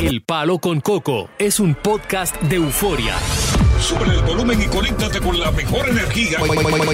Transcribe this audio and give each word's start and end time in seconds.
El 0.00 0.22
Palo 0.22 0.58
con 0.58 0.80
Coco 0.80 1.28
es 1.38 1.60
un 1.60 1.74
podcast 1.74 2.34
de 2.42 2.56
euforia. 2.56 3.14
Sube 3.78 4.04
el 4.08 4.22
volumen 4.22 4.58
y 4.62 4.64
conéctate 4.66 5.20
con 5.20 5.38
la 5.38 5.50
mejor 5.50 5.86
energía. 5.90 6.38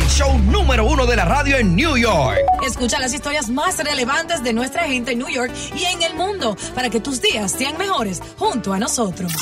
Show 0.08 0.36
número 0.50 0.84
uno 0.86 1.06
de 1.06 1.14
la 1.14 1.24
radio 1.24 1.56
en 1.56 1.76
New 1.76 1.96
York. 1.96 2.36
Escucha 2.66 2.98
las 2.98 3.14
historias 3.14 3.48
más 3.48 3.78
relevantes 3.78 4.42
de 4.42 4.52
nuestra 4.52 4.84
gente 4.88 5.12
en 5.12 5.18
New 5.18 5.28
York 5.28 5.52
y 5.76 5.84
en 5.84 6.02
el 6.02 6.14
mundo 6.14 6.56
para 6.74 6.90
que 6.90 6.98
tus 6.98 7.22
días 7.22 7.52
sean 7.52 7.78
mejores 7.78 8.20
junto 8.38 8.72
a 8.72 8.78
nosotros. 8.80 9.32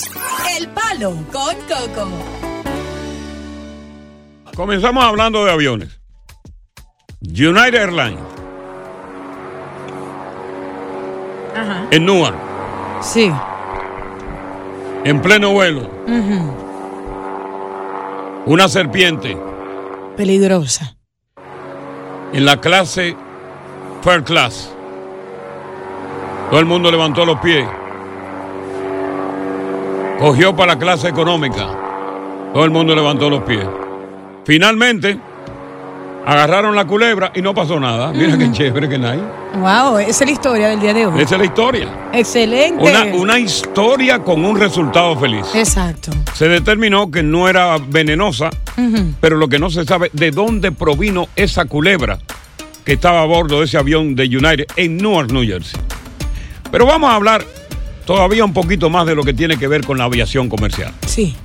El 0.58 0.68
Palo 0.68 1.12
con 1.32 1.54
Coco. 1.66 2.08
Comenzamos 4.54 5.02
hablando 5.04 5.42
de 5.44 5.52
aviones. 5.52 6.00
United 7.22 7.74
Airlines 7.74 8.20
Ajá. 11.56 11.86
en 11.90 12.04
Newark, 12.04 12.36
Sí. 13.02 13.30
En 15.04 15.20
pleno 15.20 15.52
vuelo, 15.52 15.88
una 18.46 18.68
serpiente 18.68 19.36
Peligrosa. 20.16 20.96
en 22.32 22.44
la 22.44 22.60
clase 22.60 23.16
First 24.02 24.26
Class. 24.26 24.70
Todo 26.50 26.60
el 26.60 26.66
mundo 26.66 26.90
levantó 26.90 27.24
los 27.24 27.38
pies. 27.40 27.66
Cogió 30.20 30.54
para 30.54 30.74
la 30.74 30.78
clase 30.78 31.08
económica. 31.08 31.66
Todo 32.52 32.64
el 32.64 32.70
mundo 32.70 32.94
levantó 32.94 33.28
los 33.30 33.42
pies. 33.42 33.66
Finalmente, 34.44 35.18
agarraron 36.26 36.74
la 36.74 36.86
culebra 36.86 37.32
y 37.34 37.42
no 37.42 37.54
pasó 37.54 37.78
nada. 37.78 38.12
Mira 38.12 38.38
qué 38.38 38.50
chévere 38.50 38.88
que 38.88 38.96
hay. 38.96 39.22
Wow, 39.56 39.98
esa 39.98 40.24
es 40.24 40.30
la 40.30 40.30
historia 40.30 40.68
del 40.68 40.80
día 40.80 40.94
de 40.94 41.06
hoy. 41.06 41.20
Esa 41.20 41.34
es 41.34 41.38
la 41.38 41.44
historia. 41.44 41.88
Excelente. 42.12 42.82
Una, 42.82 43.04
una 43.14 43.38
historia 43.38 44.20
con 44.20 44.44
un 44.44 44.58
resultado 44.58 45.16
feliz. 45.18 45.46
Exacto. 45.54 46.10
Se 46.34 46.48
determinó 46.48 47.10
que 47.10 47.22
no 47.22 47.48
era 47.48 47.76
venenosa, 47.78 48.50
pero 49.20 49.36
lo 49.36 49.48
que 49.48 49.58
no 49.58 49.70
se 49.70 49.84
sabe 49.84 50.10
de 50.12 50.30
dónde 50.30 50.72
provino 50.72 51.28
esa 51.36 51.66
culebra 51.66 52.18
que 52.84 52.94
estaba 52.94 53.22
a 53.22 53.26
bordo 53.26 53.60
de 53.60 53.66
ese 53.66 53.78
avión 53.78 54.14
de 54.14 54.24
United 54.24 54.66
en 54.76 54.96
Newark, 54.96 55.30
New 55.30 55.44
Jersey. 55.44 55.80
Pero 56.70 56.86
vamos 56.86 57.10
a 57.10 57.14
hablar 57.14 57.44
todavía 58.04 58.44
un 58.44 58.52
poquito 58.52 58.90
más 58.90 59.06
de 59.06 59.14
lo 59.14 59.22
que 59.22 59.32
tiene 59.32 59.56
que 59.56 59.68
ver 59.68 59.84
con 59.84 59.98
la 59.98 60.04
aviación 60.04 60.48
comercial. 60.48 60.92
Sí. 61.06 61.36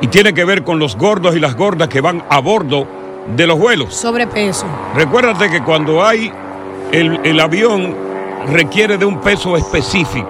Y 0.00 0.06
tiene 0.08 0.32
que 0.32 0.44
ver 0.44 0.62
con 0.64 0.78
los 0.78 0.96
gordos 0.96 1.36
y 1.36 1.40
las 1.40 1.54
gordas 1.54 1.88
que 1.88 2.00
van 2.00 2.24
a 2.28 2.38
bordo 2.40 3.01
de 3.36 3.46
los 3.46 3.58
vuelos. 3.58 3.94
Sobrepeso. 3.94 4.66
Recuérdate 4.94 5.50
que 5.50 5.62
cuando 5.62 6.04
hay 6.04 6.32
el, 6.90 7.20
el 7.24 7.40
avión 7.40 7.94
requiere 8.48 8.98
de 8.98 9.04
un 9.04 9.20
peso 9.20 9.56
específico. 9.56 10.28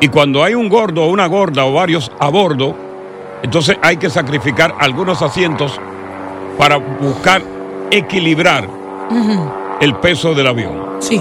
Y 0.00 0.08
cuando 0.08 0.42
hay 0.42 0.54
un 0.54 0.68
gordo 0.68 1.04
o 1.04 1.08
una 1.08 1.26
gorda 1.26 1.66
o 1.66 1.74
varios 1.74 2.10
a 2.18 2.28
bordo, 2.28 2.74
entonces 3.42 3.76
hay 3.82 3.96
que 3.98 4.08
sacrificar 4.08 4.74
algunos 4.78 5.20
asientos 5.22 5.78
para 6.56 6.76
buscar 6.76 7.42
equilibrar 7.90 8.66
el 9.80 9.94
peso 9.96 10.34
del 10.34 10.46
avión. 10.46 10.96
Sí. 11.00 11.20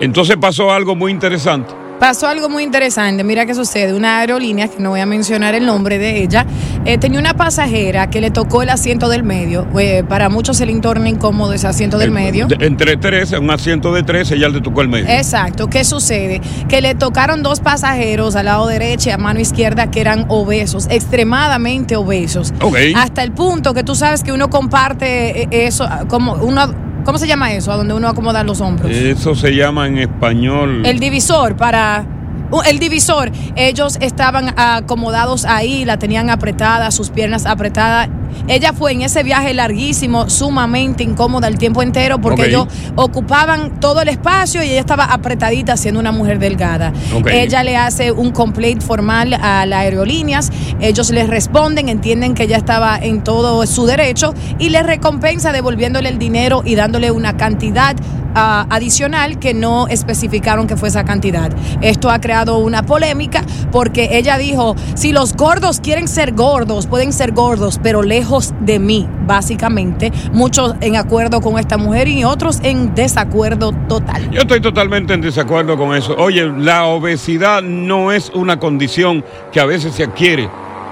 Entonces 0.00 0.36
pasó 0.36 0.70
algo 0.72 0.94
muy 0.94 1.10
interesante. 1.10 1.72
Pasó 1.98 2.26
algo 2.28 2.48
muy 2.50 2.64
interesante. 2.64 3.24
Mira 3.24 3.46
qué 3.46 3.54
sucede. 3.54 3.94
Una 3.94 4.18
aerolínea, 4.18 4.68
que 4.68 4.78
no 4.78 4.90
voy 4.90 5.00
a 5.00 5.06
mencionar 5.06 5.54
el 5.54 5.64
nombre 5.64 5.96
de 5.98 6.22
ella, 6.22 6.44
eh, 6.84 6.98
tenía 6.98 7.18
una 7.18 7.34
pasajera 7.34 8.10
que 8.10 8.20
le 8.20 8.30
tocó 8.30 8.62
el 8.62 8.68
asiento 8.70 9.08
del 9.08 9.22
medio. 9.22 9.66
Eh, 9.78 10.02
para 10.06 10.28
muchos 10.28 10.56
se 10.58 10.66
le 10.66 10.74
torna 10.80 11.08
incómodo 11.08 11.52
ese 11.54 11.66
asiento 11.66 11.96
del 11.96 12.08
El- 12.08 12.14
medio. 12.14 12.46
de- 12.46 12.66
entre 12.66 12.96
tres, 12.96 13.32
un 13.32 13.50
asiento 13.50 13.92
de 13.94 14.02
tres, 14.02 14.30
ella 14.32 14.48
le 14.48 14.60
tocó 14.60 14.82
el 14.82 14.88
medio. 14.88 15.06
Exacto. 15.08 15.68
¿Qué 15.68 15.84
sucede? 15.84 16.40
Que 16.68 16.80
le 16.82 16.94
tocaron 16.94 17.42
dos 17.42 17.60
pasajeros 17.60 18.34
al 18.36 18.46
lado 18.46 18.66
derecho 18.66 19.08
y 19.08 19.12
a 19.12 19.16
mano 19.18 19.40
izquierda 19.40 19.90
que 19.90 20.00
eran 20.00 20.26
obesos, 20.28 20.86
extremadamente 20.90 21.96
obesos. 21.96 22.52
Ok. 22.60 22.76
Hasta 22.96 23.22
el 23.22 23.32
punto 23.32 23.72
que 23.72 23.82
tú 23.84 23.94
sabes 23.94 24.22
que 24.22 24.32
uno 24.32 24.50
comparte 24.50 25.42
eh, 25.44 25.48
eso, 25.66 25.88
como 26.08 26.34
uno, 26.34 26.74
¿cómo 27.04 27.18
se 27.18 27.26
llama 27.26 27.52
eso? 27.52 27.72
A 27.72 27.76
donde 27.76 27.94
uno 27.94 28.08
acomoda 28.08 28.42
los 28.44 28.60
hombros. 28.60 28.90
Eso 28.90 29.34
se 29.34 29.54
llama 29.54 29.86
en 29.86 29.98
español. 29.98 30.84
El 30.84 30.98
divisor 30.98 31.56
para... 31.56 32.04
uh, 32.50 32.62
El 32.62 32.78
divisor, 32.78 33.30
ellos 33.56 33.98
estaban 34.00 34.54
acomodados 34.56 35.44
ahí, 35.44 35.84
la 35.84 35.98
tenían 35.98 36.30
apretada, 36.30 36.90
sus 36.90 37.10
piernas 37.10 37.46
apretadas. 37.46 38.08
Ella 38.46 38.72
fue 38.72 38.92
en 38.92 39.02
ese 39.02 39.22
viaje 39.22 39.54
larguísimo, 39.54 40.28
sumamente 40.28 41.02
incómoda 41.02 41.48
el 41.48 41.58
tiempo 41.58 41.82
entero 41.82 42.20
porque 42.20 42.46
ellos 42.46 42.66
ocupaban 42.96 43.80
todo 43.80 44.02
el 44.02 44.08
espacio 44.08 44.62
y 44.62 44.70
ella 44.70 44.80
estaba 44.80 45.04
apretadita 45.04 45.76
siendo 45.76 46.00
una 46.00 46.12
mujer 46.12 46.38
delgada. 46.38 46.92
Ella 47.30 47.62
le 47.62 47.76
hace 47.76 48.12
un 48.12 48.32
complaint 48.32 48.82
formal 48.82 49.34
a 49.34 49.64
las 49.66 49.80
aerolíneas, 49.80 50.50
ellos 50.80 51.10
les 51.10 51.28
responden, 51.28 51.88
entienden 51.88 52.34
que 52.34 52.44
ella 52.44 52.56
estaba 52.56 52.98
en 52.98 53.22
todo 53.22 53.66
su 53.66 53.86
derecho 53.86 54.34
y 54.58 54.68
le 54.68 54.82
recompensa 54.82 55.52
devolviéndole 55.52 56.08
el 56.08 56.18
dinero 56.18 56.62
y 56.64 56.74
dándole 56.74 57.10
una 57.10 57.36
cantidad 57.36 57.96
ah, 58.34 58.66
adicional 58.70 59.38
que 59.38 59.54
no 59.54 59.88
especificaron 59.88 60.66
que 60.66 60.76
fue 60.76 60.88
esa 60.88 61.04
cantidad. 61.04 61.50
Esto 61.80 62.10
ha 62.10 62.20
creado 62.20 62.58
una 62.58 62.82
polémica 62.82 63.44
porque 63.72 64.18
ella 64.18 64.38
dijo, 64.38 64.76
si 64.94 65.12
los 65.12 65.34
gordos 65.34 65.80
quieren 65.80 66.08
ser 66.08 66.32
gordos, 66.32 66.86
pueden 66.86 67.12
ser 67.12 67.32
gordos, 67.32 67.80
pero 67.82 68.02
lejos 68.02 68.23
de 68.60 68.78
mí, 68.78 69.08
básicamente. 69.26 70.12
Muchos 70.32 70.74
en 70.80 70.96
acuerdo 70.96 71.40
con 71.40 71.58
esta 71.58 71.76
mujer 71.76 72.08
y 72.08 72.24
otros 72.24 72.60
en 72.62 72.94
desacuerdo 72.94 73.72
total. 73.88 74.30
Yo 74.30 74.40
estoy 74.40 74.60
totalmente 74.60 75.14
en 75.14 75.20
desacuerdo 75.20 75.76
con 75.76 75.94
eso. 75.94 76.14
Oye, 76.16 76.46
la 76.46 76.86
obesidad 76.86 77.62
no 77.62 78.12
es 78.12 78.30
una 78.34 78.58
condición 78.58 79.24
que 79.52 79.60
a 79.60 79.66
veces 79.66 79.94
se 79.94 80.04
adquiere, 80.04 80.48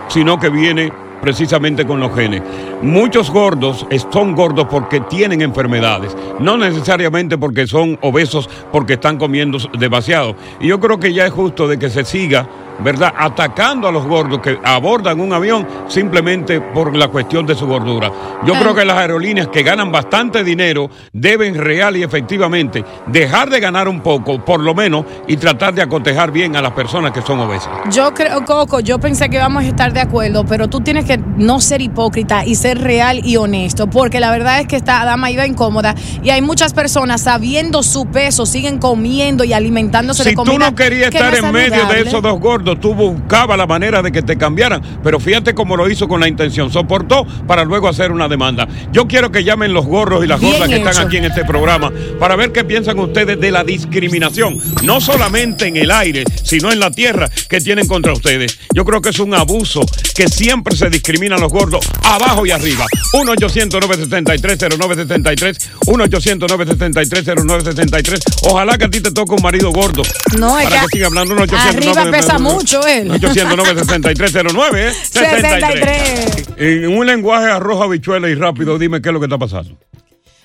sino 0.08 0.38
que 0.38 0.50
viene 0.50 0.92
precisamente 1.22 1.86
con 1.86 2.00
los 2.00 2.14
genes. 2.14 2.42
Muchos 2.82 3.30
gordos 3.30 3.86
son 4.12 4.34
gordos 4.34 4.66
porque 4.68 5.00
tienen 5.00 5.40
enfermedades, 5.40 6.14
no 6.40 6.58
necesariamente 6.58 7.38
porque 7.38 7.66
son 7.66 7.96
obesos 8.02 8.50
porque 8.72 8.94
están 8.94 9.18
comiendo 9.18 9.58
demasiado. 9.78 10.34
Y 10.60 10.66
yo 10.66 10.80
creo 10.80 10.98
que 10.98 11.14
ya 11.14 11.24
es 11.24 11.32
justo 11.32 11.68
de 11.68 11.78
que 11.78 11.88
se 11.88 12.04
siga, 12.04 12.48
¿verdad?, 12.80 13.12
atacando 13.16 13.88
a 13.88 13.92
los 13.92 14.04
gordos 14.06 14.40
que 14.40 14.58
abordan 14.62 15.20
un 15.20 15.32
avión 15.32 15.66
simplemente 15.88 16.60
por 16.60 16.94
la 16.96 17.08
cuestión 17.08 17.46
de 17.46 17.54
su 17.54 17.66
gordura. 17.66 18.10
Yo 18.44 18.54
creo 18.54 18.74
que 18.74 18.84
las 18.84 18.96
aerolíneas 18.98 19.48
que 19.48 19.62
ganan 19.62 19.92
bastante 19.92 20.42
dinero 20.44 20.90
deben 21.12 21.54
real 21.54 21.96
y 21.96 22.02
efectivamente 22.02 22.84
dejar 23.06 23.50
de 23.50 23.60
ganar 23.60 23.88
un 23.88 24.00
poco, 24.00 24.44
por 24.44 24.60
lo 24.60 24.74
menos, 24.74 25.04
y 25.26 25.36
tratar 25.36 25.74
de 25.74 25.82
acotejar 25.82 26.30
bien 26.30 26.56
a 26.56 26.62
las 26.62 26.72
personas 26.72 27.12
que 27.12 27.22
son 27.22 27.40
obesas. 27.40 27.70
Yo 27.90 28.12
creo, 28.14 28.44
Coco, 28.44 28.80
yo 28.80 28.98
pensé 28.98 29.28
que 29.28 29.36
íbamos 29.36 29.64
a 29.64 29.66
estar 29.66 29.92
de 29.92 30.00
acuerdo, 30.00 30.44
pero 30.44 30.68
tú 30.68 30.80
tienes 30.80 31.04
que 31.04 31.18
no 31.18 31.60
ser 31.60 31.80
hipócrita 31.82 32.44
y 32.44 32.54
ser 32.54 32.78
real 32.80 33.20
y 33.24 33.36
honesto, 33.36 33.88
porque 33.88 34.20
la 34.20 34.30
verdad 34.30 34.60
es 34.60 34.66
que 34.66 34.76
esta 34.76 35.04
dama 35.04 35.30
iba 35.30 35.46
incómoda 35.46 35.94
y 36.22 36.30
hay 36.30 36.42
muchas 36.42 36.72
personas 36.74 37.22
sabiendo 37.22 37.82
su 37.82 38.06
peso, 38.06 38.46
siguen 38.46 38.78
comiendo 38.78 39.44
y 39.44 39.52
alimentándose 39.52 40.22
Si 40.22 40.30
de 40.30 40.34
tú 40.36 40.44
comida. 40.44 40.70
no 40.70 40.74
querías 40.74 41.10
que 41.10 41.18
estar 41.18 41.34
es 41.34 41.42
en 41.42 41.52
medio 41.52 41.84
de 41.86 42.00
esos 42.00 42.22
dos 42.22 42.38
gordos, 42.40 42.71
tú 42.78 42.94
buscabas 42.94 43.56
la 43.58 43.66
manera 43.66 44.02
de 44.02 44.12
que 44.12 44.22
te 44.22 44.36
cambiaran. 44.36 44.82
Pero 45.02 45.20
fíjate 45.20 45.54
cómo 45.54 45.76
lo 45.76 45.88
hizo 45.88 46.08
con 46.08 46.20
la 46.20 46.28
intención. 46.28 46.72
Soportó 46.72 47.26
para 47.46 47.64
luego 47.64 47.88
hacer 47.88 48.12
una 48.12 48.28
demanda. 48.28 48.68
Yo 48.92 49.06
quiero 49.06 49.30
que 49.30 49.44
llamen 49.44 49.72
los 49.72 49.86
gordos 49.86 50.24
y 50.24 50.26
las 50.26 50.40
gordas 50.40 50.68
que 50.68 50.76
están 50.76 51.06
aquí 51.06 51.16
en 51.16 51.24
este 51.24 51.44
programa 51.44 51.92
para 52.18 52.36
ver 52.36 52.52
qué 52.52 52.64
piensan 52.64 52.98
ustedes 52.98 53.40
de 53.40 53.50
la 53.50 53.64
discriminación. 53.64 54.58
No 54.82 55.00
solamente 55.00 55.66
en 55.66 55.76
el 55.76 55.90
aire, 55.90 56.24
sino 56.42 56.70
en 56.70 56.80
la 56.80 56.90
tierra 56.90 57.28
que 57.48 57.60
tienen 57.60 57.86
contra 57.86 58.12
ustedes. 58.12 58.58
Yo 58.74 58.84
creo 58.84 59.00
que 59.00 59.10
es 59.10 59.18
un 59.18 59.34
abuso 59.34 59.84
que 60.14 60.28
siempre 60.28 60.76
se 60.76 60.90
discriminan 60.90 61.40
los 61.40 61.52
gordos 61.52 61.86
abajo 62.02 62.46
y 62.46 62.50
arriba. 62.50 62.86
1 63.12 63.32
800 63.32 63.80
973 63.80 64.78
0973 64.78 65.70
1 65.86 66.04
800 66.04 66.50
973 66.50 67.36
0973 67.46 68.20
Ojalá 68.42 68.78
que 68.78 68.84
a 68.84 68.90
ti 68.90 69.00
te 69.00 69.10
toque 69.10 69.34
un 69.34 69.42
marido 69.42 69.70
gordo. 69.72 70.02
No, 70.38 70.58
es 70.58 70.64
para 70.64 70.80
que 70.80 70.86
que 70.86 70.96
siga 70.96 71.06
hablando 71.06 71.34
1 71.34 71.42
800 71.42 71.76
arriba 71.76 72.10
pesa 72.10 72.38
mucho 72.54 72.86
él. 72.86 73.10
800 73.10 73.56
963 73.56 74.54
09 74.54 74.88
¿eh? 74.88 74.92
63. 74.92 76.48
En 76.56 76.88
un 76.96 77.06
lenguaje 77.06 77.46
arroz, 77.46 77.82
habichuela 77.82 78.28
y 78.28 78.34
rápido, 78.34 78.78
dime 78.78 79.00
qué 79.02 79.08
es 79.08 79.12
lo 79.12 79.20
que 79.20 79.26
está 79.26 79.38
pasando. 79.38 79.76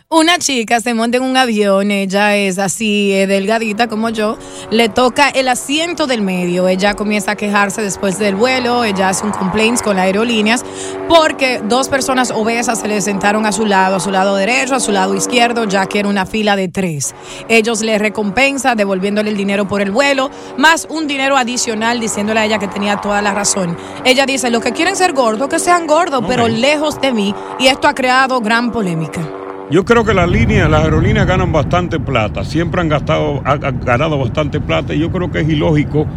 Una 0.09 0.37
chica 0.37 0.79
se 0.79 0.93
monta 0.93 1.17
en 1.17 1.23
un 1.23 1.35
avión, 1.35 1.91
ella 1.91 2.37
es 2.37 2.59
así 2.59 3.11
eh, 3.11 3.27
delgadita 3.27 3.87
como 3.87 4.07
yo, 4.09 4.37
le 4.71 4.87
toca 4.87 5.27
el 5.27 5.49
asiento 5.49 6.07
del 6.07 6.21
medio, 6.21 6.69
ella 6.69 6.93
comienza 6.93 7.31
a 7.31 7.35
quejarse 7.35 7.81
después 7.81 8.17
del 8.17 8.37
vuelo, 8.37 8.85
ella 8.85 9.09
hace 9.09 9.25
un 9.25 9.33
complaint 9.33 9.81
con 9.81 9.97
las 9.97 10.05
aerolíneas 10.05 10.63
porque 11.09 11.61
dos 11.61 11.89
personas 11.89 12.31
obesas 12.31 12.79
se 12.79 12.87
le 12.87 13.01
sentaron 13.01 13.45
a 13.45 13.51
su 13.51 13.65
lado, 13.65 13.97
a 13.97 13.99
su 13.99 14.09
lado 14.09 14.37
derecho, 14.37 14.75
a 14.75 14.79
su 14.79 14.93
lado 14.93 15.13
izquierdo, 15.13 15.65
ya 15.65 15.87
que 15.87 15.99
era 15.99 16.07
una 16.07 16.25
fila 16.25 16.55
de 16.55 16.69
tres. 16.69 17.13
Ellos 17.49 17.81
le 17.81 17.97
recompensan 17.97 18.77
devolviéndole 18.77 19.29
el 19.29 19.35
dinero 19.35 19.67
por 19.67 19.81
el 19.81 19.91
vuelo, 19.91 20.31
más 20.57 20.87
un 20.89 21.07
dinero 21.07 21.35
adicional 21.35 21.99
diciéndole 21.99 22.39
a 22.39 22.45
ella 22.45 22.59
que 22.59 22.69
tenía 22.69 22.95
toda 23.01 23.21
la 23.21 23.33
razón. 23.33 23.77
Ella 24.05 24.25
dice, 24.25 24.51
los 24.51 24.63
que 24.63 24.71
quieren 24.71 24.95
ser 24.95 25.11
gordos, 25.11 25.49
que 25.49 25.59
sean 25.59 25.85
gordos, 25.85 26.23
pero 26.25 26.47
lejos 26.47 27.01
de 27.01 27.11
mí, 27.11 27.35
y 27.59 27.67
esto 27.67 27.89
ha 27.89 27.93
creado 27.93 28.39
gran 28.39 28.71
polémica. 28.71 29.46
Yo 29.69 29.83
creo 29.83 30.05
que 30.05 30.13
las 30.13 30.29
líneas, 30.29 30.69
las 30.69 30.85
aerolíneas 30.85 31.27
ganan 31.27 31.51
bastante 31.51 31.99
plata, 31.99 32.45
siempre 32.45 32.79
han 32.79 32.87
gastado, 32.87 33.41
han 33.43 33.81
ganado 33.81 34.17
bastante 34.17 34.61
plata 34.61 34.93
y 34.93 34.99
yo 34.99 35.11
creo 35.11 35.29
que 35.29 35.41
es 35.41 35.49
ilógico, 35.49 36.07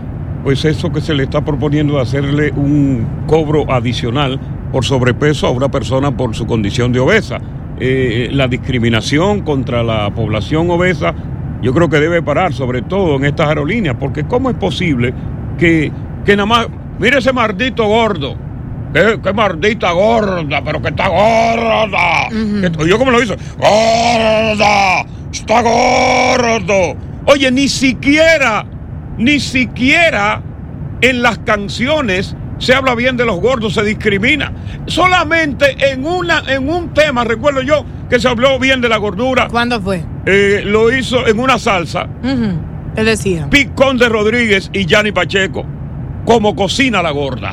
pues 0.45 0.65
eso 0.65 0.93
que 0.93 1.01
se 1.01 1.15
le 1.15 1.25
está 1.25 1.45
proponiendo 1.45 1.97
de 1.97 2.03
hacerle 2.03 2.53
un 2.53 3.25
cobro 3.27 3.69
adicional 3.69 4.39
por 4.71 4.85
sobrepeso 4.85 5.49
a 5.49 5.51
una 5.51 5.69
persona 5.69 6.17
por 6.17 6.37
su 6.37 6.47
condición 6.47 6.93
de 6.93 7.01
obesa. 7.01 7.41
Eh, 7.81 8.29
la 8.31 8.47
discriminación 8.47 9.41
contra 9.41 9.83
la 9.83 10.15
población 10.15 10.71
obesa, 10.71 11.13
yo 11.61 11.75
creo 11.75 11.89
que 11.89 11.99
debe 11.99 12.23
parar, 12.23 12.53
sobre 12.53 12.83
todo 12.83 13.17
en 13.17 13.25
estas 13.25 13.49
aerolíneas, 13.49 13.97
porque 13.99 14.23
¿cómo 14.23 14.51
es 14.51 14.57
posible 14.57 15.13
que, 15.59 15.91
que 16.25 16.37
nada 16.37 16.47
más, 16.47 16.69
mire 17.01 17.19
ese 17.19 17.33
maldito 17.33 17.85
gordo, 17.85 18.37
qué, 18.95 19.19
qué 19.23 19.33
maldita 19.33 19.93
gorda, 19.93 20.63
pero 20.65 20.81
que 20.83 20.89
está 20.89 21.09
gorda. 21.09 22.29
Que- 22.31 22.89
Yo 22.89 22.99
como 22.99 23.11
lo 23.11 23.23
hizo, 23.23 23.35
gorda, 23.59 25.05
está 25.33 25.63
gordo. 25.63 26.97
Oye, 27.27 27.51
ni 27.51 27.69
siquiera, 27.69 28.65
ni 29.19 29.39
siquiera 29.41 30.43
en 31.01 31.23
las 31.23 31.39
canciones 31.39 32.35
se 32.59 32.75
habla 32.75 32.95
bien 32.95 33.17
de 33.17 33.25
los 33.25 33.41
gordos, 33.41 33.75
se 33.75 33.83
discrimina. 33.85 34.53
Solamente 34.87 35.77
en, 35.93 36.05
una, 36.05 36.43
en 36.49 36.69
un 36.69 36.93
tema, 36.93 37.25
recuerdo 37.25 37.63
yo, 37.63 37.85
que 38.11 38.21
se 38.21 38.29
habló 38.29 38.59
bien 38.59 38.81
de 38.83 38.89
la 38.89 38.99
gordura. 38.99 39.49
¿Cuándo 39.49 39.81
fue? 39.81 40.03
Eh, 40.27 40.63
lo 40.67 40.95
hizo 40.95 41.27
en 41.27 41.39
una 41.41 41.59
salsa. 41.59 42.07
Él 42.23 43.07
decía. 43.07 43.49
Picón 43.49 43.97
de 43.97 44.09
Rodríguez 44.09 44.69
y 44.75 44.85
Yanni 44.85 45.13
Pacheco, 45.13 45.65
como 46.27 46.55
cocina 46.55 47.03
la 47.03 47.13
gorda. 47.13 47.53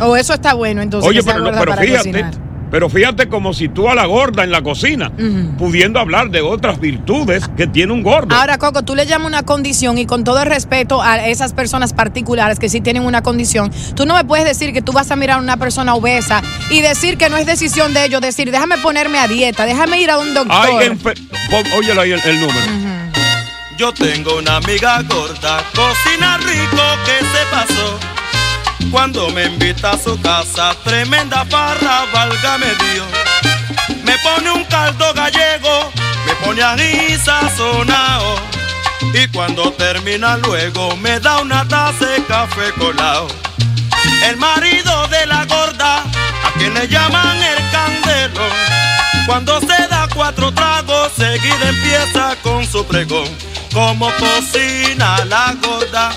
Oh, 0.00 0.16
eso 0.16 0.34
está 0.34 0.54
bueno, 0.54 0.82
entonces. 0.82 1.08
Oye, 1.08 1.22
pero, 1.22 1.44
pero 1.44 1.76
fíjate, 1.76 2.10
cocinar. 2.10 2.34
pero 2.70 2.88
fíjate 2.88 3.28
como 3.28 3.52
si 3.54 3.68
tú 3.68 3.88
a 3.88 3.94
la 3.94 4.06
gorda 4.06 4.42
en 4.42 4.50
la 4.50 4.62
cocina, 4.62 5.12
pudiendo 5.58 6.00
hablar 6.00 6.30
de 6.30 6.40
otras 6.40 6.80
virtudes 6.80 7.48
que 7.56 7.66
tiene 7.68 7.92
un 7.92 8.02
gordo. 8.02 8.34
Ahora, 8.34 8.58
Coco, 8.58 8.82
tú 8.82 8.96
le 8.96 9.06
llamas 9.06 9.28
una 9.28 9.42
condición 9.44 9.96
y 9.98 10.06
con 10.06 10.24
todo 10.24 10.40
el 10.42 10.46
respeto 10.46 11.00
a 11.00 11.26
esas 11.28 11.52
personas 11.52 11.92
particulares 11.92 12.58
que 12.58 12.68
sí 12.68 12.80
tienen 12.80 13.04
una 13.04 13.22
condición, 13.22 13.70
tú 13.94 14.04
no 14.06 14.14
me 14.14 14.24
puedes 14.24 14.44
decir 14.44 14.72
que 14.72 14.82
tú 14.82 14.92
vas 14.92 15.10
a 15.12 15.16
mirar 15.16 15.38
a 15.38 15.40
una 15.42 15.56
persona 15.56 15.94
obesa 15.94 16.42
y 16.70 16.80
decir 16.80 17.16
que 17.16 17.30
no 17.30 17.36
es 17.36 17.46
decisión 17.46 17.94
de 17.94 18.06
ellos, 18.06 18.20
decir, 18.20 18.50
déjame 18.50 18.78
ponerme 18.78 19.18
a 19.18 19.28
dieta, 19.28 19.64
déjame 19.66 20.00
ir 20.00 20.10
a 20.10 20.18
un 20.18 20.34
doctor. 20.34 20.56
Hay 20.56 20.98
óyelo 21.78 22.00
ahí 22.00 22.12
el, 22.12 22.20
el 22.24 22.40
número. 22.40 22.94
Yo 23.78 23.92
tengo 23.92 24.38
una 24.38 24.56
amiga 24.56 25.02
gorda, 25.02 25.62
cocina 25.74 26.38
rico 26.38 26.82
que 27.04 27.24
se 27.24 27.44
pasó. 27.50 28.13
Cuando 28.90 29.28
me 29.30 29.44
invita 29.44 29.92
a 29.92 29.98
su 29.98 30.20
casa, 30.20 30.74
tremenda 30.84 31.44
farra, 31.46 32.04
válgame 32.12 32.66
Dios. 32.66 33.06
Me 34.04 34.16
pone 34.18 34.50
un 34.50 34.64
caldo 34.64 35.12
gallego, 35.14 35.92
me 36.26 36.34
pone 36.44 36.62
ají 36.62 37.16
sazonao. 37.18 38.36
Y 39.12 39.28
cuando 39.28 39.72
termina 39.72 40.36
luego, 40.38 40.96
me 40.96 41.20
da 41.20 41.38
una 41.40 41.66
taza 41.66 42.06
de 42.06 42.24
café 42.24 42.72
colado. 42.78 43.28
El 44.28 44.36
marido 44.36 45.06
de 45.08 45.26
la 45.26 45.44
gorda, 45.44 45.98
a 45.98 46.50
quien 46.58 46.74
le 46.74 46.88
llaman 46.88 47.36
el 47.42 47.70
candelo. 47.70 48.48
Cuando 49.26 49.60
se 49.60 49.88
da 49.88 50.08
cuatro 50.14 50.52
tragos, 50.52 51.12
seguida 51.16 51.68
empieza 51.68 52.36
con 52.42 52.66
su 52.66 52.84
pregón. 52.86 53.28
Como 53.74 54.06
cocina 54.18 55.24
la 55.26 55.54
gorda. 55.60 56.12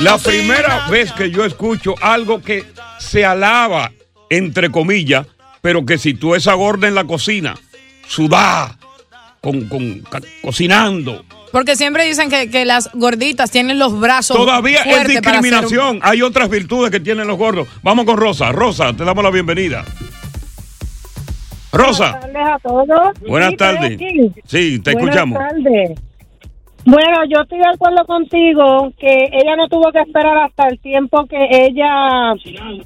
La 0.00 0.18
primera 0.18 0.86
vez 0.88 1.10
que 1.12 1.30
yo 1.30 1.44
escucho 1.44 1.94
algo 2.00 2.42
que 2.42 2.64
se 2.98 3.24
alaba, 3.24 3.90
entre 4.30 4.70
comillas, 4.70 5.26
pero 5.62 5.84
que 5.86 5.96
si 5.98 6.14
tú 6.14 6.34
esa 6.34 6.52
gorda 6.54 6.88
en 6.88 6.94
la 6.94 7.04
cocina, 7.04 7.54
sudá, 8.06 8.76
con, 9.40 9.68
con- 9.68 10.02
cocinando, 10.42 11.24
Porque 11.50 11.76
siempre 11.76 12.04
dicen 12.06 12.28
que, 12.30 12.50
que 12.50 12.64
las 12.64 12.90
gorditas 12.94 13.50
tienen 13.50 13.78
los 13.78 13.98
brazos. 13.98 14.36
todavía 14.36 14.82
es 14.82 14.98
un- 15.00 15.06
discriminación. 15.06 16.00
Hay 16.02 16.22
otras 16.22 16.48
virtudes 16.48 16.90
que 16.90 17.00
tienen 17.00 17.26
los 17.26 17.36
gordos. 17.38 17.68
Vamos 17.82 18.04
con 18.04 18.16
Rosa. 18.16 18.52
Rosa, 18.52 18.92
te 18.94 19.04
damos 19.04 19.22
la 19.24 19.30
bienvenida. 19.30 19.84
Rosa, 21.72 22.12
Buenas 22.12 22.20
tardes 22.32 22.46
a 22.46 22.58
todos. 22.58 23.20
buenas 23.26 23.50
Sí, 23.50 23.56
tardes. 23.56 23.98
Sí, 24.46 24.78
te 24.80 24.92
Buenas 24.92 25.04
escuchamos. 25.16 25.38
tardes. 25.38 25.90
Bueno, 26.84 27.24
yo 27.28 27.42
estoy 27.42 27.58
de 27.58 27.68
acuerdo 27.68 28.04
contigo 28.06 28.92
que 28.98 29.28
ella 29.32 29.54
no 29.56 29.68
tuvo 29.68 29.92
que 29.92 30.00
esperar 30.00 30.36
hasta 30.38 30.66
el 30.66 30.80
tiempo 30.80 31.26
que 31.26 31.36
ella 31.36 32.34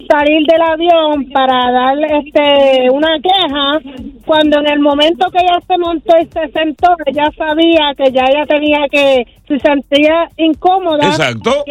salir 0.08 0.46
del 0.46 0.60
avión 0.60 1.30
para 1.32 1.72
dar 1.72 1.96
este 2.22 2.90
una 2.90 3.18
queja 3.20 3.80
cuando 4.26 4.58
en 4.58 4.70
el 4.70 4.80
momento 4.80 5.30
que 5.30 5.38
ella 5.38 5.58
se 5.66 5.78
montó 5.78 6.14
y 6.20 6.26
se 6.26 6.52
sentó 6.52 6.94
ella 7.06 7.30
sabía 7.38 7.94
que 7.96 8.12
ya 8.12 8.24
ella 8.26 8.44
tenía 8.46 8.86
que 8.90 9.26
se 9.48 9.58
sentía 9.60 10.28
incómoda 10.36 11.06
Exacto. 11.06 11.64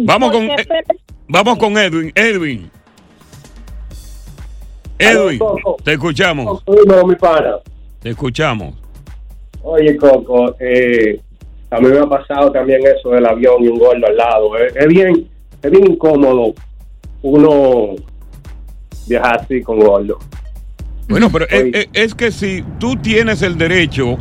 Vamos 0.00 0.30
con, 0.30 0.42
eh, 0.42 0.56
vamos 1.28 1.58
con 1.58 1.78
Edwin. 1.78 2.12
Edwin. 2.14 2.70
Edwin, 4.98 5.40
te 5.84 5.92
escuchamos. 5.92 6.62
Te 8.00 8.10
escuchamos. 8.10 8.85
Oye, 9.68 9.96
Coco, 9.96 10.54
eh, 10.60 11.18
a 11.70 11.80
mí 11.80 11.88
me 11.88 11.98
ha 11.98 12.06
pasado 12.06 12.52
también 12.52 12.80
eso 12.86 13.10
del 13.10 13.26
avión 13.26 13.64
y 13.64 13.66
un 13.68 13.78
gordo 13.80 14.06
al 14.06 14.16
lado. 14.16 14.56
eh. 14.58 14.68
Es, 14.76 14.86
bien, 14.86 15.26
es 15.60 15.70
bien 15.70 15.90
incómodo 15.90 16.54
uno 17.22 17.96
viajar 19.08 19.40
así 19.40 19.60
con 19.62 19.80
gordo. 19.80 20.18
Bueno, 21.08 21.30
pero 21.32 21.46
es, 21.48 21.62
Oye. 21.64 21.70
es- 21.80 21.88
es 21.92 22.14
que 22.14 22.30
si 22.30 22.64
tú 22.78 22.94
tienes 22.96 23.42
el 23.42 23.58
derecho 23.58 24.16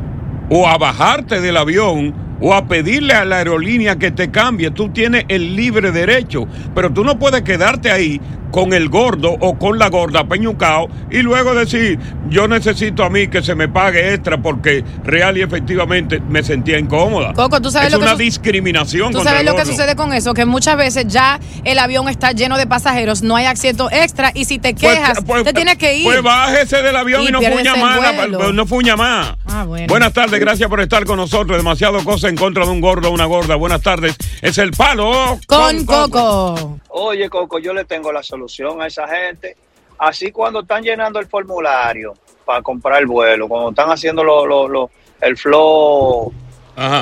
o 0.50 0.68
a 0.68 0.78
bajarte 0.80 1.40
del 1.42 1.58
avión 1.58 2.14
o 2.42 2.54
a 2.56 2.68
pedirle 2.68 3.14
a 3.14 3.24
la 3.24 3.38
aerolínea 3.38 3.98
que 3.98 4.10
te 4.12 4.32
cambie, 4.32 4.72
tú 4.72 4.90
tienes 4.90 5.26
el 5.28 5.56
libre 5.56 5.92
derecho, 5.92 6.48
pero 6.74 6.92
tú 6.92 7.04
no 7.04 7.20
puedes 7.20 7.44
quedarte 7.44 7.92
ahí 7.92 8.20
con 8.56 8.72
el 8.72 8.88
gordo 8.88 9.36
o 9.42 9.60
con 9.60 9.78
la 9.78 9.90
gorda 9.90 10.24
peñucao 10.30 10.88
y 11.12 11.18
luego 11.18 11.54
decir, 11.54 12.00
yo 12.30 12.48
necesito 12.48 13.04
a 13.04 13.10
mí 13.10 13.28
que 13.28 13.44
se 13.44 13.54
me 13.54 13.68
pague 13.68 14.14
extra 14.14 14.42
porque 14.42 14.82
real 15.04 15.38
y 15.38 15.42
efectivamente 15.42 16.22
me 16.22 16.42
sentía 16.42 16.80
incómoda. 16.80 17.34
Coco, 17.34 17.62
¿tú 17.62 17.70
sabes 17.70 17.88
es 17.88 17.94
lo 17.94 18.00
que 18.00 18.06
una 18.06 18.16
discriminación 18.16 19.12
¿Tú 19.12 19.22
sabes 19.24 19.44
lo 19.44 19.58
que 19.58 19.66
sucede 19.66 19.98
con 19.98 20.14
eso? 20.14 20.34
Que 20.34 20.46
muchas 20.46 20.78
veces 20.78 21.06
ya 21.08 21.38
el 21.66 21.78
avión 21.80 22.08
está 22.08 22.32
lleno 22.32 22.58
de 22.58 22.66
pasajeros, 22.66 23.24
no 23.24 23.36
hay 23.36 23.44
asiento 23.44 23.90
extra 23.92 24.32
y 24.34 24.46
si 24.46 24.58
te 24.58 24.74
Pues, 24.74 25.00
quejas, 25.00 25.18
pues, 25.28 25.44
te 25.44 25.52
tienes 25.52 25.76
que 25.76 25.98
ir. 25.98 26.06
Pues 26.06 26.24
bájese 26.24 26.82
del 26.82 26.96
avión 26.96 27.24
y, 27.24 27.28
Y 27.28 27.32
no 27.34 27.42
fuña 27.42 27.76
más. 27.76 28.00
pues, 28.16 28.54
no 28.54 28.66
fuña 28.66 28.96
más. 28.96 29.36
Ah, 29.44 29.66
bueno. 29.66 29.88
Buenas 29.88 30.14
tardes, 30.14 30.40
gracias 30.40 30.70
por 30.70 30.80
estar 30.80 31.04
con 31.04 31.18
nosotros. 31.18 31.58
Demasiado 31.58 32.02
cosa 32.06 32.30
en 32.30 32.38
contra 32.38 32.64
de 32.64 32.72
un 32.72 32.80
gordo 32.80 33.10
o 33.10 33.12
una 33.12 33.26
gorda. 33.26 33.56
Buenas 33.56 33.82
tardes. 33.82 34.16
Es 34.42 34.58
el 34.60 34.72
palo 34.72 35.38
con 35.46 35.86
Coco. 35.86 36.80
Oye, 36.88 37.30
Coco, 37.30 37.60
yo 37.60 37.74
le 37.74 37.84
tengo 37.84 38.14
la 38.14 38.24
solución 38.24 38.45
a 38.82 38.88
esa 38.88 39.08
gente. 39.08 39.56
Así 39.98 40.32
cuando 40.32 40.60
están 40.62 40.84
llenando 40.84 41.20
el 41.20 41.28
formulario 41.28 42.14
para 42.46 42.62
comprar 42.62 43.00
el 43.00 43.08
vuelo, 43.08 43.48
cuando 43.48 43.70
están 43.70 43.90
haciendo 43.90 44.24
lo, 44.24 44.46
lo- 44.46 44.68
lo- 44.68 44.90
el 45.22 45.38
flow 45.38 46.32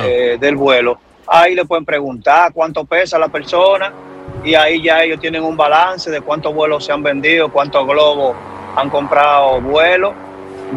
eh, 0.04 0.36
del 0.40 0.56
vuelo, 0.56 0.98
ahí 1.26 1.54
le 1.54 1.64
pueden 1.64 1.84
preguntar 1.84 2.52
cuánto 2.52 2.84
pesa 2.84 3.18
la 3.18 3.28
persona 3.28 3.92
y 4.44 4.54
ahí 4.54 4.82
ya 4.82 5.02
ellos 5.02 5.18
tienen 5.20 5.42
un 5.42 5.56
balance 5.56 6.10
de 6.10 6.20
cuántos 6.20 6.54
vuelos 6.54 6.84
se 6.84 6.92
han 6.92 7.02
vendido, 7.02 7.50
cuántos 7.50 7.84
globos 7.86 8.36
han 8.76 8.88
comprado 8.90 9.60
vuelos. 9.60 10.12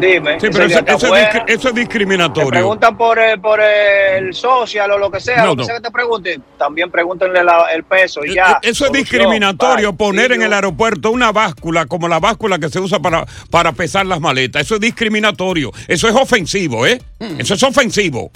Dime, 0.00 0.40
Sí, 0.40 0.48
pero 0.52 0.64
eso, 0.64 0.78
es 0.86 1.08
buena. 1.08 1.30
discri- 1.30 1.44
eso 1.48 1.68
es 1.68 1.74
Te 1.74 1.80
discriminatorio. 1.80 2.50
preguntan 2.50 2.96
por 2.96 3.18
el, 3.18 3.40
por 3.40 3.60
el 3.60 4.32
social 4.34 4.90
o 4.92 4.98
lo 4.98 5.10
que 5.10 5.20
sea, 5.20 5.38
No, 5.38 5.46
lo 5.46 5.50
que 5.56 5.62
no. 5.62 5.64
sea 5.64 5.74
que 5.76 5.80
te 5.82 5.90
pregunten, 5.90 6.42
también 6.58 6.90
pregúntenle 6.90 7.42
la- 7.44 7.66
el 7.74 7.84
peso 7.84 8.24
y 8.24 8.30
Eh, 8.30 8.34
ya. 8.36 8.52
eh, 8.52 8.56
Eso 8.62 8.70
es 8.70 8.78
Solución. 8.78 8.92
discriminatorio, 9.04 9.92
Bye. 9.92 9.98
poner 9.98 10.32
en 10.32 10.42
el 10.42 10.52
aeropuerto 10.52 11.10
una 11.10 11.32
báscula 11.32 11.86
como 11.86 12.08
la 12.08 12.18
báscula 12.20 12.58
que 12.58 12.68
se 12.68 12.80
usa 12.80 12.98
para, 13.00 13.26
para 13.50 13.72
pesar 13.72 14.06
las 14.06 14.20
maletas. 14.20 14.62
Eso 14.62 14.76
es 14.76 14.80
discriminatorio. 14.80 15.72
Eso 15.86 16.08
es 16.08 16.14
ofensivo, 16.14 16.86
¿eh? 16.86 17.00
Eso 17.38 17.54
es 17.54 17.62
ofensivo. 17.62 18.30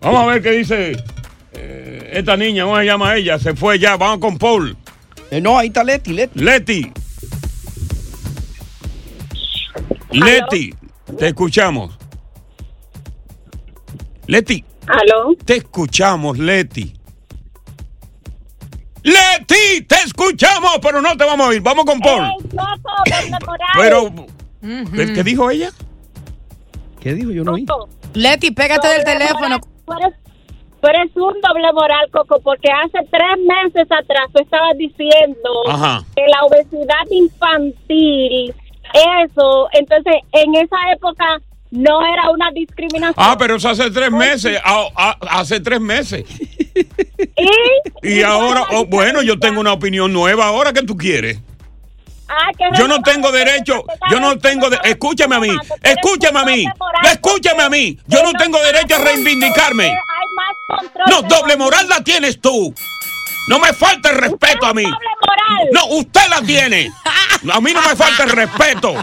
Vamos 0.00 0.22
a 0.22 0.26
ver 0.26 0.42
qué 0.42 0.50
dice 0.52 0.96
eh, 1.52 2.10
esta 2.14 2.36
niña. 2.36 2.64
¿Cómo 2.64 2.78
se 2.78 2.84
llama 2.84 3.16
ella? 3.16 3.38
Se 3.38 3.54
fue 3.54 3.78
ya. 3.78 3.96
Vamos 3.96 4.18
con 4.18 4.38
Paul. 4.38 4.76
Eh, 5.30 5.40
no, 5.40 5.58
ahí 5.58 5.68
está 5.68 5.84
Leti, 5.84 6.12
Leti. 6.12 6.38
Leti. 6.40 6.92
Leti, 10.12 10.74
te 11.18 11.28
escuchamos. 11.28 11.96
Leti, 14.26 14.64
¿Aló? 14.86 15.34
te 15.44 15.56
escuchamos, 15.56 16.38
Leti. 16.38 16.94
Leti, 19.02 19.82
te 19.86 19.94
escuchamos, 20.04 20.78
pero 20.82 21.00
no 21.00 21.16
te 21.16 21.24
vamos 21.24 21.46
a 21.46 21.48
oír. 21.50 21.62
Vamos 21.62 21.84
con 21.84 22.00
Paul. 22.00 22.28
Pero, 23.76 24.12
¿qué, 24.60 25.12
qué 25.14 25.24
dijo 25.24 25.50
ella? 25.50 25.70
¿Qué 27.00 27.14
dijo? 27.14 27.30
Yo 27.30 27.44
no 27.44 27.52
oí. 27.52 27.66
Leti, 28.14 28.50
pégate 28.50 28.88
del 28.88 29.04
teléfono. 29.04 29.58
Tú 29.86 29.92
eres, 29.92 30.14
tú 30.80 30.88
eres 30.88 31.16
un 31.16 31.34
doble 31.40 31.72
moral, 31.72 32.10
Coco, 32.12 32.40
porque 32.42 32.68
hace 32.70 32.98
tres 33.10 33.38
meses 33.38 33.90
atrás 33.90 34.26
tú 34.34 34.42
estabas 34.42 34.76
diciendo 34.76 35.50
Ajá. 35.68 36.04
que 36.14 36.22
la 36.28 36.42
obesidad 36.46 37.06
infantil 37.10 38.54
eso, 38.92 39.68
entonces 39.72 40.14
en 40.32 40.54
esa 40.54 40.76
época 40.94 41.24
no 41.70 42.00
era 42.04 42.30
una 42.30 42.50
discriminación. 42.52 43.14
Ah, 43.16 43.36
pero 43.38 43.56
eso 43.56 43.68
hace 43.68 43.90
tres 43.90 44.10
meses. 44.10 44.60
ah, 44.64 45.16
hace 45.30 45.60
tres 45.60 45.80
meses. 45.80 46.24
Y, 48.02 48.18
Y 48.18 48.22
ahora, 48.22 48.64
oh, 48.72 48.86
bueno, 48.86 49.20
yo 49.22 49.38
tengo 49.38 49.60
una 49.60 49.72
opinión 49.74 50.10
nueva. 50.12 50.46
Ahora, 50.46 50.72
¿qué 50.72 50.82
tú 50.82 50.96
quieres? 50.96 51.38
Ah, 52.28 52.50
que 52.56 52.64
Yo 52.78 52.86
no 52.88 53.02
tengo 53.02 53.30
derecho, 53.32 53.84
yo 54.10 54.20
no 54.20 54.38
tengo, 54.38 54.70
de- 54.70 54.78
escúchame 54.84 55.34
a 55.36 55.40
mí, 55.40 55.48
escúchame 55.82 56.38
a 56.40 56.44
mí, 56.44 56.64
escúchame 57.04 57.62
a 57.64 57.68
mí, 57.68 57.98
yo 58.06 58.22
no 58.22 58.32
tengo 58.38 58.58
derecho 58.62 58.94
a 58.96 58.98
reivindicarme. 59.04 59.92
No, 61.08 61.22
doble 61.22 61.56
moral 61.56 61.88
la 61.88 62.02
tienes 62.04 62.40
tú. 62.40 62.72
No 63.50 63.58
me 63.58 63.72
falta 63.72 64.10
el 64.10 64.16
respeto 64.18 64.64
a 64.66 64.72
mí. 64.72 64.84
Doble 64.84 65.08
moral. 65.26 65.68
No, 65.72 65.86
usted 65.96 66.20
la 66.30 66.40
tiene. 66.40 66.88
A 67.52 67.60
mí 67.60 67.72
no 67.72 67.82
me 67.82 67.96
falta 67.96 68.22
el 68.22 68.30
respeto. 68.30 68.94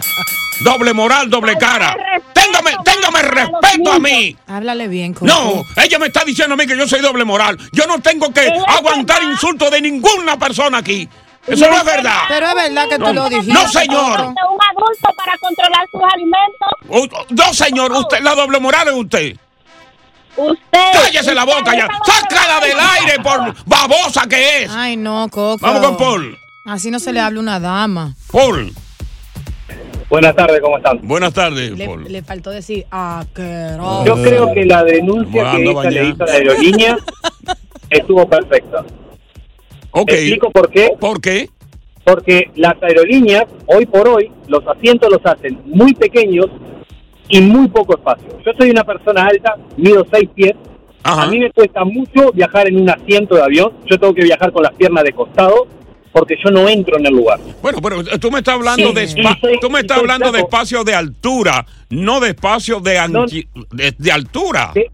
Doble 0.64 0.94
moral, 0.94 1.28
doble 1.28 1.58
cara. 1.58 1.94
Téngame, 2.32 2.70
téngame 2.82 3.22
respeto 3.22 3.92
a 3.92 3.98
mí. 3.98 4.34
Háblale 4.46 4.88
bien, 4.88 5.12
Coco. 5.12 5.26
No, 5.26 5.62
ella 5.76 5.98
me 5.98 6.06
está 6.06 6.24
diciendo 6.24 6.54
a 6.54 6.56
mí 6.56 6.66
que 6.66 6.78
yo 6.78 6.88
soy 6.88 7.00
doble 7.00 7.26
moral. 7.26 7.58
Yo 7.72 7.86
no 7.86 8.00
tengo 8.00 8.32
que 8.32 8.50
aguantar 8.68 9.22
insultos 9.22 9.70
de 9.70 9.82
ninguna 9.82 10.38
persona 10.38 10.78
aquí. 10.78 11.06
Eso 11.46 11.68
no 11.68 11.76
es 11.76 11.84
verdad. 11.84 12.22
Pero 12.28 12.46
es 12.48 12.54
verdad 12.54 12.88
que 12.88 12.96
tú 12.96 13.04
No, 13.04 13.12
lo 13.12 13.28
dijiste. 13.28 13.52
no, 13.52 13.68
señor. 13.68 14.16
De 14.18 14.24
un 14.24 14.32
adulto 14.32 15.12
para 15.14 15.36
controlar 15.36 15.86
sus 15.92 16.00
alimentos. 16.10 17.28
No, 17.36 17.52
señor, 17.52 17.92
usted, 17.92 18.22
la 18.22 18.34
doble 18.34 18.58
moral 18.60 18.88
es 18.88 18.94
usted. 18.94 19.36
Usted. 20.38 20.78
Cállese 20.92 21.34
la 21.34 21.44
boca 21.44 21.76
ya. 21.76 21.88
Sácala 22.04 22.60
del 22.64 22.78
aire 22.78 23.22
por 23.22 23.54
babosa 23.66 24.26
que 24.28 24.62
es. 24.62 24.70
Ay, 24.70 24.96
no, 24.96 25.28
Coco. 25.28 25.58
Vamos 25.60 25.84
con 25.84 25.96
Paul. 25.96 26.38
Así 26.64 26.90
no 26.90 27.00
se 27.00 27.12
le 27.12 27.20
habla 27.20 27.38
a 27.38 27.42
una 27.42 27.60
dama. 27.60 28.14
Paul. 28.30 28.72
Buenas 30.08 30.34
tardes, 30.36 30.60
¿cómo 30.60 30.78
están? 30.78 31.00
Buenas 31.02 31.34
tardes, 31.34 31.72
Le, 31.76 31.84
Paul. 31.86 32.04
le 32.10 32.22
faltó 32.22 32.50
decir, 32.50 32.86
ah, 32.90 33.24
qué 33.34 33.76
Yo 34.06 34.14
creo 34.22 34.54
que 34.54 34.64
la 34.64 34.82
denuncia 34.82 35.52
que 35.52 35.62
ella 35.62 35.90
le 35.90 36.04
hizo 36.08 36.22
a 36.22 36.26
la 36.26 36.32
aerolínea 36.32 36.96
estuvo 37.90 38.26
perfecta. 38.28 38.84
Ok. 39.90 40.10
Explico 40.12 40.50
por 40.50 40.70
qué. 40.70 40.90
¿Por 40.98 41.20
qué? 41.20 41.50
Porque 42.04 42.50
las 42.54 42.82
aerolíneas, 42.82 43.44
hoy 43.66 43.84
por 43.84 44.08
hoy, 44.08 44.30
los 44.46 44.66
asientos 44.66 45.10
los 45.10 45.20
hacen 45.26 45.60
muy 45.66 45.92
pequeños 45.94 46.46
y 47.28 47.40
muy 47.40 47.68
poco 47.68 47.94
espacio. 47.96 48.28
Yo 48.44 48.52
soy 48.58 48.70
una 48.70 48.84
persona 48.84 49.26
alta, 49.26 49.56
mido 49.76 50.06
6 50.12 50.28
pies. 50.34 50.54
Ajá. 51.02 51.22
A 51.22 51.26
mí 51.28 51.38
me 51.38 51.50
cuesta 51.52 51.84
mucho 51.84 52.32
viajar 52.32 52.68
en 52.68 52.80
un 52.80 52.90
asiento 52.90 53.36
de 53.36 53.42
avión. 53.42 53.72
Yo 53.86 53.98
tengo 53.98 54.12
que 54.14 54.22
viajar 54.24 54.52
con 54.52 54.62
las 54.62 54.72
piernas 54.74 55.04
de 55.04 55.12
costado 55.12 55.66
porque 56.12 56.36
yo 56.42 56.50
no 56.50 56.68
entro 56.68 56.98
en 56.98 57.06
el 57.06 57.14
lugar. 57.14 57.38
Bueno, 57.62 57.78
pero 57.82 58.02
tú 58.18 58.30
me 58.30 58.38
estás 58.38 58.54
hablando 58.54 58.88
Sí. 58.88 58.94
de 58.94 59.06
soy- 59.08 59.58
tú 59.60 59.70
me 59.70 59.80
estás 59.80 59.98
hablando 59.98 60.32
de 60.32 60.40
espacio 60.40 60.82
de 60.84 60.94
altura, 60.94 61.64
no 61.90 62.18
de 62.20 62.30
espacio 62.30 62.80
de 62.80 62.98
No. 63.08 63.26
de, 63.26 63.94
de 63.96 64.12
altura. 64.12 64.72
De- 64.74 64.90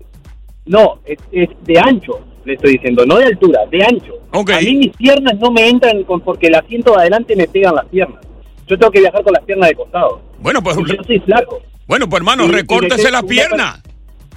no, 0.67 0.99
es, 1.05 1.19
es 1.33 1.49
de 1.64 1.79
ancho, 1.79 2.21
le 2.45 2.55
estoy 2.55 2.73
diciendo, 2.73 3.05
no 3.07 3.17
de 3.17 3.26
altura, 3.26 3.61
de 3.71 3.85
ancho. 3.85 4.12
A 4.33 4.61
mí 4.61 4.75
mis 4.76 4.97
piernas 4.97 5.38
no 5.38 5.50
me 5.50 5.69
entran 5.69 6.03
con, 6.05 6.21
porque 6.21 6.49
el 6.49 6.57
asiento 6.57 6.93
de 6.93 6.99
adelante 7.03 7.37
me 7.37 7.47
pegan 7.47 7.75
las 7.76 7.87
piernas. 7.87 8.21
Yo 8.67 8.76
tengo 8.79 8.91
que 8.91 9.00
viajar 9.00 9.23
con 9.23 9.33
las 9.33 9.45
piernas 9.45 9.69
de 9.69 9.75
costado. 9.76 10.21
Bueno, 10.41 10.62
pues 10.62 10.76
Y 10.79 10.85
yo 10.97 11.03
soy 11.05 11.21
flaco. 11.21 11.61
Bueno, 11.87 12.09
pues 12.09 12.21
hermano, 12.21 12.47
recórtese 12.49 13.11
las 13.11 13.25
piernas. 13.25 13.81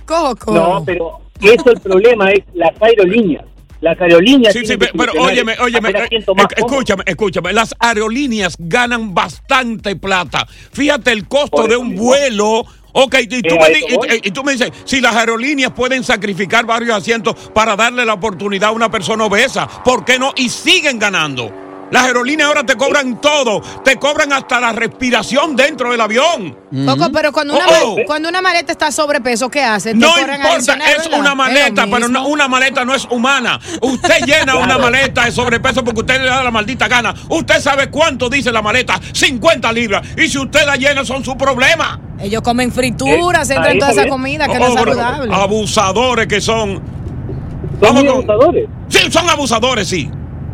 Coco. 0.05 0.53
No, 0.53 0.83
pero 0.85 1.19
eso 1.41 1.71
el 1.71 1.79
problema 1.81 2.31
es 2.31 2.43
las 2.53 2.71
aerolíneas. 2.81 3.45
Las 3.81 3.99
aerolíneas. 4.01 4.53
Sí, 4.53 4.65
sí, 4.65 4.75
pero 4.77 5.13
óyeme, 5.19 5.55
óyeme, 5.59 5.89
eh, 5.89 6.07
eh, 6.11 6.25
escúchame, 6.55 7.03
escúchame, 7.05 7.53
las 7.53 7.75
aerolíneas 7.79 8.55
ganan 8.57 9.13
bastante 9.13 9.95
plata. 9.95 10.47
Fíjate 10.71 11.11
el 11.11 11.27
costo 11.27 11.57
Por 11.57 11.69
de 11.69 11.77
un 11.77 11.89
mismo. 11.89 12.05
vuelo. 12.05 12.65
Ok, 12.93 13.15
y 13.21 13.27
tú, 13.27 13.53
Eh, 13.55 13.59
me 13.99 14.15
y- 14.15 14.21
y 14.29 14.31
tú 14.31 14.43
me 14.43 14.53
dices, 14.53 14.71
si 14.85 14.99
las 14.99 15.15
aerolíneas 15.15 15.71
pueden 15.73 16.03
sacrificar 16.03 16.65
varios 16.65 16.97
asientos 16.97 17.35
para 17.53 17.75
darle 17.75 18.03
la 18.03 18.13
oportunidad 18.13 18.69
a 18.69 18.71
una 18.71 18.89
persona 18.89 19.25
obesa, 19.25 19.67
¿por 19.83 20.03
qué 20.03 20.17
no? 20.17 20.33
Y 20.35 20.49
siguen 20.49 20.97
ganando. 20.97 21.51
Las 21.91 22.03
aerolíneas 22.03 22.47
ahora 22.49 22.65
te 22.65 22.75
cobran 22.75 23.21
todo, 23.21 23.61
te 23.83 23.95
cobran 23.97 24.33
hasta 24.33 24.59
la 24.59 24.73
respiración 24.73 25.55
dentro 25.55 25.91
del 25.91 26.01
avión. 26.01 26.57
Coco, 26.85 27.09
pero 27.13 27.31
cuando 27.31 27.55
una, 27.55 27.65
Oh, 27.83 27.93
oh. 27.93 27.97
cuando 28.05 28.27
una 28.27 28.41
maleta 28.41 28.71
está 28.73 28.91
sobrepeso, 28.91 29.49
¿qué 29.49 29.63
hace? 29.63 29.91
Te 29.91 29.95
No 29.97 30.09
importa, 30.19 30.77
es 30.91 31.07
una 31.07 31.33
maleta, 31.33 31.87
pero 31.89 32.07
no, 32.09 32.27
una 32.27 32.47
maleta 32.49 32.83
no 32.83 32.93
es 32.93 33.05
humana. 33.09 33.59
Usted 33.81 34.19
llena 34.25 34.55
una 34.55 34.77
maleta 34.77 35.25
de 35.25 35.31
sobrepeso 35.31 35.83
porque 35.83 36.01
usted 36.01 36.19
le 36.21 36.27
da 36.27 36.43
la 36.43 36.51
maldita 36.51 36.87
gana. 36.89 37.13
Usted 37.29 37.59
sabe 37.61 37.89
cuánto 37.89 38.29
dice 38.29 38.51
la 38.51 38.61
maleta, 38.61 38.99
50 39.13 39.71
libras. 39.71 40.05
Y 40.17 40.27
si 40.27 40.37
usted 40.37 40.65
la 40.65 40.75
llena, 40.75 41.05
son 41.05 41.23
su 41.23 41.37
problema. 41.37 41.99
Ellos 42.19 42.41
comen 42.41 42.71
frituras, 42.71 43.49
Eh, 43.49 43.53
entran 43.55 43.73
ahí 43.73 43.79
toda 43.79 43.91
esa 43.91 44.01
bien. 44.01 44.11
comida 44.11 44.45
que 44.47 44.57
Oh, 44.57 44.59
no 44.59 44.65
es 44.67 44.73
pero 44.75 44.95
saludable. 44.95 45.33
Abusadores 45.33 46.27
que 46.27 46.41
son. 46.41 46.73
Son 46.73 47.79
Vamos 47.79 48.03
muy 48.03 48.07
con- 48.11 48.15
abusadores. 48.29 48.69
Sí, 48.89 49.11
son 49.11 49.29
abusadores, 49.29 49.87
sí. 49.87 50.09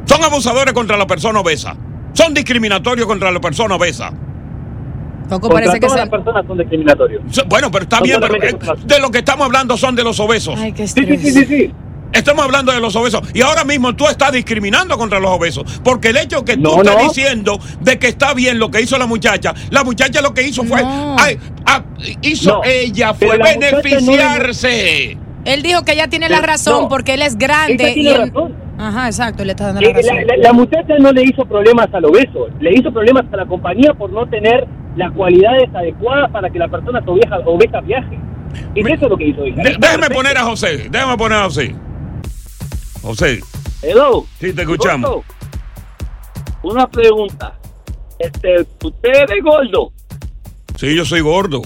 Son 0.06 0.24
abusadores 0.24 0.74
contra 0.74 0.98
la 0.98 1.08
persona 1.08 1.40
obesa. 1.40 1.76
Son 2.14 2.34
discriminatorios 2.34 3.08
contra 3.08 3.32
la 3.32 3.40
persona 3.42 3.76
obesa. 3.76 4.12
Contra 5.30 5.50
parece 5.50 5.74
que 5.74 5.80
todas 5.80 5.94
se... 5.94 6.00
las 6.00 6.10
personas 6.10 6.46
son 6.46 6.58
discriminatorios. 6.58 7.22
Bueno, 7.48 7.72
pero 7.72 7.84
está 7.84 7.98
Son 7.98 8.04
bien, 8.04 8.20
pero 8.20 8.36
eh, 8.44 8.58
de 8.86 9.00
lo 9.00 9.10
que 9.10 9.20
estamos 9.20 9.46
hablando 9.46 9.78
son 9.78 9.96
de 9.96 10.04
los 10.04 10.20
obesos. 10.20 10.56
Ay, 10.60 10.74
qué 10.74 10.88
Sí, 10.88 11.04
sí, 11.06 11.18
sí, 11.18 11.32
sí, 11.32 11.46
sí. 11.46 11.72
Estamos 12.12 12.46
hablando 12.46 12.72
de 12.72 12.80
los 12.80 12.96
obesos. 12.96 13.22
Y 13.34 13.42
ahora 13.42 13.64
mismo 13.64 13.96
tú 13.96 14.06
estás 14.08 14.32
discriminando 14.32 14.96
contra 15.00 15.20
los 15.20 15.32
obesos. 15.32 15.82
Porque 15.84 16.10
el 16.10 16.18
hecho 16.18 16.46
que 16.46 16.56
tú 16.58 16.62
No, 16.62 16.78
estás 16.84 16.98
no. 16.98 17.04
diciendo 17.10 17.60
de 17.80 17.98
que 17.98 18.08
está 18.10 18.36
bien 18.36 18.60
lo 18.60 18.70
que 18.70 18.82
hizo 18.82 19.00
la 19.00 19.08
muchacha, 19.08 19.56
la 19.72 19.84
muchacha 19.84 20.22
lo 20.22 20.32
que 20.36 20.44
hizo 20.44 20.64
fue. 20.64 20.84
No. 20.84 21.16
ay, 21.18 21.40
ah, 21.66 21.84
hizo 22.22 22.58
No, 22.58 22.64
ella 22.64 23.16
fue 23.16 23.36
beneficiarse. 23.40 25.18
Él 25.46 25.62
dijo 25.64 25.84
que 25.84 25.94
ella 25.94 26.08
tiene 26.08 26.30
la 26.30 26.42
razón 26.42 26.84
no. 26.84 26.90
porque 26.90 27.16
él 27.16 27.24
es 27.24 27.38
grande. 27.38 27.84
Ella 27.86 27.94
tiene 27.96 28.10
y 28.10 28.14
él- 28.14 28.28
razón. 28.32 28.63
Ajá, 28.78 29.06
exacto, 29.08 29.46
le 29.46 29.52
está 29.52 29.68
dando 29.68 29.82
la 29.82 29.88
Eh, 29.88 29.94
razón. 29.94 30.16
La, 30.16 30.24
la- 30.24 30.38
la 30.44 30.54
muchacha 30.54 30.98
no 31.00 31.12
le 31.12 31.24
hizo 31.24 31.46
problemas 31.46 31.88
al 31.94 32.06
obeso, 32.06 32.48
le 32.60 32.74
hizo 32.74 32.92
problemas 32.92 33.26
a 33.32 33.38
la 33.38 33.46
compañía 33.46 33.94
por 33.94 34.12
no 34.12 34.26
tener 34.28 34.68
las 34.96 35.12
cualidades 35.14 35.70
adecuadas 35.74 36.30
para 36.32 36.50
que 36.50 36.60
la 36.60 36.68
persona 36.68 37.02
obesa, 37.06 37.38
obesa 37.46 37.82
viaje. 37.82 38.18
Y 38.76 38.84
Me- 38.84 38.92
eso 38.94 39.06
es 39.06 39.10
lo 39.12 39.18
que 39.18 39.28
hizo 39.28 39.44
ella. 39.44 39.64
De- 39.64 39.76
déjame 39.80 40.10
poner 40.10 40.38
a 40.38 40.44
José. 40.44 40.88
Déjame 40.90 41.18
poner 41.18 41.38
a 41.40 41.44
José. 41.46 41.76
José, 43.02 43.40
Hello. 43.82 44.26
sí, 44.40 44.54
te 44.54 44.62
escuchamos. 44.62 45.10
Gordo, 45.10 45.24
Una 46.64 46.88
pregunta. 46.88 47.56
Este, 48.18 48.62
¿Usted 48.84 49.12
es 49.36 49.44
gordo? 49.44 49.92
Sí, 50.78 50.96
yo 50.96 51.04
soy 51.04 51.20
gordo. 51.22 51.62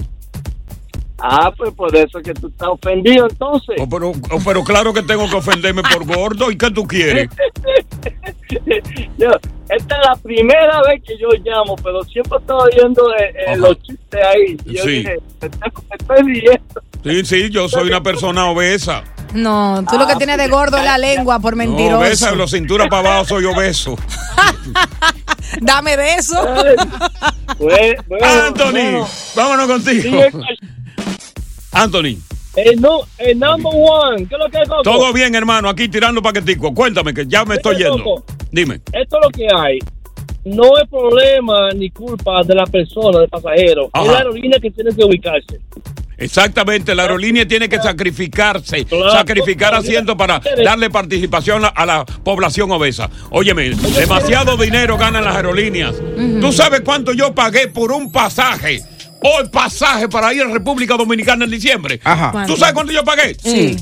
Ah, 1.20 1.50
pues 1.56 1.72
por 1.74 1.94
eso 1.96 2.18
es 2.18 2.24
que 2.24 2.32
tú 2.34 2.46
estás 2.48 2.68
ofendido 2.68 3.26
entonces. 3.28 3.76
Oh, 3.80 3.88
pero, 3.88 4.10
oh, 4.10 4.38
pero 4.44 4.62
claro 4.62 4.92
que 4.94 5.02
tengo 5.02 5.28
que 5.28 5.36
ofenderme 5.36 5.82
por 5.82 6.04
gordo. 6.06 6.50
¿Y 6.50 6.56
qué 6.56 6.70
tú 6.70 6.86
quieres? 6.86 7.28
Yo, 9.18 9.28
esta 9.68 9.94
es 9.96 10.06
la 10.06 10.16
primera 10.22 10.80
vez 10.82 11.02
que 11.04 11.18
yo 11.18 11.28
llamo, 11.44 11.76
pero 11.82 12.02
siempre 12.04 12.38
estaba 12.38 12.60
oyendo 12.64 13.02
eh, 13.14 13.34
eh, 13.48 13.56
los 13.56 13.78
chistes 13.82 14.20
ahí. 14.24 14.56
Y 14.64 14.76
yo 14.76 14.84
Sí. 14.84 14.90
dije, 14.90 15.16
me 15.40 15.48
estoy, 15.48 15.70
estoy 15.98 16.22
riendo. 16.22 16.82
Sí, 17.04 17.24
sí, 17.24 17.50
yo 17.50 17.68
soy 17.68 17.88
una 17.88 18.02
persona 18.02 18.46
obesa. 18.46 19.02
No, 19.34 19.84
tú 19.90 19.98
lo 19.98 20.06
que 20.06 20.16
tienes 20.16 20.38
de 20.38 20.48
gordo 20.48 20.78
es 20.78 20.84
la 20.84 20.96
lengua 20.98 21.38
por 21.40 21.52
No, 21.54 21.58
mentiroso. 21.58 21.98
obesa, 21.98 22.30
de 22.30 22.36
los 22.36 22.50
cintura 22.50 22.88
para 22.88 23.08
abajo 23.10 23.24
soy 23.26 23.44
obeso. 23.44 23.96
Dame 25.60 25.96
de 25.96 26.14
eso. 26.14 26.34
Bueno, 27.58 28.02
Anthony, 28.46 28.70
bueno. 28.72 29.08
vámonos 29.34 29.66
contigo. 29.66 30.02
Sí, 30.02 30.38
Anthony, 31.72 32.16
el, 32.56 32.80
nu- 32.80 33.02
el 33.18 33.38
number 33.38 33.72
one, 33.74 34.26
¿qué 34.26 34.34
es 34.34 34.38
lo 34.40 34.50
que 34.50 34.58
es, 34.62 34.68
Coco? 34.68 34.82
todo 34.82 35.12
bien, 35.12 35.34
hermano, 35.34 35.68
aquí 35.68 35.88
tirando 35.88 36.20
paquetico. 36.22 36.74
Cuéntame 36.74 37.14
que 37.14 37.26
ya 37.26 37.44
me 37.44 37.56
estoy 37.56 37.76
yendo. 37.76 38.02
Coco. 38.02 38.24
Dime. 38.50 38.76
Esto 38.92 39.18
es 39.18 39.24
lo 39.24 39.30
que 39.30 39.46
hay. 39.54 39.78
No 40.44 40.78
es 40.78 40.88
problema 40.88 41.70
ni 41.74 41.90
culpa 41.90 42.42
de 42.42 42.54
la 42.54 42.64
persona, 42.64 43.20
del 43.20 43.28
pasajero. 43.28 43.90
Ajá. 43.92 44.04
Es 44.06 44.12
la 44.12 44.18
aerolínea 44.18 44.58
que 44.60 44.70
tiene 44.70 44.94
que 44.94 45.04
ubicarse. 45.04 45.60
Exactamente, 46.16 46.96
la 46.96 47.02
aerolínea 47.02 47.46
tiene 47.46 47.68
que 47.68 47.76
sacrificarse, 47.76 48.84
Claro. 48.86 49.10
sacrificar 49.12 49.72
asientos 49.74 50.16
para 50.16 50.40
darle 50.64 50.90
participación 50.90 51.64
a, 51.64 51.68
a 51.68 51.86
la 51.86 52.04
población 52.04 52.72
obesa. 52.72 53.08
Óyeme, 53.30 53.70
demasiado 53.70 54.56
dinero 54.56 54.98
ganan 54.98 55.24
las 55.24 55.36
aerolíneas. 55.36 55.94
¿Tú 56.40 56.50
sabes 56.52 56.80
cuánto 56.80 57.12
yo 57.12 57.34
pagué 57.34 57.68
por 57.68 57.92
un 57.92 58.10
pasaje? 58.10 58.82
Hoy 59.22 59.48
pasaje 59.48 60.08
para 60.08 60.32
ir 60.32 60.42
a 60.42 60.46
República 60.46 60.96
Dominicana 60.96 61.44
en 61.44 61.50
diciembre. 61.50 62.00
Ajá. 62.04 62.44
¿Tú 62.46 62.56
sabes 62.56 62.74
cuánto 62.74 62.92
yo 62.92 63.02
pagué? 63.04 63.36
Sí. 63.42 63.76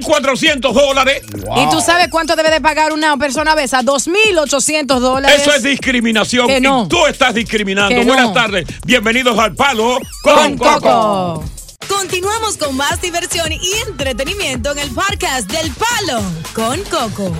1.400 0.00 0.72
dólares. 0.72 1.22
¿Y 1.56 1.70
tú 1.70 1.80
sabes 1.80 2.08
cuánto 2.08 2.36
debe 2.36 2.50
de 2.50 2.60
pagar 2.60 2.92
una 2.92 3.16
persona 3.16 3.54
obesa? 3.54 3.82
2.800 3.82 5.00
dólares. 5.00 5.42
Eso 5.42 5.52
es 5.52 5.62
discriminación. 5.62 6.46
Que 6.46 6.60
no. 6.60 6.84
Y 6.84 6.88
tú 6.88 7.06
estás 7.06 7.34
discriminando. 7.34 7.94
Que 7.94 8.04
no. 8.04 8.12
Buenas 8.12 8.32
tardes. 8.32 8.66
Bienvenidos 8.84 9.36
al 9.38 9.54
Palo 9.54 9.98
con, 10.22 10.56
con 10.56 10.58
Coco. 10.58 10.80
Coco. 10.80 11.44
Continuamos 11.88 12.56
con 12.56 12.76
más 12.76 13.00
diversión 13.00 13.50
y 13.52 13.72
entretenimiento 13.88 14.72
en 14.72 14.78
el 14.78 14.90
podcast 14.90 15.50
del 15.50 15.70
Palo 15.72 16.22
con 16.54 16.80
Coco. 16.84 17.34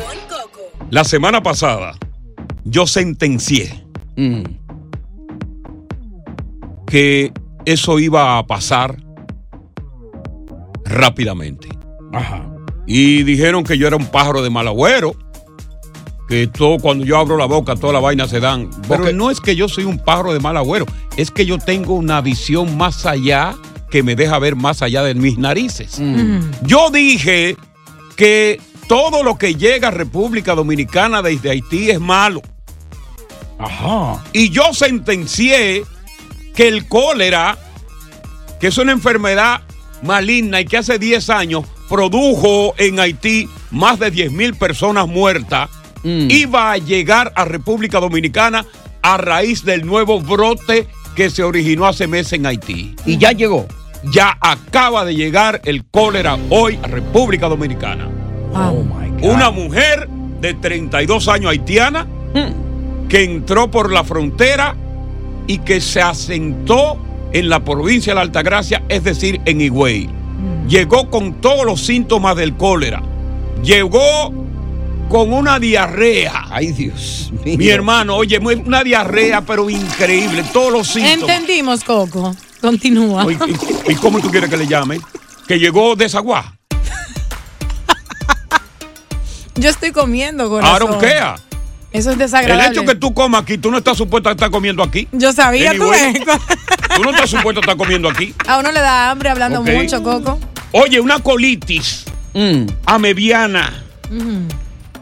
La 0.90 1.04
semana 1.04 1.42
pasada 1.42 1.96
yo 2.64 2.86
sentencié 2.86 3.84
que 6.86 7.32
eso 7.64 7.98
iba 7.98 8.38
a 8.38 8.46
pasar 8.46 8.96
rápidamente. 10.84 11.68
Ajá. 12.12 12.48
Y 12.86 13.24
dijeron 13.24 13.64
que 13.64 13.76
yo 13.76 13.86
era 13.86 13.96
un 13.96 14.06
pájaro 14.06 14.42
de 14.42 14.50
mal 14.50 14.68
agüero, 14.68 15.16
que 16.28 16.46
todo, 16.46 16.78
cuando 16.78 17.04
yo 17.04 17.18
abro 17.18 17.36
la 17.36 17.46
boca, 17.46 17.76
toda 17.76 17.92
la 17.92 18.00
vaina 18.00 18.28
se 18.28 18.40
dan. 18.40 18.70
Pero 18.88 19.12
no 19.12 19.30
es 19.30 19.40
que 19.40 19.56
yo 19.56 19.68
soy 19.68 19.84
un 19.84 19.98
pájaro 19.98 20.32
de 20.32 20.40
mal 20.40 20.56
agüero, 20.56 20.86
es 21.16 21.30
que 21.30 21.46
yo 21.46 21.58
tengo 21.58 21.94
una 21.94 22.20
visión 22.20 22.76
más 22.76 23.06
allá 23.06 23.56
que 23.90 24.02
me 24.02 24.16
deja 24.16 24.38
ver 24.38 24.56
más 24.56 24.82
allá 24.82 25.02
de 25.02 25.14
mis 25.14 25.38
narices. 25.38 26.00
Yo 26.62 26.90
dije 26.90 27.56
que 28.16 28.60
todo 28.88 29.22
lo 29.22 29.36
que 29.36 29.54
llega 29.54 29.88
a 29.88 29.90
República 29.92 30.54
Dominicana 30.54 31.22
desde 31.22 31.50
Haití 31.50 31.90
es 31.90 32.00
malo. 32.00 32.42
Ajá. 33.58 34.22
Y 34.32 34.50
yo 34.50 34.72
sentencié 34.72 35.84
que 36.56 36.66
el 36.66 36.88
cólera, 36.88 37.56
que 38.58 38.68
es 38.68 38.78
una 38.78 38.92
enfermedad 38.92 39.60
maligna 40.02 40.60
y 40.60 40.64
que 40.64 40.78
hace 40.78 40.98
10 40.98 41.30
años 41.30 41.64
produjo 41.88 42.74
en 42.78 42.98
Haití 42.98 43.48
más 43.70 44.00
de 44.00 44.10
10 44.10 44.32
mil 44.32 44.54
personas 44.54 45.06
muertas, 45.06 45.70
iba 46.02 46.72
a 46.72 46.78
llegar 46.78 47.32
a 47.36 47.44
República 47.44 48.00
Dominicana 48.00 48.64
a 49.02 49.16
raíz 49.18 49.64
del 49.64 49.84
nuevo 49.84 50.20
brote 50.20 50.88
que 51.14 51.30
se 51.30 51.42
originó 51.42 51.86
hace 51.86 52.06
meses 52.06 52.34
en 52.34 52.46
Haití. 52.46 52.94
Y 53.04 53.18
ya 53.18 53.32
llegó. 53.32 53.66
Ya 54.04 54.36
acaba 54.40 55.04
de 55.04 55.14
llegar 55.14 55.60
el 55.64 55.84
cólera 55.84 56.38
hoy 56.50 56.78
a 56.82 56.86
República 56.86 57.48
Dominicana. 57.48 58.08
Oh 58.54 58.82
my 58.82 59.20
God. 59.20 59.34
Una 59.34 59.50
mujer 59.50 60.08
de 60.40 60.54
32 60.54 61.28
años 61.28 61.50
haitiana 61.50 62.06
que 63.08 63.24
entró 63.24 63.70
por 63.70 63.90
la 63.90 64.04
frontera 64.04 64.76
y 65.46 65.58
que 65.58 65.80
se 65.80 66.00
asentó 66.00 66.98
en 67.32 67.48
la 67.48 67.64
provincia 67.64 68.12
de 68.12 68.16
la 68.16 68.22
Altagracia, 68.22 68.82
es 68.88 69.04
decir, 69.04 69.40
en 69.44 69.60
Higüey. 69.60 70.08
Llegó 70.68 71.10
con 71.10 71.34
todos 71.34 71.64
los 71.64 71.84
síntomas 71.84 72.36
del 72.36 72.56
cólera. 72.56 73.02
Llegó 73.62 74.32
con 75.08 75.32
una 75.32 75.58
diarrea. 75.58 76.46
Ay, 76.50 76.72
Dios 76.72 77.32
mío. 77.44 77.58
Mi 77.58 77.68
hermano, 77.68 78.16
oye, 78.16 78.38
una 78.38 78.82
diarrea, 78.82 79.42
pero 79.42 79.70
increíble. 79.70 80.44
Todos 80.52 80.72
los 80.72 80.88
síntomas. 80.88 81.36
Entendimos, 81.36 81.84
Coco. 81.84 82.34
Continúa. 82.60 83.26
¿Y, 83.30 83.92
y 83.92 83.94
cómo 83.96 84.20
tú 84.20 84.30
quieres 84.30 84.50
que 84.50 84.56
le 84.56 84.66
llame? 84.66 84.98
Que 85.46 85.58
llegó 85.58 85.94
desaguá. 85.94 86.56
Yo 89.54 89.70
estoy 89.70 89.92
comiendo, 89.92 90.48
corazón. 90.48 90.98
Eso 91.96 92.10
es 92.10 92.14
El 92.14 92.18
desagradable. 92.18 92.68
hecho 92.68 92.84
que 92.84 92.94
tú 92.94 93.14
comas 93.14 93.42
aquí, 93.42 93.58
tú 93.58 93.70
no 93.70 93.78
estás 93.78 93.96
supuesto 93.96 94.28
a 94.28 94.32
estar 94.32 94.50
comiendo 94.50 94.82
aquí. 94.82 95.08
Yo 95.12 95.32
sabía, 95.32 95.72
tú. 95.74 95.84
Tú 96.96 97.02
no 97.02 97.10
estás 97.10 97.28
supuesto 97.28 97.60
a 97.60 97.62
estar 97.62 97.76
comiendo 97.76 98.08
aquí. 98.08 98.34
A 98.46 98.58
uno 98.58 98.72
le 98.72 98.80
da 98.80 99.10
hambre 99.10 99.28
hablando 99.28 99.62
mucho, 99.62 100.02
Coco. 100.02 100.38
Oye, 100.72 100.98
una 101.00 101.18
colitis 101.18 102.04
Mm. 102.32 102.66
amebiana. 102.86 103.82
Ujú. 104.10 104.46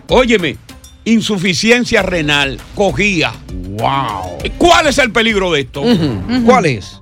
Óyeme, 0.09 0.57
insuficiencia 1.05 2.03
renal, 2.03 2.59
cogía. 2.75 3.33
Wow. 3.79 4.39
¿Cuál 4.59 4.87
es 4.89 4.99
el 4.99 5.13
peligro 5.13 5.53
de 5.53 5.61
esto? 5.63 5.83
¿Cuál 6.45 6.67
es? 6.67 7.01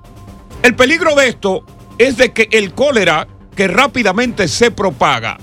El 0.61 0.75
peligro 0.75 1.15
de 1.15 1.27
esto 1.29 1.65
es 1.97 2.17
de 2.17 2.31
que 2.33 2.47
el 2.51 2.73
cólera, 2.73 3.27
que 3.55 3.67
rápidamente 3.67 4.47
se 4.47 4.69
propaga, 4.71 5.37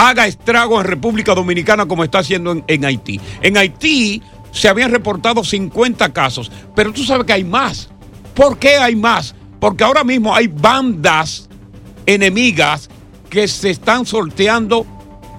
haga 0.00 0.26
estragos 0.26 0.82
en 0.82 0.90
República 0.90 1.34
Dominicana 1.34 1.86
como 1.86 2.02
está 2.04 2.20
haciendo 2.20 2.52
en, 2.52 2.64
en 2.66 2.84
Haití. 2.86 3.20
En 3.42 3.58
Haití 3.58 4.22
se 4.50 4.68
habían 4.68 4.90
reportado 4.90 5.44
50 5.44 6.12
casos, 6.14 6.50
pero 6.74 6.92
tú 6.92 7.04
sabes 7.04 7.26
que 7.26 7.34
hay 7.34 7.44
más. 7.44 7.90
¿Por 8.34 8.58
qué 8.58 8.76
hay 8.76 8.96
más? 8.96 9.34
Porque 9.60 9.84
ahora 9.84 10.02
mismo 10.02 10.34
hay 10.34 10.46
bandas 10.46 11.50
enemigas 12.06 12.88
que 13.28 13.46
se 13.46 13.68
están 13.68 14.06
sorteando 14.06 14.86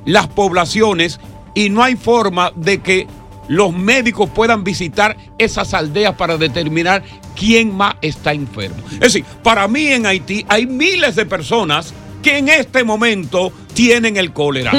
las 0.06 0.28
poblaciones 0.28 1.20
y 1.56 1.70
no 1.70 1.82
hay 1.82 1.96
forma 1.96 2.52
de 2.56 2.82
que 2.82 3.08
los 3.48 3.74
médicos 3.74 4.30
puedan 4.30 4.64
visitar 4.64 5.18
esas 5.40 5.74
aldeas 5.74 6.16
para 6.16 6.38
determinar 6.38 7.04
quién 7.36 7.76
más 7.76 7.96
está 8.04 8.32
enfermo. 8.32 8.78
Es 8.94 9.00
decir, 9.00 9.26
para 9.42 9.68
mí 9.68 9.88
en 9.88 10.06
Haití 10.06 10.46
hay 10.48 10.68
miles 10.68 11.16
de 11.16 11.26
personas 11.26 11.96
que 12.22 12.38
en 12.38 12.50
este 12.50 12.84
momento 12.84 13.52
tienen 13.74 14.18
el 14.18 14.32
cólera. 14.34 14.72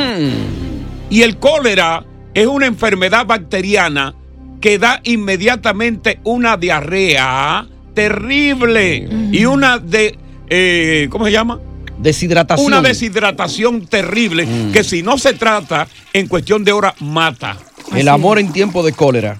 Y 1.11 1.23
el 1.23 1.37
cólera 1.39 2.05
es 2.35 2.47
una 2.47 2.67
enfermedad 2.67 3.27
bacteriana 3.27 4.15
que 4.61 4.79
da 4.79 5.01
inmediatamente 5.05 6.21
una 6.25 6.57
diarrea 6.57 7.67
terrible 7.95 9.09
y 9.33 9.45
una 9.45 9.79
de, 9.79 10.17
eh, 10.49 11.09
¿cómo 11.11 11.25
se 11.27 11.33
llama? 11.33 11.59
Deshidratación. 11.99 12.67
Una 12.67 12.81
deshidratación 12.81 13.87
terrible 13.87 14.47
que 14.73 14.83
si 14.83 15.03
no 15.03 15.19
se 15.19 15.35
trata 15.35 15.87
en 16.13 16.27
cuestión 16.29 16.65
de 16.65 16.73
horas 16.73 16.95
mata. 17.01 17.57
El 17.95 18.09
amor 18.09 18.39
en 18.39 18.53
tiempo 18.53 18.83
de 18.83 18.93
cólera. 18.93 19.39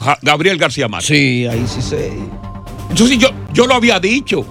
Ja- 0.00 0.18
Gabriel 0.22 0.56
García 0.58 0.88
Márquez. 0.88 1.08
Sí, 1.08 1.46
ahí 1.46 1.64
sí 1.66 1.82
sé. 1.82 2.10
Entonces 2.90 3.18
yo, 3.18 3.28
yo 3.52 3.66
lo 3.66 3.74
había 3.74 4.00
dicho. 4.00 4.44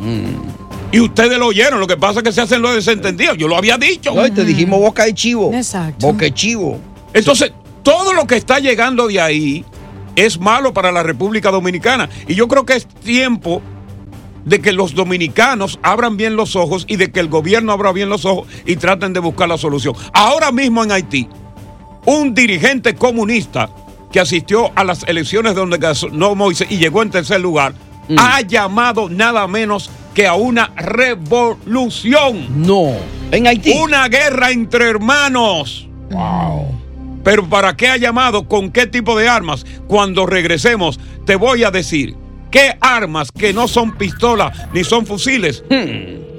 Y 0.92 1.00
ustedes 1.00 1.38
lo 1.38 1.48
oyeron. 1.48 1.80
Lo 1.80 1.88
que 1.88 1.98
pasa 1.98 2.20
es 2.20 2.24
que 2.24 2.32
se 2.32 2.42
hacen 2.42 2.62
los 2.62 2.76
desentendidos. 2.76 3.38
Yo 3.38 3.48
lo 3.48 3.58
había 3.58 3.78
dicho. 3.78 4.14
No, 4.14 4.26
y 4.26 4.32
te 4.32 4.44
dijimos 4.44 4.80
boca 4.80 5.06
de 5.06 5.14
chivo. 5.14 5.52
Exacto. 5.54 6.08
Boca 6.08 6.26
de 6.26 6.34
chivo. 6.34 6.80
Entonces, 7.14 7.52
todo 7.84 8.14
lo 8.14 8.28
que 8.28 8.36
está 8.36 8.60
llegando 8.60 9.08
de 9.08 9.22
ahí 9.22 9.66
es 10.16 10.40
malo 10.40 10.74
para 10.74 10.92
la 10.92 11.04
República 11.04 11.52
Dominicana. 11.52 12.10
Y 12.28 12.36
yo 12.36 12.48
creo 12.48 12.66
que 12.66 12.76
es 12.76 12.88
tiempo 12.88 13.62
de 14.46 14.60
que 14.60 14.74
los 14.74 14.94
dominicanos 14.96 15.80
abran 15.84 16.18
bien 16.18 16.36
los 16.36 16.56
ojos 16.56 16.86
y 16.88 16.96
de 16.98 17.12
que 17.12 17.20
el 17.20 17.30
gobierno 17.30 17.72
abra 17.72 17.92
bien 17.92 18.10
los 18.10 18.26
ojos 18.26 18.48
y 18.66 18.76
traten 18.76 19.14
de 19.14 19.20
buscar 19.20 19.48
la 19.48 19.58
solución. 19.58 19.96
Ahora 20.14 20.52
mismo 20.52 20.84
en 20.84 20.92
Haití, 20.92 21.28
un 22.06 22.34
dirigente 22.34 22.96
comunista 22.96 23.70
que 24.12 24.20
asistió 24.20 24.72
a 24.76 24.84
las 24.84 25.04
elecciones 25.04 25.56
donde 25.56 25.78
ganó 25.78 26.36
Moisés 26.36 26.68
y 26.70 26.78
llegó 26.78 27.02
en 27.02 27.12
tercer 27.12 27.40
lugar, 27.40 27.74
ha 28.18 28.42
llamado 28.42 29.10
nada 29.10 29.48
menos 29.48 29.90
que 30.14 30.28
a 30.28 30.34
una 30.34 30.72
revolución. 30.76 32.66
No. 32.66 32.92
En 33.32 33.48
Haití. 33.48 33.72
Una 33.74 34.08
guerra 34.08 34.52
entre 34.52 34.90
hermanos. 34.90 35.88
Wow. 36.10 36.80
Pero 37.24 37.48
¿para 37.48 37.76
qué 37.76 37.88
ha 37.88 37.98
llamado? 37.98 38.48
¿Con 38.48 38.72
qué 38.72 38.88
tipo 38.88 39.18
de 39.18 39.30
armas? 39.30 39.66
Cuando 39.88 40.26
regresemos, 40.26 41.00
te 41.26 41.36
voy 41.36 41.64
a 41.64 41.72
decir 41.72 42.16
qué 42.50 42.76
armas 42.82 43.32
que 43.32 43.54
no 43.54 43.68
son 43.68 43.98
pistolas 43.98 44.68
ni 44.74 44.84
son 44.84 45.06
fusiles 45.06 45.64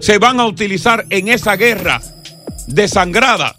se 0.03 0.19
van 0.19 0.41
a 0.41 0.47
utilizar 0.47 1.07
en 1.11 1.29
esa 1.29 1.55
guerra 1.55 2.03
desangrada 2.67 3.55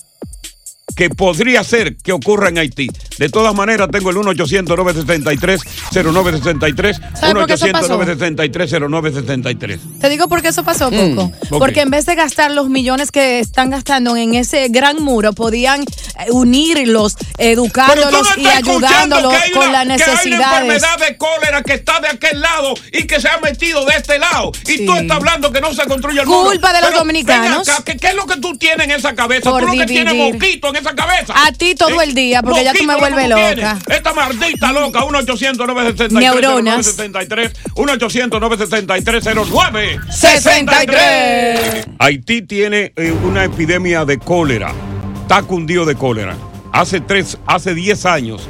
que 0.93 1.09
podría 1.09 1.63
ser 1.63 1.95
que 1.95 2.11
ocurra 2.11 2.49
en 2.49 2.57
Haití. 2.57 2.89
De 3.17 3.29
todas 3.29 3.53
maneras, 3.53 3.89
tengo 3.91 4.09
el 4.09 4.15
1-800-963-0963. 4.17 6.99
¿Sabe 7.19 7.33
por 7.33 7.47
qué 7.47 7.53
eso 7.53 7.67
pasó? 7.71 7.99
1-800-963-0963. 7.99 9.79
Te 9.99 10.09
digo 10.09 10.27
por 10.27 10.41
qué 10.41 10.49
eso 10.49 10.63
pasó, 10.63 10.89
Mm, 10.91 11.15
Coco. 11.15 11.31
Porque 11.59 11.81
en 11.81 11.89
vez 11.89 12.05
de 12.05 12.15
gastar 12.15 12.51
los 12.51 12.69
millones 12.69 13.11
que 13.11 13.39
están 13.39 13.69
gastando 13.69 14.15
en 14.17 14.35
ese 14.35 14.67
gran 14.69 15.01
muro, 15.01 15.33
podían 15.33 15.81
eh, 15.81 15.85
unirlos, 16.31 17.15
educándolos 17.37 18.27
y 18.37 18.45
ayudándolos 18.47 19.33
hay 19.33 19.51
con 19.51 19.69
una- 19.69 19.85
las 19.85 19.97
Que 19.97 20.03
hay 20.03 20.09
una 20.11 20.15
necesidades. 20.15 20.61
enfermedad 20.75 20.97
de 21.07 21.17
cólera 21.17 21.63
que 21.63 21.73
está 21.73 21.99
de 21.99 22.07
aquel 22.09 22.41
lado 22.41 22.73
y 22.91 23.05
que 23.07 23.19
se 23.19 23.27
ha 23.29 23.39
metido 23.39 23.83
de 23.85 23.95
este 23.95 24.19
lado. 24.19 24.51
Y 24.67 24.85
tú 24.85 24.93
estás 24.93 25.17
hablando 25.17 25.51
que 25.51 25.61
no 25.61 25.73
se 25.73 25.83
construye 25.85 26.21
el 26.21 26.27
muro. 26.27 26.49
Culpa 26.49 26.73
de 26.73 26.81
los 26.81 26.89
Pero, 26.89 26.99
dominicanos. 26.99 27.67
acá, 27.67 27.83
¿qué, 27.83 27.97
qué 27.97 28.07
es 28.09 28.15
lo 28.15 28.25
que 28.27 28.37
tú 28.37 28.55
tienes 28.57 28.85
en 28.85 28.91
esa 28.91 29.15
cabeza? 29.15 29.49
Por 29.49 29.61
tú 29.61 29.67
lo 29.67 29.73
que 29.73 29.85
tienes 29.85 30.13
moquito 30.13 30.69
en 30.69 30.75
esa 30.75 30.93
cabeza. 30.95 31.33
A 31.35 31.51
ti 31.51 31.73
todo 31.75 32.01
el 32.01 32.13
día, 32.13 32.41
porque 32.43 32.63
ya 32.63 32.73
tú 32.73 32.83
me 32.83 32.95
Tú 33.09 33.15
loca. 33.29 33.79
Esta 33.87 34.13
maldita 34.13 34.71
loca, 34.71 35.03
1 35.03 35.17
800 35.19 35.67
963 35.67 36.11
Neuronas. 36.13 36.85
0963 36.95 37.51
1 37.75 37.91
800 37.93 38.39
963 38.41 39.35
09 39.51 39.99
63. 40.09 41.87
Haití 41.99 42.41
tiene 42.43 42.93
eh, 42.95 43.13
una 43.23 43.43
epidemia 43.45 44.05
de 44.05 44.17
cólera. 44.17 44.73
Está 45.21 45.43
cundido 45.43 45.85
de 45.85 45.95
cólera. 45.95 46.35
Hace 46.71 47.01
tres, 47.01 47.37
hace 47.45 47.73
10 47.75 48.05
años, 48.05 48.47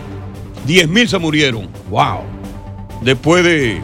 10 0.66 0.88
mil 0.88 1.10
se 1.10 1.18
murieron. 1.18 1.70
Wow. 1.90 2.22
Después 3.02 3.44
de, 3.44 3.82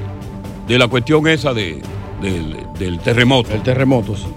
de 0.68 0.80
la 0.80 0.88
cuestión 0.88 1.28
esa 1.28 1.54
de, 1.54 1.82
del, 2.22 2.56
del 2.78 3.00
terremoto. 3.00 3.52
El 3.54 3.64
terremoto, 3.64 4.16
sí. 4.16 4.28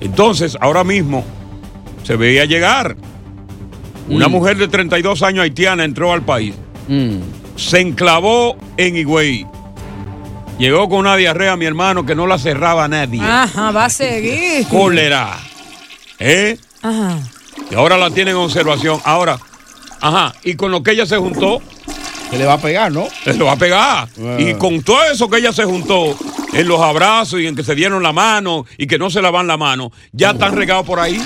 Entonces, 0.00 0.56
ahora 0.60 0.84
mismo 0.84 1.24
se 2.04 2.16
veía 2.16 2.44
llegar. 2.44 2.96
Una 4.08 4.28
Mm. 4.28 4.32
mujer 4.32 4.56
de 4.56 4.68
32 4.68 5.22
años 5.22 5.42
haitiana 5.42 5.84
entró 5.84 6.12
al 6.12 6.22
país. 6.22 6.54
Mm. 6.88 7.18
Se 7.56 7.80
enclavó 7.80 8.56
en 8.76 8.96
Higüey. 8.96 9.46
Llegó 10.58 10.88
con 10.88 11.00
una 11.00 11.16
diarrea, 11.16 11.56
mi 11.56 11.66
hermano, 11.66 12.04
que 12.04 12.14
no 12.14 12.26
la 12.26 12.38
cerraba 12.38 12.88
nadie. 12.88 13.20
Ajá, 13.22 13.70
va 13.70 13.84
a 13.86 13.90
seguir. 13.90 14.66
Cólera. 14.70 15.38
¿Eh? 16.18 16.58
Ajá. 16.82 17.18
Y 17.70 17.74
ahora 17.74 17.96
la 17.96 18.10
tienen 18.10 18.34
en 18.34 18.40
observación. 18.42 19.00
Ahora, 19.04 19.38
ajá, 20.00 20.34
y 20.42 20.54
con 20.54 20.70
lo 20.70 20.82
que 20.82 20.92
ella 20.92 21.06
se 21.06 21.16
juntó, 21.16 21.60
Se 22.30 22.36
le 22.36 22.44
va 22.44 22.54
a 22.54 22.58
pegar, 22.60 22.92
¿no? 22.92 23.08
Se 23.24 23.32
lo 23.32 23.46
va 23.46 23.52
a 23.52 23.56
pegar. 23.56 24.06
Ah. 24.20 24.36
Y 24.38 24.52
con 24.54 24.82
todo 24.82 25.02
eso 25.10 25.30
que 25.30 25.38
ella 25.38 25.50
se 25.50 25.64
juntó, 25.64 26.14
en 26.52 26.68
los 26.68 26.78
abrazos 26.78 27.40
y 27.40 27.46
en 27.46 27.56
que 27.56 27.64
se 27.64 27.74
dieron 27.74 28.02
la 28.02 28.12
mano 28.12 28.66
y 28.76 28.86
que 28.86 28.98
no 28.98 29.08
se 29.08 29.22
lavan 29.22 29.46
la 29.46 29.56
mano, 29.56 29.92
ya 30.12 30.32
están 30.32 30.54
regados 30.54 30.84
por 30.84 31.00
ahí. 31.00 31.18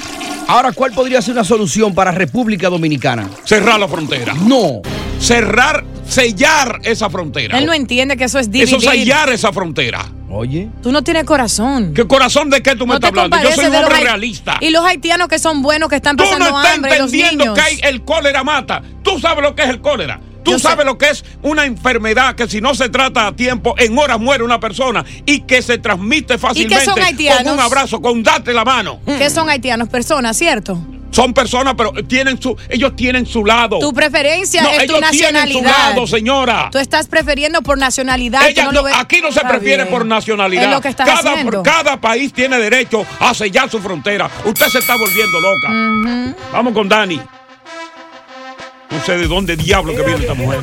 Ahora, 0.49 0.73
¿cuál 0.73 0.93
podría 0.93 1.23
ser 1.23 1.33
una 1.33 1.45
solución 1.45 1.95
para 1.95 2.13
República 2.13 2.69
Dominicana? 2.69 3.29
Cerrar 3.45 3.81
la 3.81 3.89
frontera. 3.89 4.35
No. 4.35 4.83
Cerrar, 5.19 5.85
sellar 6.07 6.81
esa 6.85 7.09
frontera. 7.09 7.59
Él 7.59 7.67
no 7.67 7.73
entiende 7.73 8.17
que 8.17 8.25
eso 8.25 8.39
es 8.39 8.51
dividir. 8.51 8.77
Eso 8.77 8.91
sellar 8.91 9.31
esa 9.31 9.53
frontera. 9.53 10.05
Oye. 10.31 10.69
Tú 10.83 10.93
no 10.93 11.03
tienes 11.03 11.25
corazón. 11.25 11.93
¿Qué 11.95 12.07
corazón 12.07 12.51
de 12.51 12.63
qué 12.63 12.75
tú 12.75 12.87
me 12.87 12.93
No 12.93 12.95
estás 12.95 13.11
hablando? 13.11 13.37
Yo 13.43 13.53
soy 13.55 13.67
un 13.67 13.75
hombre 13.77 14.01
realista. 14.01 14.57
Y 14.61 14.71
los 14.71 14.85
haitianos 14.85 15.29
que 15.29 15.39
son 15.39 15.63
buenos, 15.63 15.89
que 15.89 15.97
están 15.97 16.17
Tú 16.17 16.25
pasando 16.25 16.51
no 16.51 16.59
estás 16.59 16.75
hambre, 16.75 16.97
entendiendo 16.97 17.55
que 17.55 17.61
hay 17.61 17.81
el 17.83 18.03
cólera 18.03 18.43
mata. 18.43 18.83
Tú 19.03 19.19
sabes 19.19 19.43
lo 19.43 19.55
que 19.55 19.63
es 19.63 19.69
el 19.69 19.81
cólera. 19.81 20.21
Tú 20.43 20.53
Yo 20.53 20.59
sé. 20.59 20.69
sabes 20.69 20.85
lo 20.87 20.99
que 20.99 21.11
es 21.11 21.25
una 21.43 21.65
enfermedad 21.65 22.35
que 22.35 22.49
si 22.49 22.61
no 22.61 22.75
se 22.75 22.89
trata 22.89 23.27
a 23.29 23.33
tiempo, 23.37 23.75
en 23.79 23.97
horas 23.99 24.19
muere 24.19 24.43
una 24.45 24.59
persona 24.61 25.05
y 25.27 25.41
que 25.43 25.63
se 25.63 25.79
transmite 25.79 26.39
fácilmente 26.39 26.85
con 26.85 27.53
un 27.55 27.61
abrazo, 27.61 28.01
con 28.01 28.23
date 28.23 28.53
la 28.53 28.65
mano. 28.65 29.01
¿Qué 29.07 29.31
son 29.31 29.49
haitianos? 29.49 29.89
Personas, 29.89 30.37
¿cierto? 30.37 30.79
Son 31.11 31.35
personas, 31.35 31.75
pero 31.77 31.93
tienen 32.09 32.41
su, 32.41 32.57
ellos 32.71 32.97
tienen 32.97 33.27
su 33.27 33.45
lado. 33.45 33.79
Tu 33.79 33.93
preferencia 33.93 34.63
No, 34.63 34.71
es 34.71 34.79
tu 34.87 34.97
ellos 34.97 35.11
tienen 35.11 35.43
su 35.53 35.61
nacionalidad. 35.61 35.91
lado, 35.91 36.07
señora. 36.07 36.69
Tú 36.73 36.79
estás 36.79 37.07
prefiriendo 37.07 37.61
por 37.61 37.77
nacionalidad. 37.77 38.41
no 38.65 38.73
no- 38.73 38.83
aquí 38.97 39.21
no 39.21 39.31
se 39.31 39.41
prefiere 39.41 39.85
por 39.87 40.07
nacionalidad. 40.07 40.65
Es 40.65 40.71
lo 40.71 40.81
que 40.81 40.89
estás 40.89 41.07
cada, 41.07 41.33
haciendo. 41.33 41.63
cada 41.63 42.01
país 42.01 42.33
tiene 42.33 42.59
derecho 42.59 43.05
a 43.21 43.35
sellar 43.35 43.71
su 43.71 43.79
frontera. 43.81 44.31
Usted 44.47 44.67
se 44.69 44.79
está 44.79 44.97
volviendo 44.97 45.39
loca. 45.39 46.35
Vamos 46.51 46.73
con 46.73 46.89
Dani. 46.89 47.21
No 48.93 49.01
sé 49.05 49.17
de 49.17 49.27
dónde 49.27 49.57
diablo 49.57 49.95
que 49.95 50.03
viene 50.03 50.21
esta 50.21 50.35
mujer. 50.35 50.61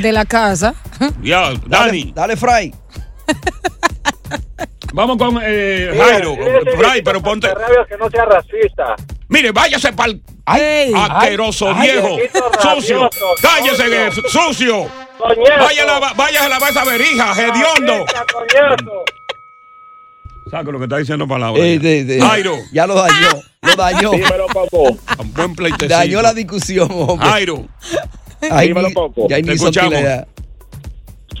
De 0.00 0.12
la 0.12 0.24
casa. 0.24 0.74
Ya, 1.20 1.52
Dani. 1.66 2.12
Dale, 2.14 2.36
Fray. 2.36 2.72
Vamos 4.92 5.16
con 5.16 5.38
eh, 5.42 5.92
Jairo. 5.98 6.36
Fray, 6.76 7.02
pero 7.02 7.22
ponte. 7.22 7.48
que 7.88 7.96
no 7.96 8.08
sea 8.10 8.24
racista. 8.26 8.94
Mire, 9.28 9.50
váyase 9.50 9.92
para 9.94 10.12
el 10.12 10.22
Ey. 10.54 10.92
asqueroso 10.94 11.72
ay, 11.74 11.90
viejo. 11.90 12.08
Sucio. 12.60 13.00
rabioso, 13.00 13.26
Cállese, 13.40 14.10
sucio. 14.28 14.86
Coñazo. 15.18 15.64
Vaya 15.64 15.82
a 15.82 15.86
la, 16.00 16.12
vaya 16.14 16.44
a 16.44 16.48
lavar 16.48 16.70
esa 16.70 16.84
verija, 16.84 17.32
hediondo. 17.32 18.04
Saca 20.52 20.70
lo 20.70 20.76
que 20.78 20.84
está 20.84 20.98
diciendo 20.98 21.26
palabras. 21.26 21.64
Eh, 21.64 21.78
de- 21.78 22.04
de- 22.04 22.20
Jairo. 22.20 22.52
Ya 22.74 22.86
lo 22.86 22.94
dañó. 22.94 23.40
Lo 23.62 23.74
dañó. 23.74 24.10
Dímelo, 24.10 24.46
Coco. 24.52 24.98
Buen 25.34 25.54
pleitecito. 25.54 25.88
Dañó 25.94 26.20
la 26.20 26.34
discusión, 26.34 26.88
hombre. 26.92 27.26
Jairo. 27.26 27.64
Ahí 28.50 28.68
Dímelo, 28.68 28.92
Coco. 28.92 29.28
Ya 29.30 29.40
Te 29.40 29.52
escuchamos. 29.52 29.94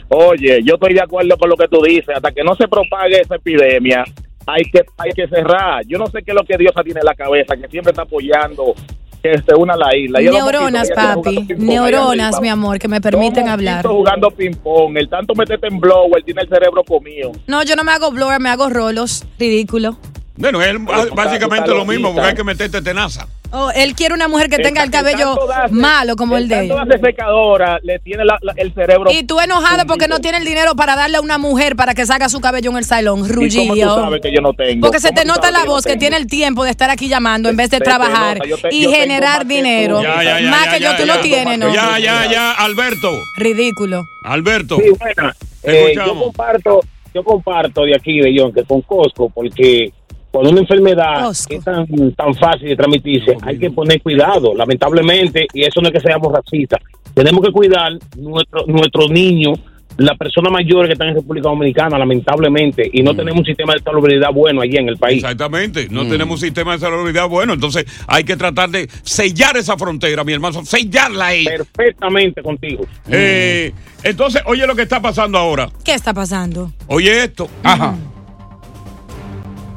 Oye, 0.08 0.60
yo 0.64 0.74
estoy 0.76 0.94
de 0.94 1.02
acuerdo 1.02 1.36
con 1.36 1.50
lo 1.50 1.56
que 1.58 1.68
tú 1.68 1.82
dices. 1.82 2.08
Hasta 2.16 2.32
que 2.32 2.42
no 2.42 2.54
se 2.56 2.66
propague 2.68 3.20
esa 3.20 3.34
epidemia, 3.34 4.02
hay 4.46 4.62
que, 4.64 4.80
hay 4.96 5.10
que 5.12 5.28
cerrar. 5.28 5.84
Yo 5.86 5.98
no 5.98 6.06
sé 6.06 6.22
qué 6.22 6.30
es 6.30 6.34
lo 6.34 6.44
que 6.44 6.56
Dios 6.56 6.72
tiene 6.82 7.00
en 7.00 7.04
la 7.06 7.14
cabeza, 7.14 7.54
que 7.54 7.68
siempre 7.68 7.90
está 7.90 8.02
apoyando 8.02 8.74
que 9.22 9.38
se 9.38 9.54
una 9.54 9.74
a 9.74 9.76
la 9.76 9.96
isla. 9.96 10.20
Neuronas, 10.20 10.90
papi. 10.90 11.46
Neuronas, 11.56 12.40
mi 12.40 12.48
amor, 12.48 12.78
que 12.78 12.88
me 12.88 13.00
permiten 13.00 13.48
hablar. 13.48 13.86
jugando 13.86 14.30
ping-pong. 14.30 14.96
El 14.96 15.08
tanto 15.08 15.34
meterte 15.34 15.68
en 15.68 15.78
blower 15.78 16.22
tiene 16.24 16.42
el 16.42 16.48
cerebro 16.48 16.82
comido. 16.84 17.32
No, 17.46 17.62
yo 17.62 17.76
no 17.76 17.84
me 17.84 17.92
hago 17.92 18.10
blower, 18.10 18.40
me 18.40 18.48
hago 18.48 18.68
rolos. 18.68 19.24
Ridículo. 19.38 19.98
Bueno, 20.36 20.62
es 20.62 20.74
básicamente 21.14 21.70
lo 21.70 21.84
mismo, 21.84 22.12
porque 22.12 22.28
hay 22.28 22.34
que 22.34 22.44
meterte 22.44 22.82
tenaza. 22.82 23.26
Oh, 23.54 23.70
él 23.74 23.94
quiere 23.94 24.14
una 24.14 24.28
mujer 24.28 24.48
que 24.48 24.56
El 24.56 24.62
tenga 24.62 24.82
el 24.82 24.90
cabello 24.90 25.36
malo 25.70 26.16
como 26.16 26.36
el 26.38 26.48
de 26.48 26.60
él. 26.60 26.72
secadora 27.04 27.78
le 27.82 27.98
tiene 27.98 28.24
la- 28.24 28.38
la- 28.40 28.54
el 28.56 28.72
cerebro. 28.72 29.10
Y 29.12 29.24
tú 29.24 29.40
enojado 29.40 29.86
porque 29.86 30.08
no 30.08 30.20
tiene 30.20 30.38
el 30.38 30.44
dinero 30.44 30.74
para 30.74 30.96
darle 30.96 31.18
a 31.18 31.20
una 31.20 31.36
mujer 31.38 31.76
para 31.76 31.94
que 31.94 32.06
saque 32.06 32.28
su 32.30 32.40
cabello 32.40 32.70
en 32.70 32.78
el 32.78 32.84
salón, 32.84 33.18
¿Y 33.18 33.22
cómo 33.22 33.34
tú 33.34 33.40
rugido. 33.68 33.94
sabes 33.96 34.20
que 34.22 34.32
yo 34.34 34.40
no 34.40 34.52
tengo? 34.54 34.80
Porque 34.86 35.00
se 35.00 35.08
¿Cómo 35.08 35.20
te 35.20 35.24
nota 35.26 35.50
la 35.50 35.62
que 35.62 35.68
voz 35.68 35.84
que 35.84 35.96
tiene 35.96 36.16
el 36.16 36.26
tiempo 36.26 36.64
de 36.64 36.70
estar 36.70 36.88
aquí 36.90 37.08
llamando 37.08 37.48
en 37.50 37.56
vez 37.56 37.68
de 37.70 37.76
Se 37.78 37.84
trabajar 37.84 38.38
te- 38.40 38.74
y 38.74 38.86
generar 38.88 39.40
más 39.40 39.48
dinero. 39.48 39.96
tú. 39.98 40.02
Ya, 40.04 40.22
ya, 40.22 40.40
ya, 40.40 40.50
más 40.50 40.68
que 40.68 40.80
yo 40.80 40.96
tú 40.96 41.04
lo 41.06 41.20
tienes, 41.20 41.58
¿no? 41.58 41.72
Ya, 41.74 41.98
ya, 41.98 42.30
ya, 42.30 42.52
Alberto. 42.52 43.10
Ridículo. 43.36 44.04
Alberto. 44.24 44.76
Sí, 44.78 44.90
buena. 44.98 45.34
Eh, 45.64 45.92
yo 45.94 46.02
escuchamos. 46.02 46.24
comparto, 46.24 46.80
yo 47.14 47.22
comparto 47.24 47.82
de 47.84 47.94
aquí 47.94 48.18
de 48.20 48.34
John 48.36 48.52
que 48.52 48.64
con 48.64 48.80
Costco 48.82 49.28
porque 49.28 49.92
con 50.32 50.46
una 50.46 50.60
enfermedad 50.60 51.30
que 51.46 51.56
es 51.56 51.64
tan, 51.64 51.86
tan 52.12 52.34
fácil 52.34 52.68
de 52.70 52.76
transmitirse, 52.76 53.36
hay 53.42 53.58
que 53.58 53.70
poner 53.70 54.00
cuidado, 54.00 54.54
lamentablemente, 54.54 55.46
y 55.52 55.62
eso 55.62 55.80
no 55.80 55.88
es 55.88 55.94
que 55.94 56.00
seamos 56.00 56.32
racistas. 56.32 56.80
Tenemos 57.14 57.44
que 57.44 57.52
cuidar 57.52 57.92
nuestro, 58.16 58.64
nuestros 58.66 59.10
niños, 59.10 59.60
las 59.98 60.16
personas 60.16 60.50
mayores 60.50 60.88
que 60.88 60.94
están 60.94 61.08
en 61.08 61.16
República 61.16 61.50
Dominicana, 61.50 61.98
lamentablemente, 61.98 62.88
y 62.90 63.02
no 63.02 63.14
tenemos 63.14 63.40
un 63.40 63.44
sistema 63.44 63.74
de 63.74 63.80
salubridad 63.80 64.30
bueno 64.32 64.62
allí 64.62 64.78
en 64.78 64.88
el 64.88 64.96
país. 64.96 65.22
Exactamente, 65.22 65.88
no 65.90 66.08
tenemos 66.08 66.40
un 66.40 66.46
sistema 66.46 66.72
de 66.72 66.78
salubridad 66.78 67.28
bueno, 67.28 67.52
entonces 67.52 67.84
hay 68.06 68.24
que 68.24 68.34
tratar 68.34 68.70
de 68.70 68.88
sellar 69.02 69.58
esa 69.58 69.76
frontera, 69.76 70.24
mi 70.24 70.32
hermano, 70.32 70.64
sellarla 70.64 71.26
ahí. 71.26 71.44
Perfectamente 71.44 72.42
contigo. 72.42 72.86
Eh, 73.10 73.70
entonces, 74.02 74.40
oye 74.46 74.66
lo 74.66 74.74
que 74.74 74.82
está 74.82 75.02
pasando 75.02 75.36
ahora. 75.36 75.68
¿Qué 75.84 75.92
está 75.92 76.14
pasando? 76.14 76.72
Oye 76.86 77.24
esto. 77.24 77.50
Ajá. 77.62 77.96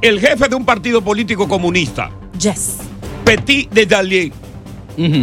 El 0.05 0.19
jefe 0.19 0.47
de 0.47 0.55
un 0.55 0.63
partido 0.65 1.01
político 1.01 1.47
comunista, 1.47 2.11
Yes. 2.39 2.75
Petit 3.23 3.71
Desalier, 3.71 4.31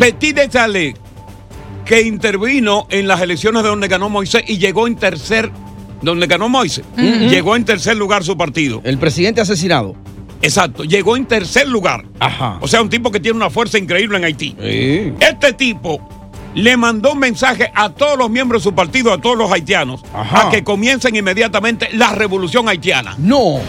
Petit 0.01 0.35
Desalier, 0.35 0.95
que 1.85 2.03
intervino 2.03 2.89
en 2.91 3.07
las 3.07 3.21
elecciones 3.21 3.63
de 3.63 3.69
donde 3.69 3.87
ganó 3.87 4.09
Moisés 4.09 4.43
y 4.49 4.59
llegó 4.59 4.89
en 4.89 4.97
tercer, 4.97 5.53
donde 6.03 6.27
ganó 6.27 6.49
Moisés, 6.49 6.85
llegó 6.97 7.55
en 7.55 7.65
tercer 7.65 7.97
lugar 7.97 8.25
su 8.25 8.37
partido. 8.37 8.81
El 8.83 8.99
presidente 8.99 9.41
asesinado. 9.41 9.95
Exacto, 10.41 10.83
llegó 10.83 11.17
en 11.17 11.27
tercer 11.27 11.69
lugar. 11.69 12.05
Ajá. 12.19 12.59
O 12.61 12.67
sea, 12.67 12.83
un 12.83 12.89
tipo 12.91 13.13
que 13.13 13.21
tiene 13.21 13.37
una 13.37 13.51
fuerza 13.51 13.79
increíble 13.79 14.19
en 14.19 14.25
Haití. 14.25 14.57
Sí. 14.61 15.13
Este 15.21 15.53
tipo 15.53 16.01
le 16.57 16.77
mandó 16.77 17.13
un 17.13 17.21
mensaje 17.21 17.71
a 17.73 17.91
todos 17.91 18.19
los 18.19 18.29
miembros 18.31 18.63
de 18.63 18.71
su 18.71 18.75
partido, 18.75 19.13
a 19.13 19.21
todos 19.21 19.39
los 19.39 19.53
haitianos, 19.53 20.03
Ajá. 20.13 20.49
a 20.49 20.51
que 20.51 20.65
comiencen 20.65 21.15
inmediatamente 21.15 21.89
la 21.93 22.11
revolución 22.17 22.69
haitiana. 22.69 23.15
No. 23.19 23.61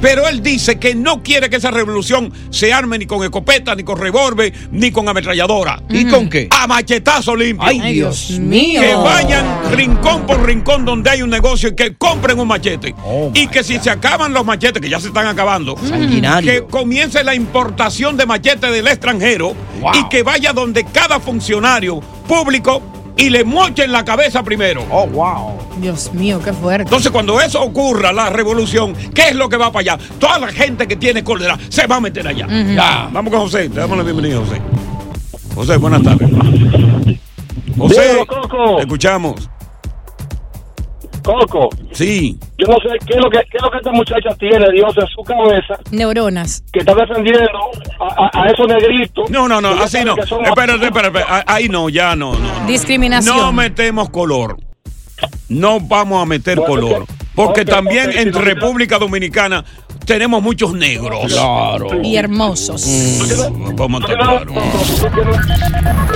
Pero 0.00 0.26
él 0.28 0.42
dice 0.42 0.78
que 0.78 0.94
no 0.94 1.22
quiere 1.22 1.50
que 1.50 1.56
esa 1.56 1.70
revolución 1.70 2.32
se 2.50 2.72
arme 2.72 2.98
ni 2.98 3.06
con 3.06 3.22
escopeta, 3.22 3.74
ni 3.74 3.82
con 3.82 3.98
revólver, 3.98 4.52
ni 4.72 4.90
con 4.90 5.08
ametralladora. 5.08 5.82
¿Y 5.88 6.06
con 6.06 6.28
qué? 6.28 6.48
A 6.50 6.66
machetazo 6.66 7.36
limpio. 7.36 7.66
Ay, 7.66 7.80
Dios 7.94 8.30
mío. 8.38 8.80
Que 8.80 8.94
vayan 8.94 9.44
rincón 9.72 10.26
por 10.26 10.44
rincón 10.44 10.84
donde 10.84 11.10
hay 11.10 11.22
un 11.22 11.30
negocio 11.30 11.68
y 11.70 11.74
que 11.74 11.94
compren 11.96 12.38
un 12.40 12.48
machete. 12.48 12.94
Oh, 13.04 13.30
y 13.34 13.46
que 13.48 13.62
si 13.62 13.78
se 13.78 13.90
acaban 13.90 14.32
los 14.32 14.44
machetes, 14.44 14.80
que 14.80 14.88
ya 14.88 15.00
se 15.00 15.08
están 15.08 15.26
acabando, 15.26 15.76
Sanguinario. 15.86 16.50
que 16.66 16.70
comience 16.70 17.22
la 17.22 17.34
importación 17.34 18.16
de 18.16 18.26
machetes 18.26 18.70
del 18.72 18.86
extranjero 18.88 19.54
Wow. 19.80 19.92
y 19.94 20.08
que 20.08 20.22
vaya 20.22 20.52
donde 20.52 20.84
cada 20.84 21.20
funcionario 21.20 22.00
público 22.26 22.82
y 23.20 23.28
le 23.28 23.44
mochen 23.44 23.92
la 23.92 24.02
cabeza 24.02 24.42
primero. 24.42 24.84
Oh, 24.90 25.06
wow. 25.06 25.58
Dios 25.78 26.10
mío, 26.14 26.40
qué 26.42 26.54
fuerte. 26.54 26.84
Entonces, 26.84 27.12
cuando 27.12 27.38
eso 27.38 27.60
ocurra, 27.62 28.12
la 28.12 28.30
revolución, 28.30 28.94
¿qué 29.14 29.28
es 29.28 29.34
lo 29.34 29.48
que 29.48 29.58
va 29.58 29.70
para 29.70 29.94
allá? 29.94 30.04
Toda 30.18 30.38
la 30.38 30.48
gente 30.48 30.88
que 30.88 30.96
tiene 30.96 31.22
cólera 31.22 31.58
se 31.68 31.86
va 31.86 31.96
a 31.96 32.00
meter 32.00 32.26
allá. 32.26 32.46
Ya. 32.46 33.10
Vamos 33.12 33.30
con 33.30 33.42
José. 33.42 33.68
Te 33.68 33.80
damos 33.80 33.98
la 33.98 34.04
bienvenida, 34.04 34.38
José. 34.38 34.60
José, 35.54 35.76
buenas 35.76 36.02
tardes. 36.02 36.30
José, 37.76 38.24
te 38.76 38.82
escuchamos. 38.82 39.50
Coco, 41.38 41.68
Sí. 41.92 42.36
yo 42.58 42.66
no 42.66 42.74
sé 42.80 42.88
qué 43.06 43.14
es 43.14 43.20
lo 43.22 43.30
que, 43.30 43.38
qué 43.50 43.56
es 43.56 43.62
lo 43.62 43.70
que 43.70 43.76
esta 43.78 43.92
muchacha 43.92 44.30
tiene, 44.38 44.66
Dios, 44.72 44.92
en 44.96 45.06
su 45.06 45.22
cabeza, 45.22 45.78
Neuronas. 45.92 46.62
que 46.72 46.80
está 46.80 46.94
defendiendo 46.94 47.48
a, 48.00 48.24
a- 48.36 48.42
a 48.42 48.50
esos 48.50 48.66
negritos. 48.66 49.30
No, 49.30 49.46
no, 49.48 49.60
no, 49.60 49.70
así 49.70 49.98
no. 50.04 50.14
Espérate, 50.18 50.86
espérate, 50.86 51.18
espérate. 51.18 51.44
Ahí 51.46 51.68
no, 51.68 51.88
ya 51.88 52.16
no, 52.16 52.34
no. 52.36 52.66
Discriminación. 52.66 53.36
No 53.36 53.52
metemos 53.52 54.10
color. 54.10 54.56
No 55.48 55.80
vamos 55.80 56.22
a 56.22 56.26
meter 56.26 56.58
Bueno, 56.58 56.74
color. 56.74 57.06
Porque 57.34 57.64
también 57.64 58.10
en 58.10 58.24
si 58.32 58.38
no- 58.38 58.40
República 58.40 58.98
Dominicana 58.98 59.64
tenemos 60.10 60.42
muchos 60.42 60.74
negros. 60.74 61.32
Claro. 61.32 62.02
Y 62.02 62.16
hermosos. 62.16 62.84
Vamos 63.76 64.02
a 64.02 64.06
estar. 64.12 64.44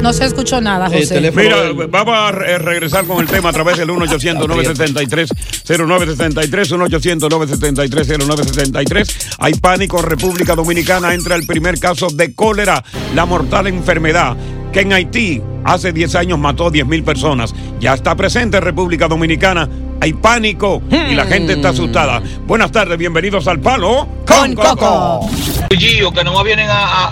No 0.03 0.13
se 0.13 0.25
escuchó 0.25 0.61
nada, 0.61 0.89
José. 0.89 1.15
teléfono 1.15 1.43
Mira, 1.45 1.63
del- 1.63 1.87
vamos 1.87 2.13
a 2.19 2.33
re- 2.33 2.59
regresar 2.59 3.05
con 3.07 3.21
el 3.21 3.29
tema 3.29 3.51
a 3.51 3.53
través 3.53 3.79
del 3.79 3.91
1-800-973-0973, 3.91 6.73
1-800-973-0973. 6.73 9.37
Hay 9.39 9.55
pánico 9.55 10.01
en 10.01 10.07
República 10.07 10.57
Dominicana, 10.57 11.15
entra 11.15 11.37
el 11.37 11.47
primer 11.47 11.79
caso 11.79 12.09
de 12.09 12.35
cólera, 12.35 12.83
la 13.15 13.27
mortal 13.27 13.69
enfermedad 13.69 14.37
que 14.73 14.81
en 14.81 14.93
Haití 14.93 15.41
hace 15.65 15.93
10 15.93 16.15
años 16.17 16.37
mató 16.39 16.69
10 16.71 16.85
mil 16.87 17.05
personas. 17.05 17.55
Ya 17.79 17.95
está 17.95 18.17
presente 18.17 18.57
en 18.57 18.65
República 18.65 19.07
Dominicana. 19.07 19.69
Hay 20.01 20.13
pánico 20.13 20.83
y 20.91 21.15
la 21.15 21.25
gente 21.25 21.55
está 21.55 21.71
asustada. 21.71 22.21
Buenas 22.47 22.71
tardes, 22.73 22.99
bienvenidos 22.99 23.49
al 23.49 23.61
Palo 23.61 24.07
Con 24.27 24.55
Coco. 24.55 25.29
Gillo, 25.71 26.13
que 26.13 26.23
nomás 26.25 26.45
vienen 26.45 26.69
a, 26.69 26.75
a- 26.85 27.11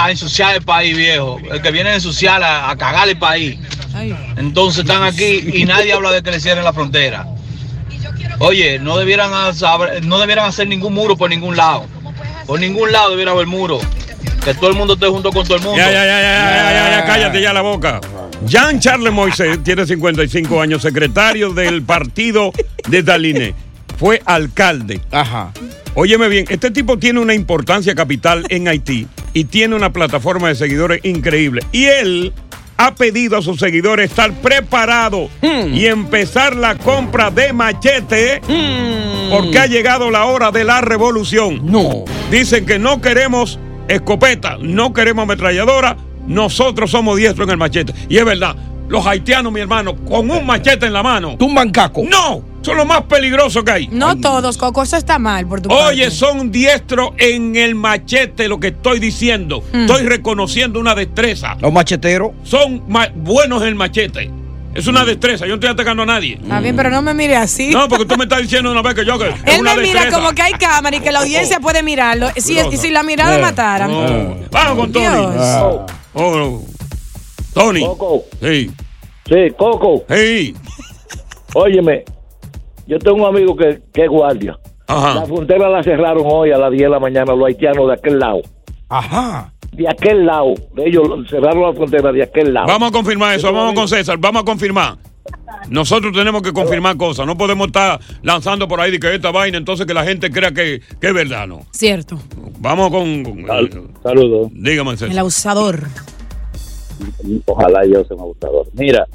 a- 0.00 0.04
a 0.04 0.10
ensuciar 0.10 0.56
el 0.56 0.62
país, 0.62 0.96
viejo. 0.96 1.38
El 1.52 1.62
que 1.62 1.70
viene 1.70 1.90
a 1.90 1.94
ensuciar, 1.94 2.42
a, 2.42 2.70
a 2.70 2.76
cagar 2.76 3.08
el 3.08 3.18
país. 3.18 3.58
Entonces 4.36 4.80
están 4.80 5.04
aquí 5.04 5.48
y 5.54 5.64
nadie 5.64 5.92
habla 5.92 6.10
de 6.10 6.22
que 6.22 6.32
le 6.32 6.40
cierren 6.40 6.64
la 6.64 6.72
frontera. 6.72 7.26
Oye, 8.40 8.80
no 8.80 8.96
debieran, 8.98 9.32
hacer- 9.32 10.04
no 10.04 10.18
debieran 10.18 10.46
hacer 10.46 10.66
ningún 10.66 10.92
muro 10.92 11.16
por 11.16 11.30
ningún 11.30 11.56
lado. 11.56 11.86
Por 12.46 12.58
ningún 12.58 12.90
lado 12.90 13.10
debiera 13.10 13.30
haber 13.30 13.46
muro. 13.46 13.78
Que 14.44 14.54
todo 14.54 14.70
el 14.70 14.76
mundo 14.76 14.94
esté 14.94 15.06
junto 15.06 15.30
con 15.30 15.44
todo 15.46 15.56
el 15.56 15.62
mundo. 15.62 15.78
Ya, 15.78 15.86
ya, 15.90 16.04
ya, 16.04 16.20
ya, 16.20 16.20
ya, 16.20 16.72
ya, 16.72 16.90
ya, 16.98 17.04
cállate 17.06 17.40
ya 17.40 17.52
la 17.52 17.62
boca. 17.62 18.00
Jean 18.46 18.78
Charles 18.78 19.12
Moisés 19.12 19.62
tiene 19.62 19.86
55 19.86 20.60
años, 20.60 20.82
secretario 20.82 21.52
del 21.52 21.82
partido 21.82 22.52
de 22.88 23.02
Daline. 23.02 23.54
Fue 23.98 24.20
alcalde. 24.24 25.00
Ajá. 25.10 25.52
Óyeme 25.94 26.28
bien, 26.28 26.44
este 26.48 26.70
tipo 26.70 26.98
tiene 26.98 27.20
una 27.20 27.34
importancia 27.34 27.94
capital 27.94 28.44
en 28.48 28.68
Haití 28.68 29.06
y 29.32 29.44
tiene 29.44 29.76
una 29.76 29.92
plataforma 29.92 30.48
de 30.48 30.56
seguidores 30.56 31.00
increíble. 31.04 31.62
Y 31.72 31.84
él 31.84 32.32
ha 32.76 32.94
pedido 32.94 33.38
a 33.38 33.42
sus 33.42 33.58
seguidores 33.60 34.10
estar 34.10 34.32
preparados 34.34 35.30
y 35.40 35.86
empezar 35.86 36.56
la 36.56 36.76
compra 36.76 37.30
de 37.30 37.52
machete 37.52 38.40
porque 39.30 39.58
ha 39.58 39.66
llegado 39.66 40.10
la 40.10 40.24
hora 40.24 40.50
de 40.50 40.64
la 40.64 40.80
revolución. 40.80 41.60
No. 41.64 42.04
Dicen 42.30 42.66
que 42.66 42.78
no 42.78 43.00
queremos 43.00 43.58
escopeta, 43.88 44.58
no 44.60 44.92
queremos 44.92 45.22
ametralladora, 45.22 45.96
nosotros 46.26 46.90
somos 46.90 47.16
diestros 47.16 47.46
en 47.46 47.52
el 47.52 47.56
machete. 47.58 47.92
Y 48.08 48.16
es 48.18 48.24
verdad, 48.24 48.54
los 48.88 49.06
haitianos, 49.06 49.52
mi 49.52 49.60
hermano, 49.60 49.96
con 49.96 50.30
un 50.30 50.44
machete 50.46 50.86
en 50.86 50.92
la 50.92 51.02
mano. 51.02 51.36
Tumban 51.38 51.70
caco. 51.70 52.02
No, 52.08 52.42
son 52.62 52.76
los 52.76 52.86
más 52.86 53.02
peligrosos 53.02 53.64
que 53.64 53.70
hay. 53.70 53.88
No 53.88 54.16
todos, 54.18 54.56
Coco, 54.58 54.82
eso 54.82 54.96
está 54.96 55.18
mal 55.18 55.46
por 55.46 55.60
tu 55.60 55.70
Oye, 55.72 56.02
parte. 56.04 56.10
son 56.10 56.50
diestros 56.52 57.10
en 57.18 57.56
el 57.56 57.74
machete, 57.74 58.48
lo 58.48 58.60
que 58.60 58.68
estoy 58.68 58.98
diciendo. 58.98 59.62
Hmm. 59.72 59.80
Estoy 59.82 60.02
reconociendo 60.06 60.78
una 60.80 60.94
destreza. 60.94 61.56
Los 61.60 61.72
macheteros. 61.72 62.32
Son 62.44 62.82
ma- 62.88 63.08
buenos 63.14 63.62
en 63.62 63.68
el 63.68 63.74
machete. 63.74 64.30
Es 64.74 64.88
una 64.88 65.04
destreza, 65.04 65.44
yo 65.46 65.50
no 65.50 65.54
estoy 65.54 65.70
atacando 65.70 66.02
a 66.02 66.06
nadie. 66.06 66.34
Está 66.42 66.58
bien, 66.58 66.74
pero 66.74 66.90
no 66.90 67.00
me 67.00 67.14
mire 67.14 67.36
así. 67.36 67.70
No, 67.70 67.86
porque 67.88 68.06
tú 68.06 68.16
me 68.16 68.24
estás 68.24 68.42
diciendo 68.42 68.72
una 68.72 68.82
vez 68.82 68.94
que 68.94 69.04
yo 69.06 69.16
que 69.20 69.28
es 69.28 69.34
Él 69.46 69.60
una 69.60 69.76
me 69.76 69.82
mira 69.82 70.00
destreza. 70.00 70.16
como 70.18 70.32
que 70.34 70.42
hay 70.42 70.52
cámara 70.54 70.96
y 70.96 71.00
que 71.00 71.12
la 71.12 71.20
audiencia 71.20 71.60
puede 71.60 71.84
mirarlo. 71.84 72.28
Si, 72.36 72.54
No, 72.56 72.72
no. 72.72 72.76
si 72.76 72.90
la 72.90 73.04
mirada 73.04 73.38
Eh, 73.38 73.40
matara. 73.40 73.86
no. 73.86 74.34
Vamos 74.50 74.76
con 74.78 74.92
Tony. 74.92 75.04
Dios. 75.04 75.82
Oh. 76.14 76.60
Tony. 77.52 77.80
Coco. 77.80 78.24
Sí. 78.40 78.70
Sí, 79.26 79.50
Coco. 79.56 80.04
Sí. 80.08 80.54
Óyeme, 81.54 82.04
yo 82.86 82.98
tengo 82.98 83.16
un 83.28 83.36
amigo 83.36 83.56
que, 83.56 83.80
que 83.92 84.04
es 84.04 84.08
guardia. 84.08 84.58
Ajá. 84.86 85.14
La 85.14 85.26
frontera 85.26 85.68
la 85.68 85.82
cerraron 85.82 86.24
hoy 86.26 86.50
a 86.50 86.58
las 86.58 86.70
10 86.70 86.82
de 86.82 86.88
la 86.88 87.00
mañana 87.00 87.34
los 87.34 87.46
haitianos 87.46 87.86
de 87.86 87.94
aquel 87.94 88.18
lado. 88.18 88.42
Ajá. 88.88 89.52
De 89.72 89.88
aquel 89.88 90.26
lado. 90.26 90.54
De 90.74 90.86
ellos 90.88 91.08
cerraron 91.28 91.62
la 91.62 91.72
frontera 91.72 92.12
de 92.12 92.22
aquel 92.22 92.52
lado. 92.52 92.66
Vamos 92.66 92.90
a 92.90 92.92
confirmar 92.92 93.34
eso, 93.34 93.52
vamos 93.52 93.74
con 93.74 93.88
César, 93.88 94.18
vamos 94.18 94.42
a 94.42 94.44
confirmar. 94.44 94.96
Nosotros 95.70 96.12
tenemos 96.12 96.42
que 96.42 96.52
confirmar 96.52 96.96
cosas, 96.96 97.26
no 97.26 97.36
podemos 97.36 97.68
estar 97.68 97.98
lanzando 98.22 98.68
por 98.68 98.80
ahí 98.80 98.90
de 98.90 99.00
que 99.00 99.14
esta 99.14 99.30
vaina, 99.30 99.56
entonces 99.56 99.86
que 99.86 99.94
la 99.94 100.04
gente 100.04 100.30
crea 100.30 100.52
que, 100.52 100.80
que 101.00 101.06
es 101.08 101.14
verdad, 101.14 101.46
¿no? 101.46 101.62
Cierto. 101.72 102.18
Vamos 102.58 102.90
con... 102.90 103.22
con- 103.24 103.92
Saludos. 104.02 104.48
Dígame, 104.52 104.90
El 104.92 104.98
César. 104.98 105.18
abusador. 105.18 105.80
Ojalá 107.46 107.84
yo 107.86 108.04
sea 108.04 108.16
un 108.16 108.22
abusador. 108.22 108.66
Mira, 108.74 109.06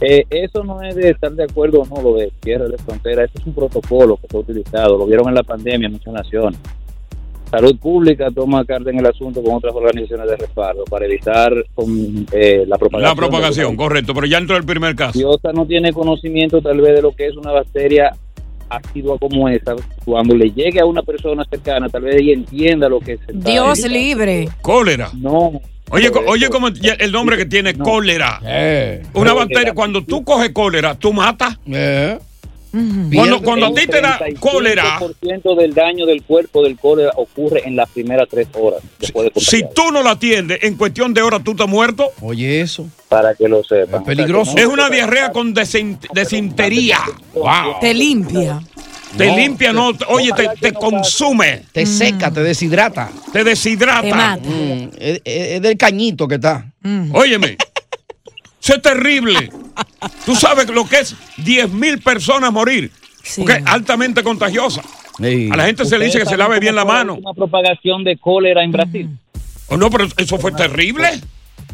eh, 0.00 0.24
eso 0.30 0.64
no 0.64 0.82
es 0.82 0.94
de 0.94 1.10
estar 1.10 1.32
de 1.32 1.44
acuerdo 1.44 1.82
o 1.82 1.86
no, 1.86 2.02
lo 2.02 2.14
de 2.16 2.32
cierre 2.42 2.68
de 2.68 2.78
frontera. 2.78 3.24
Eso 3.24 3.34
es 3.38 3.46
un 3.46 3.54
protocolo 3.54 4.16
que 4.16 4.28
se 4.28 4.36
ha 4.36 4.40
utilizado. 4.40 4.96
Lo 4.98 5.06
vieron 5.06 5.28
en 5.28 5.34
la 5.34 5.42
pandemia 5.42 5.86
en 5.86 5.92
muchas 5.92 6.14
naciones. 6.14 6.58
Salud 7.50 7.76
Pública 7.78 8.28
toma 8.32 8.64
carta 8.64 8.90
en 8.90 8.98
el 9.00 9.06
asunto 9.06 9.42
con 9.42 9.54
otras 9.56 9.74
organizaciones 9.74 10.28
de 10.30 10.36
respaldo 10.36 10.84
para 10.84 11.04
evitar 11.06 11.52
con, 11.74 12.26
eh, 12.32 12.64
la 12.66 12.78
propagación. 12.78 13.02
La 13.10 13.14
propagación, 13.16 13.76
correcto, 13.76 14.14
pero 14.14 14.26
ya 14.26 14.38
entró 14.38 14.56
el 14.56 14.64
primer 14.64 14.94
caso. 14.94 15.18
Si 15.18 15.24
OSA 15.24 15.52
no 15.52 15.66
tiene 15.66 15.92
conocimiento 15.92 16.60
tal 16.62 16.80
vez 16.80 16.94
de 16.94 17.02
lo 17.02 17.10
que 17.12 17.26
es 17.26 17.36
una 17.36 17.50
bacteria 17.50 18.12
asidua 18.68 19.18
como 19.18 19.48
esa, 19.48 19.74
cuando 20.04 20.36
le 20.36 20.50
llegue 20.52 20.78
a 20.80 20.84
una 20.86 21.02
persona 21.02 21.44
cercana, 21.50 21.88
tal 21.88 22.02
vez 22.02 22.16
ella 22.20 22.34
entienda 22.34 22.88
lo 22.88 23.00
que 23.00 23.14
está 23.14 23.32
Dios 23.32 23.80
evitando. 23.80 23.98
libre. 23.98 24.48
Cólera. 24.62 25.10
No. 25.18 25.60
Oye, 25.92 26.12
co- 26.12 26.22
oye 26.28 26.48
como 26.50 26.68
el 26.68 27.10
nombre 27.10 27.36
que 27.36 27.46
tiene 27.46 27.74
cólera. 27.74 28.38
Una 29.12 29.32
bacteria, 29.32 29.74
cuando 29.74 30.04
tú 30.04 30.22
coges 30.22 30.50
cólera, 30.50 30.94
tú 30.94 31.12
matas. 31.12 31.58
Cuando, 32.72 33.42
cuando 33.42 33.66
a 33.66 33.74
ti 33.74 33.86
te 33.86 34.00
da 34.00 34.18
cólera, 34.38 34.98
El 35.02 35.16
ciento 35.20 35.54
del 35.56 35.74
daño 35.74 36.06
del 36.06 36.22
cuerpo 36.22 36.62
del 36.62 36.78
cólera 36.78 37.10
ocurre 37.16 37.62
en 37.66 37.74
las 37.74 37.88
primeras 37.90 38.28
tres 38.30 38.46
horas 38.54 38.80
después 38.98 39.32
de 39.34 39.40
si 39.40 39.64
tú 39.74 39.90
no 39.92 40.02
la 40.02 40.12
atiendes, 40.12 40.58
en 40.62 40.76
cuestión 40.76 41.12
de 41.12 41.22
horas 41.22 41.42
tú 41.42 41.52
estás 41.52 41.68
muerto. 41.68 42.10
Oye, 42.20 42.60
eso. 42.60 42.86
Para 43.08 43.34
que 43.34 43.48
lo 43.48 43.64
sepan. 43.64 44.02
Es 44.02 44.06
peligroso. 44.06 44.54
Es 44.56 44.66
una 44.66 44.88
diarrea 44.88 45.32
con 45.32 45.52
desin- 45.54 45.98
desintería. 46.14 46.98
Wow. 47.34 47.80
Te 47.80 47.92
limpia. 47.92 48.60
Te 49.16 49.26
No, 49.26 49.36
limpia, 49.36 49.68
te- 49.70 49.74
no, 49.74 49.92
te- 49.92 50.04
oye, 50.08 50.30
te, 50.36 50.48
te 50.60 50.72
consume. 50.72 51.62
Te 51.72 51.84
seca, 51.86 52.30
te 52.30 52.44
deshidrata. 52.44 53.10
Te 53.32 53.42
deshidrata. 53.42 54.02
Te 54.02 54.14
mata. 54.14 54.48
Mm, 54.48 54.90
es, 55.24 55.60
del 55.60 55.76
cañito 55.76 56.28
que 56.28 56.36
está. 56.36 56.70
Óyeme, 57.12 57.56
eso 58.62 58.74
es 58.76 58.82
terrible. 58.82 59.50
Tú 60.24 60.34
sabes 60.34 60.68
lo 60.68 60.86
que 60.86 61.00
es 61.00 61.14
10 61.38 61.70
mil 61.72 61.98
personas 62.00 62.52
morir. 62.52 62.90
Porque 63.36 63.52
es 63.54 63.66
altamente 63.66 64.22
contagiosa. 64.22 64.82
A 65.18 65.56
la 65.56 65.66
gente 65.66 65.84
se 65.84 65.98
le 65.98 66.06
dice 66.06 66.18
que 66.18 66.26
se 66.26 66.36
lave 66.36 66.58
bien 66.60 66.74
la 66.74 66.84
mano. 66.84 67.14
Una 67.14 67.34
propagación 67.34 68.02
de 68.04 68.16
cólera 68.16 68.64
en 68.64 68.72
Brasil 68.72 69.10
¿O 69.68 69.76
no? 69.76 69.90
Pero 69.90 70.06
eso 70.16 70.38
fue 70.38 70.52
terrible. 70.52 71.08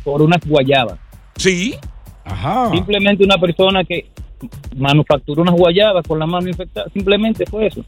por 0.04 0.20
unas 0.22 0.40
guayabas. 0.44 0.98
Sí. 1.36 1.76
Ajá. 2.24 2.70
Simplemente 2.72 3.24
una 3.24 3.38
persona 3.38 3.84
que 3.84 4.10
manufacturó 4.76 5.42
unas 5.42 5.54
guayabas 5.54 6.06
con 6.06 6.18
la 6.18 6.26
mano 6.26 6.48
infectada. 6.48 6.88
Simplemente 6.92 7.46
fue 7.46 7.68
eso. 7.68 7.84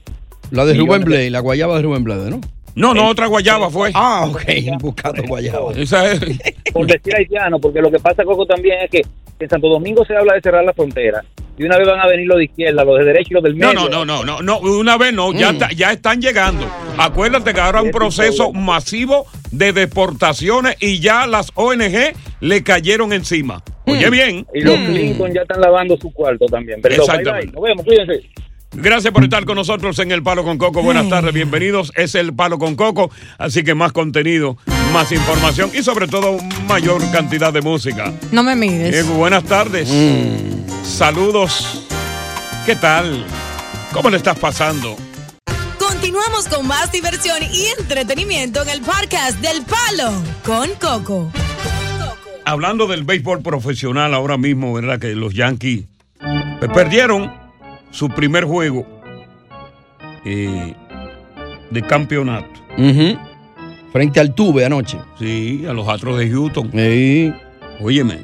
La 0.51 0.65
de 0.65 0.75
Rubén 0.75 1.01
de- 1.01 1.05
Blade, 1.05 1.31
la 1.31 1.41
guayaba 1.41 1.77
de 1.77 1.83
Rubén 1.83 2.05
Blade, 2.05 2.31
¿no? 2.31 2.41
No, 2.79 2.95
no, 2.95 3.09
otra 3.09 3.27
guayaba 3.27 3.71
fue. 3.71 3.91
Ah, 3.95 4.27
ok, 4.31 4.43
buscando 4.81 5.23
guayaba. 5.29 5.73
Esa 5.73 6.13
es. 6.13 6.21
Por 6.73 6.87
decir 6.87 7.15
haitiano, 7.17 7.59
porque 7.59 7.81
lo 7.81 7.91
que 7.91 7.99
pasa, 7.99 8.25
Coco, 8.25 8.47
también 8.47 8.79
es 8.83 8.91
que 8.91 9.03
en 9.41 9.49
Santo 9.49 9.69
Domingo 9.69 10.05
se 10.05 10.17
habla 10.17 10.35
de 10.35 10.41
cerrar 10.41 10.65
la 10.65 10.73
frontera. 10.73 11.25
Y 11.57 11.65
una 11.65 11.77
vez 11.77 11.89
van 11.89 11.99
a 11.99 12.07
venir 12.07 12.27
los 12.29 12.39
de 12.39 12.45
izquierda, 12.45 12.85
los 12.85 12.99
de 13.01 13.05
derecha 13.05 13.29
y 13.31 13.35
los 13.35 13.43
del 13.43 13.59
No, 13.59 13.69
medio. 13.75 13.89
no, 13.89 14.05
no, 14.05 14.23
no, 14.25 14.41
no, 14.41 14.43
no, 14.43 14.59
una 14.79 14.97
vez 14.97 15.13
no, 15.13 15.33
ya, 15.33 15.51
está- 15.51 15.71
ya 15.73 15.91
están 15.91 16.21
llegando. 16.23 16.65
Acuérdate 16.99 17.53
que 17.53 17.61
ahora 17.61 17.81
hay 17.81 17.87
un 17.87 17.91
proceso 17.91 18.53
masivo 18.53 19.27
de 19.51 19.73
deportaciones 19.73 20.77
y 20.81 21.01
ya 21.01 21.27
las 21.27 21.51
ONG 21.57 22.13
le 22.41 22.63
cayeron 22.63 23.13
encima. 23.13 23.61
Oye 23.87 24.09
bien. 24.11 24.47
Y 24.55 24.61
los 24.61 24.77
Clinton 24.77 25.33
ya 25.35 25.41
están 25.43 25.61
lavando 25.61 25.97
su 25.97 26.13
cuarto 26.13 26.47
también. 26.47 26.81
Bye. 26.81 26.95
Exactamente. 26.95 27.53
Nos 27.53 27.63
vemos, 27.63 27.85
cuídense. 27.85 28.23
Gracias 28.73 29.13
por 29.13 29.25
estar 29.25 29.45
con 29.45 29.57
nosotros 29.57 29.99
en 29.99 30.13
El 30.13 30.23
Palo 30.23 30.45
con 30.45 30.59
Coco. 30.59 30.83
Buenas 30.83 31.09
tardes, 31.09 31.33
bienvenidos. 31.33 31.91
Es 31.97 32.15
El 32.15 32.35
Palo 32.35 32.59
con 32.59 32.77
Coco, 32.77 33.11
así 33.39 33.65
que 33.65 33.75
más 33.75 33.93
contenido, 33.93 34.59
más 34.93 35.11
información 35.11 35.71
y 35.75 35.83
sobre 35.83 36.07
todo 36.07 36.37
mayor 36.67 37.03
cantidad 37.11 37.53
de 37.53 37.63
música. 37.63 38.13
No 38.31 38.43
me 38.43 38.55
mires. 38.55 38.95
Eh, 38.95 39.03
buenas 39.03 39.45
tardes. 39.45 39.89
Saludos. 40.85 41.87
¿Qué 42.67 42.77
tal? 42.77 43.25
¿Cómo 43.93 44.11
le 44.11 44.19
estás 44.19 44.39
pasando? 44.39 44.97
Continuamos 45.79 46.47
con 46.49 46.67
más 46.67 46.93
diversión 46.93 47.39
y 47.51 47.67
entretenimiento 47.79 48.63
en 48.63 48.69
el 48.69 48.83
podcast 48.83 49.41
del 49.41 49.63
Palo 49.65 50.13
con 50.45 50.69
Coco. 50.79 51.33
Hablando 52.45 52.87
del 52.87 53.05
béisbol 53.05 53.43
profesional 53.43 54.15
ahora 54.15 54.37
mismo, 54.37 54.75
¿verdad? 54.75 54.99
Que 54.99 55.15
los 55.15 55.35
Yankees 55.35 55.87
pues, 56.61 56.71
perdieron 56.73 57.48
su 57.91 58.09
primer 58.09 58.45
juego 58.45 58.87
eh, 60.25 60.75
de 61.71 61.83
campeonato. 61.83 62.49
Frente 63.93 64.21
al 64.21 64.35
Tuve 64.35 64.65
anoche. 64.65 64.99
Sí, 65.19 65.65
a 65.69 65.73
los 65.73 65.89
Astros 65.89 66.19
de 66.19 66.31
Houston. 66.31 66.71
Sí. 66.73 67.33
Óyeme, 67.81 68.21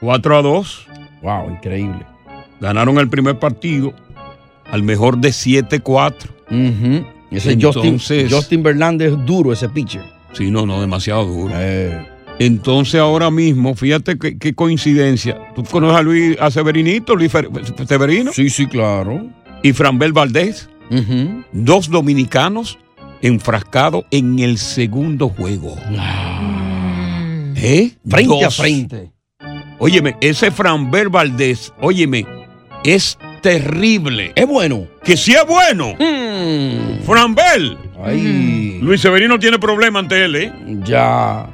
4 0.00 0.38
a 0.38 0.42
2. 0.42 0.86
Wow, 1.22 1.50
increíble. 1.50 2.06
Ganaron 2.60 2.98
el 2.98 3.08
primer 3.08 3.38
partido 3.38 3.92
al 4.70 4.82
mejor 4.82 5.18
de 5.18 5.28
7-4. 5.30 6.30
Ujú. 6.50 7.06
Ese 7.30 7.52
Entonces- 7.52 7.92
Justin, 7.92 8.30
Justin 8.30 8.62
Verlander 8.62 9.08
es 9.12 9.26
duro, 9.26 9.52
ese 9.52 9.68
pitcher. 9.68 10.02
Sí, 10.32 10.50
no, 10.50 10.64
no, 10.66 10.80
demasiado 10.80 11.24
duro. 11.26 11.52
Eh. 11.56 12.06
Entonces 12.38 13.00
ahora 13.00 13.30
mismo, 13.30 13.74
fíjate 13.74 14.18
qué, 14.18 14.36
qué 14.38 14.54
coincidencia. 14.54 15.38
¿Tú 15.54 15.62
conoces 15.64 15.96
a 15.98 16.02
Luis 16.02 16.36
a 16.40 16.50
Severinito, 16.50 17.14
Luis 17.14 17.32
Fer- 17.32 17.86
Severino? 17.86 18.32
Sí, 18.32 18.50
sí, 18.50 18.66
claro. 18.66 19.26
Y 19.62 19.72
Franbel 19.72 20.12
Valdés, 20.12 20.68
dos 21.52 21.88
dominicanos 21.90 22.78
enfrascados 23.22 24.04
en 24.10 24.38
el 24.40 24.58
segundo 24.58 25.28
juego. 25.28 25.76
¿Eh? 27.56 27.92
Frente 28.08 28.44
a 28.44 28.50
frente. 28.50 29.10
Óyeme, 29.78 30.16
ese 30.20 30.50
Franbel 30.50 31.08
Valdés, 31.08 31.72
óyeme, 31.80 32.26
es 32.84 33.16
terrible. 33.42 34.32
Es 34.34 34.46
bueno. 34.46 34.86
Que 35.02 35.16
sí 35.16 35.32
es 35.32 35.46
bueno. 35.46 35.94
Franbel. 37.04 37.78
Ay. 38.04 38.78
Luis 38.82 39.00
Severino 39.00 39.38
tiene 39.38 39.58
problema 39.58 39.98
ante 40.00 40.24
él, 40.24 40.36
¿eh? 40.36 40.52
Ya. 40.84 41.46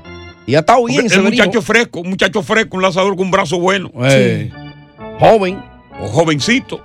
Y 0.51 0.55
ha 0.57 0.61
estado 0.61 0.85
bien, 0.85 1.05
El 1.05 1.11
Severino. 1.11 1.45
muchacho 1.45 1.63
fresco, 1.63 2.01
un 2.01 2.11
muchacho 2.11 2.43
fresco, 2.43 2.77
un 2.77 2.83
lanzador 2.83 3.17
con 3.17 3.27
un 3.27 3.31
brazo 3.31 3.59
bueno. 3.59 3.91
Eh, 4.03 4.51
Joven. 5.19 5.63
O 6.01 6.07
jovencito. 6.09 6.83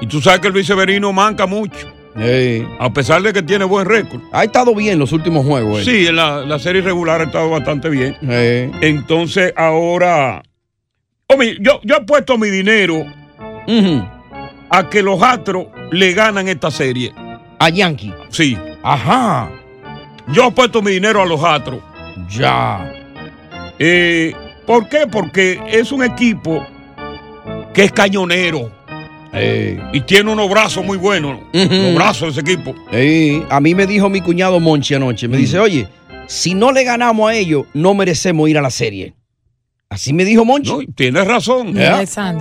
Y 0.00 0.06
tú 0.06 0.20
sabes 0.20 0.40
que 0.40 0.50
Luis 0.50 0.66
Severino 0.66 1.12
manca 1.12 1.46
mucho. 1.46 1.88
Eh, 2.16 2.64
A 2.78 2.92
pesar 2.92 3.22
de 3.22 3.32
que 3.32 3.42
tiene 3.42 3.64
buen 3.64 3.86
récord. 3.86 4.20
ha 4.32 4.44
estado 4.44 4.74
bien 4.74 4.98
los 4.98 5.10
últimos 5.12 5.44
juegos. 5.44 5.80
él. 5.80 5.84
Sí, 5.84 6.06
en 6.06 6.16
la, 6.16 6.44
la 6.44 6.58
serie 6.58 6.80
regular 6.82 7.20
ha 7.20 7.24
estado 7.24 7.50
bastante 7.50 7.88
bien. 7.88 8.16
Eh, 8.22 8.70
Entonces 8.82 9.52
ahora. 9.56 10.42
Hombre, 11.28 11.56
yo, 11.60 11.80
yo 11.82 11.96
he 11.96 12.00
puesto 12.04 12.36
mi 12.38 12.50
dinero 12.50 13.04
a 14.70 14.88
que 14.90 15.02
los 15.02 15.22
Astros 15.22 15.66
le 15.90 16.12
ganan 16.12 16.46
esta 16.48 16.70
serie. 16.70 17.12
A 17.58 17.68
Yankee. 17.70 18.12
Sí. 18.28 18.56
Ajá. 18.82 19.50
Yo 20.32 20.48
he 20.48 20.50
puesto 20.52 20.82
mi 20.82 20.92
dinero 20.92 21.22
a 21.22 21.26
los 21.26 21.42
Astros. 21.42 21.80
Ya. 22.28 22.92
Eh, 23.78 24.32
¿Por 24.66 24.88
qué? 24.88 25.06
Porque 25.10 25.60
es 25.68 25.92
un 25.92 26.02
equipo 26.04 26.64
que 27.72 27.84
es 27.84 27.92
cañonero 27.92 28.70
Eh, 29.36 29.80
y 29.92 30.00
tiene 30.02 30.30
unos 30.30 30.48
brazos 30.48 30.84
muy 30.84 30.96
buenos. 30.96 31.40
Ujú. 31.52 31.74
Los 31.74 31.94
brazos 31.96 32.20
de 32.36 32.40
ese 32.40 32.52
equipo. 32.52 32.72
eh, 32.92 33.42
a 33.50 33.60
mí 33.60 33.74
me 33.74 33.84
dijo 33.84 34.08
mi 34.08 34.20
cuñado 34.20 34.60
Monchi 34.60 34.94
anoche. 34.94 35.26
Me 35.26 35.36
dice, 35.36 35.58
oye, 35.58 35.88
si 36.28 36.54
no 36.54 36.70
le 36.70 36.84
ganamos 36.84 37.28
a 37.28 37.34
ellos, 37.34 37.66
no 37.74 37.94
merecemos 37.94 38.48
ir 38.48 38.58
a 38.58 38.62
la 38.62 38.70
serie. 38.70 39.12
Así 39.90 40.12
me 40.12 40.24
dijo 40.24 40.44
Monchi. 40.44 40.70
No, 40.70 40.78
tienes 40.94 41.26
razón. 41.26 41.74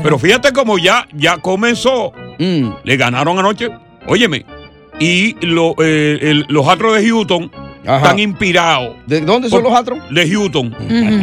Pero 0.03 0.19
fíjate 0.19 0.51
como 0.51 0.77
ya, 0.77 1.07
ya 1.13 1.37
comenzó. 1.39 2.13
Mm, 2.37 2.69
Le 2.83 2.97
ganaron 2.97 3.39
anoche. 3.39 3.69
Óyeme. 4.07 4.45
Y 4.99 5.33
lo, 5.47 5.73
eh, 5.83 6.19
el- 6.21 6.45
los 6.47 6.67
Astros 6.67 6.95
de 6.95 7.09
Houston 7.09 7.51
Ajá. 7.85 7.97
están 7.97 8.19
inspirados. 8.19 8.95
¿De 9.07 9.21
dónde 9.21 9.49
son 9.49 9.61
Por- 9.61 9.71
los 9.71 9.79
Astros? 9.79 9.99
De 10.09 10.29
Houston. 10.29 10.75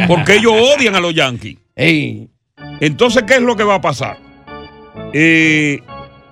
Porque 0.07 0.35
ellos 0.35 0.53
odian 0.75 0.95
a 0.95 0.99
los 0.99 1.13
Yankees. 1.13 1.57
Ey, 1.75 2.27
Entonces, 2.79 3.23
¿qué 3.23 3.35
es 3.35 3.41
lo 3.41 3.55
que 3.55 3.63
va 3.63 3.75
a 3.75 3.81
pasar? 3.81 4.17
Eh, 5.13 5.79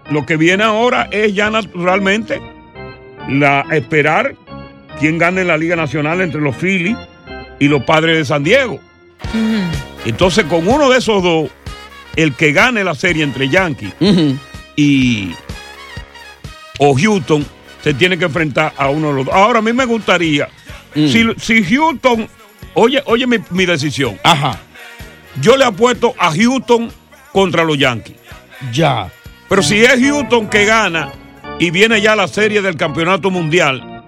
lo 0.09 0.25
que 0.25 0.37
viene 0.37 0.63
ahora 0.63 1.07
es 1.11 1.33
ya 1.33 1.49
naturalmente 1.49 2.41
la 3.29 3.65
esperar 3.71 4.35
quién 4.99 5.17
gane 5.17 5.43
la 5.43 5.57
Liga 5.57 5.75
Nacional 5.75 6.21
entre 6.21 6.41
los 6.41 6.55
Phillies 6.55 6.97
y 7.59 7.67
los 7.67 7.83
Padres 7.83 8.17
de 8.17 8.25
San 8.25 8.43
Diego. 8.43 8.79
Entonces, 10.05 10.45
con 10.45 10.67
uno 10.67 10.89
de 10.89 10.97
esos 10.99 11.21
dos, 11.21 11.49
el 12.15 12.33
que 12.33 12.51
gane 12.51 12.83
la 12.83 12.95
serie 12.95 13.23
entre 13.23 13.49
Yankees 13.49 13.93
y 14.75 15.31
o 16.79 16.95
Houston 16.95 17.45
se 17.83 17.93
tiene 17.93 18.17
que 18.17 18.25
enfrentar 18.25 18.73
a 18.77 18.89
uno 18.89 19.09
de 19.09 19.13
los 19.13 19.25
dos. 19.25 19.35
Ahora, 19.35 19.59
a 19.59 19.61
mí 19.61 19.73
me 19.73 19.85
gustaría, 19.85 20.47
Mm. 20.95 21.07
si, 21.07 21.23
si 21.39 21.63
Houston, 21.75 22.27
oye, 22.73 23.01
oye 23.05 23.27
mi, 23.27 23.37
mi 23.51 23.65
decisión, 23.65 24.17
Ajá. 24.23 24.59
yo 25.41 25.55
le 25.55 25.63
apuesto 25.65 26.13
a 26.17 26.31
Houston 26.33 26.91
contra 27.31 27.63
los 27.63 27.77
Yankees. 27.77 28.15
Ya. 28.73 29.09
Pero 29.47 29.61
si 29.63 29.79
es 29.81 29.99
Houston 29.99 30.47
que 30.49 30.65
gana 30.65 31.11
y 31.59 31.69
viene 31.71 32.01
ya 32.01 32.15
la 32.15 32.27
serie 32.27 32.61
del 32.61 32.75
campeonato 32.75 33.29
mundial 33.29 34.03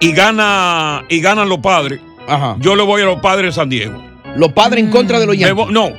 y 0.00 0.12
gana 0.12 1.02
y 1.08 1.20
ganan 1.20 1.48
los 1.48 1.58
padres, 1.58 2.00
Ajá. 2.28 2.56
yo 2.60 2.76
le 2.76 2.82
voy 2.82 3.02
a 3.02 3.06
los 3.06 3.20
padres 3.20 3.50
de 3.54 3.60
San 3.60 3.68
Diego. 3.68 4.02
Los 4.36 4.52
padres 4.52 4.82
en 4.84 4.90
contra 4.90 5.18
de 5.20 5.26
los 5.26 5.36
Me 5.36 5.42
Yankees. 5.42 5.70
no. 5.70 5.90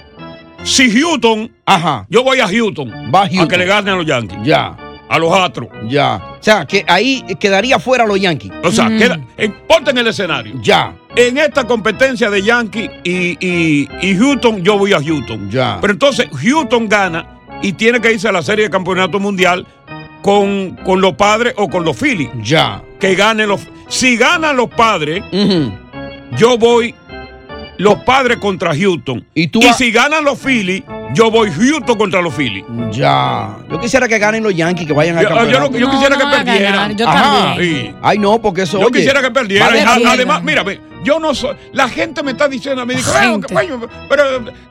Si 0.63 0.89
Houston, 0.99 1.51
Ajá. 1.65 2.06
yo 2.10 2.23
voy 2.23 2.39
a 2.39 2.47
Houston, 2.47 2.89
Va 3.13 3.23
a 3.23 3.28
Houston. 3.28 3.47
que 3.47 3.58
le 3.58 3.65
ganen 3.65 3.93
a 3.93 3.97
los 3.97 4.06
Yankees, 4.06 4.39
Ya. 4.43 4.75
A 5.09 5.19
los 5.19 5.31
Astros. 5.33 5.69
Ya. 5.87 6.15
O 6.39 6.43
sea, 6.43 6.65
que 6.65 6.83
ahí 6.87 7.23
quedaría 7.39 7.79
fuera 7.79 8.05
los 8.05 8.19
Yankees. 8.19 8.51
O 8.63 8.71
sea, 8.71 8.89
Mm. 8.89 8.97
queda, 8.97 9.19
en, 9.37 9.53
ponte 9.67 9.91
en 9.91 9.97
el 9.99 10.07
escenario. 10.07 10.55
Ya. 10.61 10.95
En 11.15 11.37
esta 11.37 11.65
competencia 11.65 12.29
de 12.29 12.41
Yankees 12.41 12.89
y, 13.03 13.37
y- 13.39 13.87
y 14.01 14.17
Houston, 14.17 14.63
yo 14.63 14.77
voy 14.77 14.93
a 14.93 15.01
Houston. 15.01 15.49
Ya. 15.51 15.77
Pero 15.81 15.93
entonces 15.93 16.27
Houston 16.33 16.89
gana 16.89 17.39
y 17.61 17.73
tiene 17.73 18.01
que 18.01 18.11
irse 18.11 18.27
a 18.27 18.31
la 18.31 18.41
serie 18.41 18.65
de 18.65 18.71
campeonato 18.71 19.19
mundial 19.19 19.65
con, 20.21 20.71
con 20.83 21.01
los 21.01 21.13
padres 21.13 21.53
o 21.57 21.69
con 21.69 21.85
los 21.85 21.95
Phillies. 21.97 22.29
Ya. 22.43 22.81
Que 22.99 23.15
ganen 23.15 23.47
los. 23.47 23.61
Si 23.87 24.17
ganan 24.17 24.57
los 24.57 24.69
padres, 24.69 25.23
yo 26.37 26.57
voy 26.57 26.95
los 27.77 27.95
padres 27.99 28.37
contra 28.37 28.75
Houston. 28.75 29.25
Y 29.33 29.47
tú 29.47 29.59
y 29.61 29.71
si 29.73 29.91
ganan 29.91 30.23
los 30.23 30.39
Phillies, 30.39 30.83
yo 31.13 31.31
voy 31.31 31.51
Houston 31.51 31.97
contra 31.97 32.21
los 32.21 32.33
Phillies. 32.33 32.65
Ya. 32.91 33.55
Yo 33.69 33.79
quisiera 33.79 34.07
que 34.07 34.17
ganen 34.19 34.43
los 34.43 34.53
Yankees, 34.55 34.87
que 34.87 34.93
vayan 34.93 35.17
al 35.17 35.23
Yo, 35.23 35.29
yo 35.29 35.35
campeonato. 35.35 35.77
yo 35.77 35.85
No, 35.87 35.91
quisiera 35.91 36.15
no 36.15 36.21
que 36.21 36.27
a 36.27 36.43
perdieran. 36.43 36.97
yo 36.97 37.07
Ajá. 37.07 37.55
Sí. 37.57 37.93
Ay, 38.01 38.17
no, 38.19 38.41
porque 38.41 38.63
eso. 38.63 38.79
Yo 38.79 38.87
oye, 38.87 38.99
quisiera 38.99 39.21
que 39.21 39.31
perdieran. 39.31 39.75
A-. 39.87 40.11
Además, 40.11 40.43
mírame, 40.43 40.79
yo 41.05 41.19
no 41.19 41.33
soy. 41.33 41.55
La 41.71 41.87
gente 41.87 42.21
me 42.23 42.31
está 42.31 42.47
diciendo 42.49 42.81
a 42.81 42.85
mí, 42.85 42.95
digo, 42.95 43.09
"Bueno, 43.11 43.31
Gente. 43.33 43.53
coño, 43.53 43.81
pero 44.09 44.23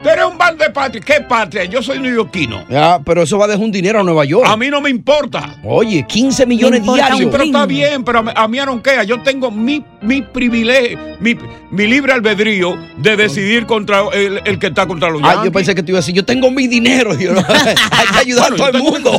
tú 0.02 0.08
eres 0.08 0.24
un 0.24 0.36
bar 0.36 0.56
de 0.56 0.68
patria. 0.70 1.00
¿Qué 1.02 1.20
patria? 1.22 1.64
Yo 1.64 1.82
soy 1.82 1.98
neoyorquino. 2.00 2.66
Ya, 2.68 3.00
pero 3.04 3.22
eso 3.22 3.38
va 3.38 3.46
a 3.46 3.48
dejar 3.48 3.64
un 3.64 3.72
dinero 3.72 4.00
a 4.00 4.02
Nueva 4.02 4.24
York. 4.26 4.44
A 4.46 4.56
mí 4.56 4.68
no 4.68 4.80
me 4.82 4.90
importa. 4.90 5.56
Oye, 5.64 6.04
15 6.06 6.44
millones 6.46 6.80
Me 6.80 6.86
importa 6.86 7.04
Sí, 7.06 7.10
diarios. 7.12 7.30
pero 7.32 7.44
está 7.44 7.66
bien, 7.66 8.04
pero 8.04 8.18
a 8.18 8.22
mí, 8.22 8.30
a 8.34 8.48
mí 8.48 8.58
no 8.66 8.82
queda. 8.82 9.04
Yo 9.04 9.22
tengo 9.22 9.50
mi, 9.50 9.84
mi 10.02 10.20
privilegio, 10.22 10.98
mi, 11.20 11.36
mi 11.70 11.86
libre 11.86 12.12
albedrío 12.12 12.76
de 12.98 13.16
decidir 13.16 13.66
contra 13.66 14.02
el, 14.12 14.40
el 14.44 14.58
que 14.58 14.66
está 14.66 14.86
contra 14.86 15.10
los 15.10 15.22
Yankees. 15.22 15.44
yo 15.44 15.52
pensé 15.52 15.74
que 15.74 15.82
te 15.82 15.92
iba 15.92 15.98
a 15.98 16.00
decir, 16.02 16.14
yo 16.14 16.24
tengo 16.24 16.50
mi 16.50 16.66
dinero. 16.66 17.14
Yo 17.18 17.32
no- 17.32 17.40
hay 17.48 18.06
que 18.12 18.18
ayudar 18.18 18.50
Bueno, 18.50 18.64
a 18.64 18.70
todo 18.72 18.78
el 18.78 18.82
mundo. 18.82 19.18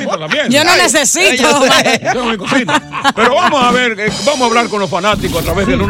Yo 0.49 0.63
no 0.63 0.71
Ay, 0.71 0.81
necesito. 0.81 1.35
yo 1.43 1.65
yo 1.65 2.11
tengo 2.11 2.25
mi 2.25 2.37
cosita. 2.37 2.81
Pero 3.15 3.35
vamos 3.35 3.63
a 3.63 3.71
ver, 3.71 3.99
eh, 3.99 4.09
vamos 4.25 4.41
a 4.41 4.45
hablar 4.45 4.67
con 4.67 4.79
los 4.79 4.89
fanáticos 4.89 5.41
a 5.41 5.45
través 5.45 5.67
del 5.67 5.81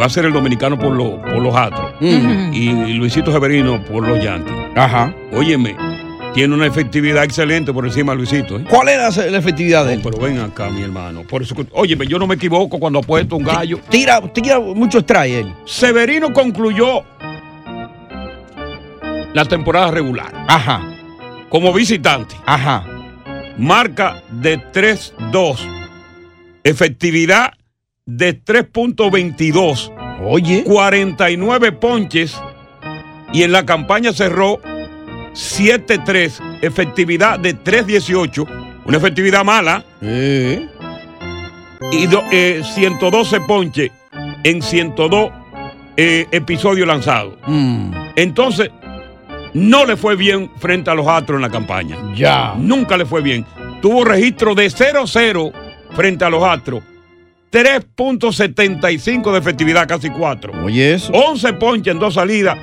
va 0.00 0.06
a 0.06 0.08
ser 0.08 0.24
el 0.24 0.32
dominicano 0.32 0.78
por, 0.78 0.92
los 0.94 1.10
por 1.20 1.38
los 1.42 1.54
Astros 1.54 1.92
Mm. 2.00 2.52
y 2.54 2.94
Luisito 2.94 3.30
Severino 3.32 3.84
por 3.84 4.06
los 4.06 4.22
Yankees. 4.22 4.54
Ajá. 4.74 5.14
Óyeme, 5.32 5.76
tiene 6.32 6.54
una 6.54 6.66
efectividad 6.66 7.24
excelente 7.24 7.72
por 7.72 7.84
encima 7.84 8.12
de 8.12 8.18
Luisito. 8.18 8.56
¿eh? 8.58 8.64
¿Cuál 8.68 8.88
era 8.88 9.10
la 9.10 9.38
efectividad 9.38 9.84
de 9.86 9.94
él? 9.94 10.00
Pero 10.02 10.18
ven 10.18 10.38
acá, 10.38 10.70
mi 10.70 10.82
hermano. 10.82 11.22
Por 11.24 11.42
eso, 11.42 11.54
yo 11.84 12.18
no 12.18 12.26
me 12.26 12.36
equivoco 12.36 12.78
cuando 12.78 13.00
apuesto 13.00 13.36
un 13.36 13.44
gallo. 13.44 13.78
Tira, 13.88 14.20
tira 14.32 14.58
mucho 14.60 14.98
strike 15.00 15.34
él. 15.34 15.54
Severino 15.66 16.32
concluyó 16.32 17.02
la 19.34 19.44
temporada 19.44 19.90
regular 19.90 20.32
Ajá. 20.48 20.80
como 21.48 21.72
visitante. 21.72 22.34
Ajá. 22.46 22.84
Marca 23.58 24.22
de 24.30 24.58
3-2. 24.72 25.58
Efectividad 26.64 27.52
de 28.06 28.42
3.22. 28.42 29.92
Oye. 30.24 30.64
49 30.64 31.72
ponches. 31.72 32.40
Y 33.32 33.42
en 33.44 33.52
la 33.52 33.64
campaña 33.64 34.12
cerró 34.12 34.60
7-3. 35.34 36.58
Efectividad 36.62 37.38
de 37.38 37.54
3.18. 37.56 38.46
Una 38.84 38.96
efectividad 38.96 39.44
mala. 39.44 39.84
Eh. 40.02 40.66
Y 41.92 42.06
do- 42.06 42.24
eh, 42.30 42.62
112 42.74 43.40
ponches 43.42 43.90
en 44.44 44.62
102 44.62 45.30
eh, 45.96 46.26
episodios 46.32 46.86
lanzados. 46.86 47.34
Mm. 47.46 47.92
Entonces, 48.16 48.70
no 49.54 49.84
le 49.84 49.96
fue 49.96 50.16
bien 50.16 50.50
frente 50.58 50.90
a 50.90 50.94
los 50.94 51.06
Astros 51.06 51.36
en 51.36 51.42
la 51.42 51.50
campaña. 51.50 51.96
Ya. 52.14 52.54
Nunca 52.56 52.96
le 52.96 53.04
fue 53.06 53.20
bien. 53.22 53.44
Tuvo 53.82 54.04
registro 54.04 54.54
de 54.54 54.66
0-0 54.70 55.52
frente 55.94 56.24
a 56.24 56.30
los 56.30 56.42
Astros. 56.42 56.82
3.75 57.50 59.32
de 59.32 59.38
efectividad, 59.38 59.86
casi 59.88 60.10
4. 60.10 60.52
Oye, 60.64 60.94
eso. 60.94 61.12
11 61.12 61.52
ponches 61.54 61.92
en 61.92 61.98
dos 61.98 62.14
salidas 62.14 62.58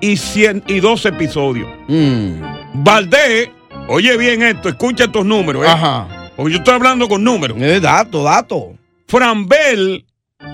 y, 0.00 0.16
100 0.16 0.64
y 0.66 0.80
12 0.80 1.08
episodios. 1.08 1.68
Mm. 1.88 2.40
Valdés, 2.74 3.50
oye 3.88 4.16
bien 4.16 4.42
esto, 4.42 4.68
escucha 4.68 5.04
estos 5.04 5.24
números. 5.24 5.64
¿eh? 5.64 5.68
Ajá. 5.68 6.30
Porque 6.36 6.52
yo 6.52 6.58
estoy 6.58 6.74
hablando 6.74 7.08
con 7.08 7.24
números. 7.24 7.56
Eh, 7.60 7.80
dato, 7.80 8.22
dato. 8.22 8.74
Frambel 9.08 10.04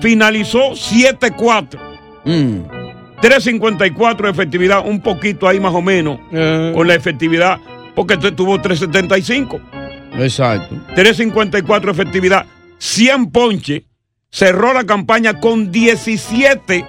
finalizó 0.01 0.71
7-4. 0.75 1.77
Mm. 2.23 2.59
3.54 3.21 4.23
de 4.23 4.29
efectividad, 4.29 4.85
un 4.85 5.01
poquito 5.01 5.47
ahí 5.47 5.59
más 5.59 5.73
o 5.73 5.81
menos, 5.81 6.19
Eh. 6.31 6.71
con 6.75 6.87
la 6.87 6.93
efectividad, 6.95 7.57
porque 7.95 8.17
tu- 8.17 8.31
tuvo 8.33 8.59
3.75. 8.61 9.59
Exacto. 10.17 10.75
3.54 10.95 11.85
de 11.93 12.01
efectividad, 12.01 12.45
100 12.77 13.31
ponche, 13.31 13.83
cerró 14.31 14.73
la 14.73 14.83
campaña 14.85 15.39
con 15.39 15.71
17, 15.71 16.85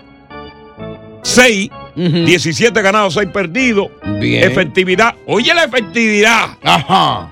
6, 1.23 1.71
17 1.97 2.83
ganados, 2.83 3.15
6 3.15 3.29
perdidos. 3.33 3.89
Bien. 4.21 4.45
Efectividad, 4.51 5.15
oye 5.27 5.55
la 5.55 5.65
efectividad. 5.65 6.49
Ajá. 6.63 7.31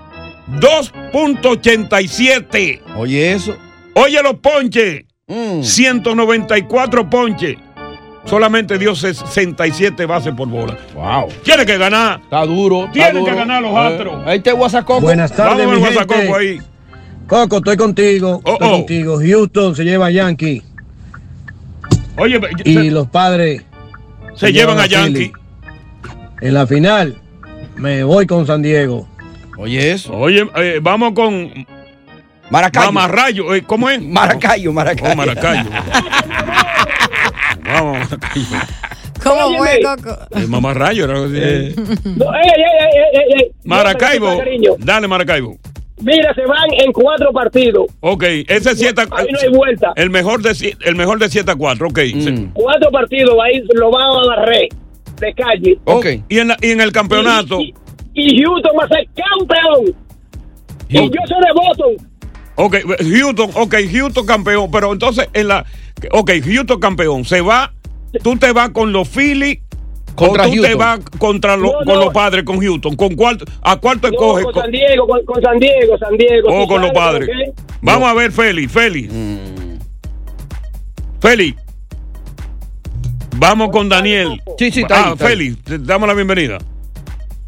2.87. 0.60 2.80
Oye 2.96 3.32
eso. 3.32 3.56
Oye 3.94 4.22
los 4.22 4.34
ponches. 4.34 5.04
Mm. 5.26 5.62
194 5.62 7.08
ponches. 7.10 7.56
Solamente 8.24 8.78
dio 8.78 8.94
67 8.94 10.06
bases 10.06 10.32
por 10.34 10.46
bola. 10.48 10.78
Wow. 10.94 11.28
Tiene 11.42 11.66
que 11.66 11.76
ganar. 11.76 12.20
Está 12.22 12.46
duro. 12.46 12.82
está 12.82 12.92
Tienen 12.92 13.12
que 13.24 13.30
duro. 13.30 13.36
ganar 13.36 13.62
los 13.62 13.72
Eh, 13.72 13.78
astros. 13.78 14.26
Ahí 14.26 14.38
te 14.40 14.52
Guasacoco. 14.52 15.00
Buenas 15.00 15.34
tardes, 15.34 15.66
Vamos 15.66 15.80
mi 15.80 15.84
al 15.84 15.92
gente. 15.92 16.04
Guasacoco 16.14 16.36
ahí. 16.38 16.60
Coco, 17.26 17.58
estoy 17.58 17.76
contigo. 17.76 18.40
Oh, 18.44 18.52
estoy 18.52 18.68
oh. 18.68 18.72
contigo. 18.72 19.18
Houston 19.18 19.74
se 19.74 19.84
lleva 19.84 20.06
a 20.06 20.10
Yankee 20.10 20.62
Oye, 22.16 22.40
y 22.64 22.74
se, 22.74 22.90
los 22.90 23.08
padres 23.08 23.62
se 24.34 24.52
llevan 24.52 24.78
a 24.78 24.86
Yankee. 24.86 25.12
Philly. 25.12 25.32
En 26.40 26.54
la 26.54 26.66
final 26.66 27.16
me 27.76 28.04
voy 28.04 28.26
con 28.26 28.46
San 28.46 28.62
Diego. 28.62 29.08
Oye 29.56 29.92
eso. 29.92 30.12
Oye, 30.14 30.46
eh, 30.56 30.80
vamos 30.82 31.12
con 31.14 31.50
Maracayo. 32.50 32.92
Mamarrayo. 32.92 33.54
eh, 33.54 33.62
¿Cómo 33.62 33.88
es? 33.88 34.02
Maracayo, 34.02 34.72
Maracayo. 34.72 35.12
Oh, 35.12 35.16
Maracayo. 35.16 35.70
vamos, 37.64 37.98
Maracayo. 38.10 38.46
¿Cómo 39.22 39.56
fue. 39.58 39.80
Coco? 39.82 40.18
El 40.32 40.48
mamarrayo. 40.48 41.04
era 41.04 41.14
así. 41.14 41.74
No, 42.16 42.34
ey, 42.34 42.50
ey, 42.56 42.64
ey, 42.80 42.98
ey, 43.14 43.42
ey. 43.42 43.52
Maracaibo. 43.64 44.42
Dale, 44.78 45.08
Maracaibo. 45.08 45.58
Mira, 46.02 46.34
se 46.34 46.42
van 46.46 46.66
en 46.84 46.92
cuatro 46.92 47.32
partidos. 47.32 47.86
Ok, 48.00 48.24
ese 48.48 48.74
7 48.74 49.02
Ahí 49.12 49.26
no 49.30 49.38
hay 49.40 49.48
vuelta. 49.50 49.92
El 49.96 50.10
mejor 50.10 50.42
de, 50.42 50.76
el 50.84 50.96
mejor 50.96 51.18
de 51.18 51.28
7 51.28 51.50
a 51.50 51.54
4. 51.54 51.86
Ok. 51.88 51.98
Se- 51.98 52.48
Cuatro 52.52 52.90
partidos, 52.90 53.36
ahí 53.44 53.62
lo 53.74 53.90
van 53.90 54.02
a 54.02 54.26
barrer 54.36 54.68
de 55.20 55.34
calle. 55.34 55.78
Ok. 55.84 56.06
Y 56.28 56.38
en, 56.38 56.48
la- 56.48 56.56
y 56.60 56.70
en 56.72 56.80
el 56.80 56.90
campeonato. 56.92 57.60
Y, 57.60 57.72
y 58.14 58.42
Houston 58.42 58.72
va 58.78 58.84
a 58.84 58.88
ser 58.88 59.06
campeón. 59.14 59.94
Y 60.88 60.96
yo 60.96 61.20
soy 61.26 61.38
de 61.40 61.52
Boston. 61.54 62.08
Ok, 62.56 62.76
Houston, 63.00 63.50
ok, 63.54 63.74
Houston 63.92 64.26
campeón, 64.26 64.70
pero 64.70 64.92
entonces 64.92 65.26
en 65.32 65.48
la, 65.48 65.64
ok, 66.10 66.30
Houston 66.44 66.78
campeón, 66.80 67.24
se 67.24 67.40
va, 67.40 67.72
tú 68.22 68.36
te 68.36 68.52
vas 68.52 68.70
con 68.70 68.92
los 68.92 69.08
Phillies 69.08 69.60
Contra 70.14 70.46
o 70.46 70.50
tú 70.50 70.60
te 70.62 70.74
vas 70.74 71.00
contra 71.18 71.56
los, 71.56 71.72
No, 71.72 71.78
con 71.84 71.98
los 72.00 72.12
padres, 72.12 72.44
con 72.44 72.60
Houston, 72.60 72.94
con 72.96 73.14
cuál, 73.14 73.38
a 73.62 73.76
cuál 73.76 74.00
te 74.00 74.10
No, 74.10 74.16
coges, 74.18 74.44
con 74.44 74.54
San 74.54 74.70
Diego, 74.70 75.06
con, 75.06 75.24
con 75.24 75.42
San 75.42 75.58
Diego, 75.58 75.98
San 75.98 76.16
Diego. 76.16 76.48
o 76.50 76.62
¿tú 76.62 76.68
con 76.68 76.82
los 76.82 76.90
padres. 76.92 77.28
Vamos 77.80 78.08
a 78.08 78.14
ver, 78.14 78.30
Félix, 78.32 78.70
Félix, 78.72 79.12
Mm. 79.12 79.78
Félix. 81.20 81.62
Vamos 83.36 83.70
con 83.70 83.88
Daniel. 83.88 84.40
Sí, 84.58 84.70
sí, 84.70 84.82
está 84.82 84.96
ahí, 84.96 85.02
Ah, 85.06 85.12
está 85.14 85.26
ahí. 85.26 85.30
Félix, 85.36 85.62
te 85.64 85.78
damos 85.78 86.06
la 86.08 86.14
bienvenida. 86.14 86.58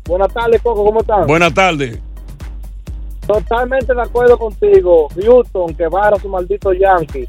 Buenas 0.06 0.32
tardes, 0.32 0.60
Coco, 0.62 0.84
¿cómo 0.84 1.00
estás? 1.00 1.26
Buenas 1.26 1.52
tardes. 1.54 1.98
Totalmente 3.26 3.94
de 3.94 4.02
acuerdo 4.02 4.36
contigo. 4.38 5.08
Houston, 5.14 5.74
que 5.74 5.86
barra 5.88 6.16
su 6.18 6.28
maldito 6.28 6.72
Yankee. 6.72 7.26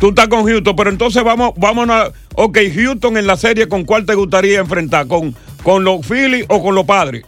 Tú 0.00 0.10
estás 0.10 0.28
con 0.28 0.44
Houston, 0.46 0.76
pero 0.76 0.90
entonces 0.90 1.24
vamos, 1.24 1.52
vamos 1.56 1.88
a, 1.90 2.12
ok, 2.36 2.58
Houston 2.74 3.16
en 3.16 3.26
la 3.26 3.36
serie, 3.36 3.66
¿con 3.68 3.84
cuál 3.84 4.06
te 4.06 4.14
gustaría 4.14 4.60
enfrentar? 4.60 5.08
¿Con, 5.08 5.34
con 5.64 5.82
los 5.82 6.06
Phillies 6.06 6.46
o 6.48 6.62
con 6.62 6.74
los 6.76 6.84
padres? 6.84 7.24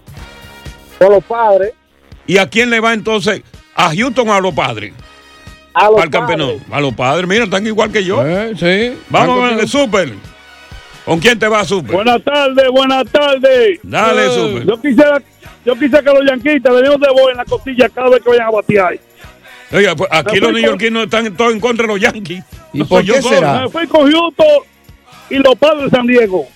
Con 0.98 1.10
los 1.12 1.24
padres. 1.24 1.72
¿Y 2.26 2.38
a 2.38 2.48
quién 2.48 2.70
le 2.70 2.78
va 2.78 2.94
entonces? 2.94 3.42
¿A 3.74 3.92
Houston 3.94 4.28
o 4.28 4.34
a 4.34 4.40
los 4.40 4.54
padres? 4.54 4.92
A 5.74 5.90
los 5.90 6.04
el 6.04 6.10
campeonato. 6.10 6.58
A 6.70 6.80
los 6.80 6.94
padres, 6.94 7.28
mira, 7.28 7.44
están 7.44 7.66
igual 7.66 7.90
que 7.90 8.04
yo. 8.04 8.24
Eh, 8.24 8.52
sí. 8.56 8.98
Vamos 9.08 9.38
a 9.38 9.42
ver 9.42 9.50
Están 9.52 9.60
el 9.60 9.68
Super. 9.68 10.12
¿Con 11.04 11.18
quién 11.18 11.38
te 11.38 11.48
va 11.48 11.64
Super? 11.64 11.92
Buenas 11.92 12.22
tardes, 12.22 12.68
buenas 12.70 13.04
tardes. 13.10 13.80
Dale, 13.82 14.26
Eh, 14.26 14.30
Super. 14.30 14.66
Yo 14.66 14.80
quisiera, 14.80 15.22
yo 15.64 15.74
quisiera 15.74 16.02
que 16.02 16.10
los 16.12 16.24
yanquitas 16.24 16.72
le 16.72 16.80
dieron 16.82 17.00
de 17.00 17.08
voz 17.08 17.30
en 17.32 17.36
la 17.36 17.44
costilla 17.44 17.88
cada 17.88 18.10
vez 18.10 18.22
que 18.22 18.30
vayan 18.30 18.46
a 18.46 18.50
batear. 18.50 18.98
Oiga, 19.72 19.94
pues 19.94 20.08
aquí 20.12 20.40
los 20.40 20.52
neoyorquinos 20.52 21.04
están 21.04 21.34
todos 21.36 21.52
en 21.52 21.60
contra 21.60 21.86
de 21.86 21.92
los 21.92 22.00
Yankees. 22.00 22.42
¿Y 22.72 22.78
No 22.78 22.86
por 22.86 23.04
qué 23.04 23.22
será? 23.22 23.62
Me 23.62 23.68
fui 23.68 23.86
con 23.86 24.10
Houston 24.10 24.46
y 25.30 25.36
los 25.36 25.54
padres 25.56 25.84
de 25.84 25.90
San 25.90 26.06
Diego 26.06 26.46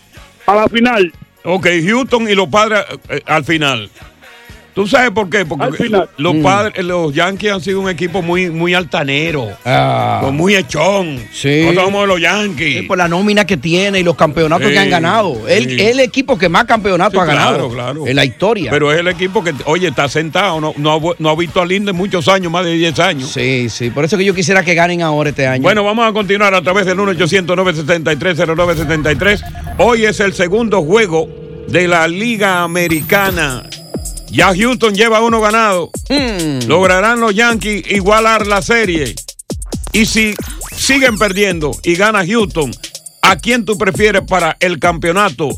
a 0.47 0.55
la 0.55 0.69
final. 0.69 1.13
Ok, 1.45 1.67
Houston 1.87 2.29
y 2.29 2.35
los 2.35 2.49
padres 2.49 2.85
eh, 3.09 3.23
al 3.27 3.45
final. 3.45 3.91
¿Tú 4.75 4.89
sabes 4.89 5.13
por 5.13 5.31
qué? 5.31 5.47
Porque 5.47 5.67
Al 5.67 5.75
final. 5.77 6.09
los 6.17 6.35
Mm. 6.35 6.43
padres, 6.43 6.85
los 6.85 7.15
Yankees 7.15 7.53
han 7.53 7.61
sido 7.61 7.81
un 7.81 7.89
equipo 7.89 8.23
muy, 8.23 8.51
muy 8.51 8.75
altanero, 8.75 9.51
Ah. 9.65 10.19
con 10.21 10.35
muy 10.37 10.57
echón. 10.57 11.21
Sí. 11.33 11.63
No 11.73 11.81
somos 11.81 12.09
los 12.09 12.21
Yankees. 12.21 12.81
Sí, 12.81 12.83
por 12.83 12.99
la 12.99 13.07
nómina 13.07 13.47
que 13.47 13.57
tiene 13.57 14.01
y 14.01 14.03
los 14.03 14.17
campeonatos 14.17 14.67
Sí, 14.67 14.73
que 14.73 14.79
han 14.81 14.91
ganado. 14.91 15.47
El, 15.49 15.71
sí. 15.71 15.77
el 15.81 16.01
equipo 16.01 16.37
que 16.37 16.49
más 16.49 16.65
campeonatos 16.65 17.13
Sí, 17.15 17.21
ha 17.21 17.25
ganado 17.25 17.69
claro, 17.69 17.71
claro. 17.71 18.05
en 18.09 18.17
la 18.17 18.25
historia. 18.25 18.73
Pero 18.73 18.91
es 18.93 18.99
el 18.99 19.07
equipo 19.07 19.45
que, 19.45 19.55
oye, 19.67 19.87
está 19.87 20.09
sentado, 20.09 20.61
no, 20.61 20.75
no, 20.77 20.91
ha, 20.93 20.97
vu- 20.99 21.15
no 21.21 21.29
ha 21.31 21.37
visto 21.37 21.63
a 21.63 21.67
Linde 21.67 21.93
en 21.93 21.97
muchos 21.97 22.27
años, 22.27 22.51
más 22.51 22.65
de 22.65 22.73
10 22.73 22.99
años. 22.99 23.31
sí, 23.31 23.69
sí. 23.71 23.91
Por 23.91 24.05
eso 24.05 24.19
que 24.19 24.25
yo 24.25 24.35
quisiera 24.35 24.65
que 24.65 24.75
ganen 24.75 25.03
ahora 25.03 25.31
este 25.31 25.47
año. 25.47 25.63
Bueno, 25.63 25.85
vamos 25.85 26.05
a 26.09 26.13
continuar 26.13 26.53
a 26.53 26.61
través 26.63 26.85
del 26.85 26.99
1-800-973-0973. 26.99 29.41
Hoy 29.79 30.05
es 30.05 30.19
el 30.21 30.33
segundo 30.35 30.83
juego 30.83 31.29
de 31.69 31.89
la 31.89 32.07
Liga 32.09 32.63
Americana. 32.63 33.63
Ya 34.35 34.53
Houston 34.53 34.95
lleva 34.95 35.21
uno 35.21 35.41
ganado. 35.41 35.93
Mm. 36.09 36.67
¿Lograrán 36.67 37.21
los 37.21 37.33
Yankees 37.35 37.85
igualar 37.89 38.49
la 38.49 38.63
serie? 38.63 39.15
Y 39.93 40.07
si 40.07 40.35
siguen 40.77 41.17
perdiendo 41.19 41.71
y 41.85 41.95
gana 41.95 42.27
Houston, 42.27 42.75
¿a 43.23 43.37
quién 43.37 43.65
tú 43.65 43.79
prefieres 43.79 44.23
para 44.29 44.57
el 44.59 44.81
campeonato 44.81 45.51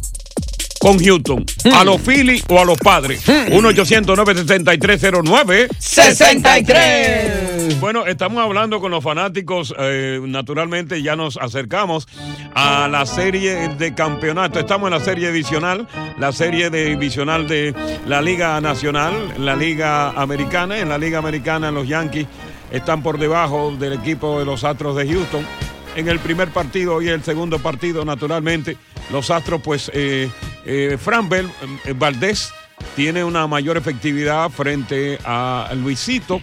con 0.78 1.02
Houston? 1.02 1.46
¿A 1.72 1.84
los 1.84 2.02
Phillies 2.02 2.44
o 2.48 2.60
a 2.60 2.66
los 2.66 2.76
padres? 2.76 3.26
1-800-973-09. 3.26 5.68
63. 5.78 7.32
Bueno, 7.78 8.06
estamos 8.06 8.42
hablando 8.42 8.80
con 8.80 8.90
los 8.90 9.04
fanáticos. 9.04 9.74
eh, 9.78 10.18
naturalmente, 10.22 11.02
ya 11.02 11.14
nos 11.14 11.36
acercamos 11.36 12.08
a 12.54 12.88
la 12.88 13.04
serie 13.04 13.68
de 13.68 13.94
campeonato. 13.94 14.58
Estamos 14.58 14.88
en 14.88 14.94
la 14.98 15.04
serie 15.04 15.28
divisional, 15.28 15.86
la 16.18 16.32
serie 16.32 16.70
divisional 16.70 17.46
de 17.46 17.74
la 18.06 18.22
Liga 18.22 18.58
Nacional, 18.60 19.34
la 19.38 19.54
Liga 19.54 20.10
Americana. 20.10 20.78
En 20.78 20.88
la 20.88 20.96
Liga 20.96 21.18
Americana, 21.18 21.70
los 21.70 21.86
Yankees 21.86 22.26
están 22.70 23.02
por 23.02 23.18
debajo 23.18 23.74
del 23.78 23.92
equipo 23.92 24.38
de 24.38 24.46
los 24.46 24.64
Astros 24.64 24.96
de 24.96 25.06
Houston. 25.06 25.46
En 25.96 26.08
el 26.08 26.18
primer 26.18 26.48
partido 26.48 27.02
y 27.02 27.08
el 27.08 27.22
segundo 27.22 27.58
partido, 27.58 28.04
naturalmente, 28.04 28.76
los 29.10 29.30
Astros, 29.30 29.60
pues, 29.62 29.90
eh, 29.94 30.30
eh, 30.64 30.98
eh, 30.98 31.94
Valdés 31.94 32.52
tiene 32.94 33.24
una 33.24 33.46
mayor 33.46 33.76
efectividad 33.76 34.50
frente 34.50 35.18
a 35.24 35.70
Luisito. 35.74 36.40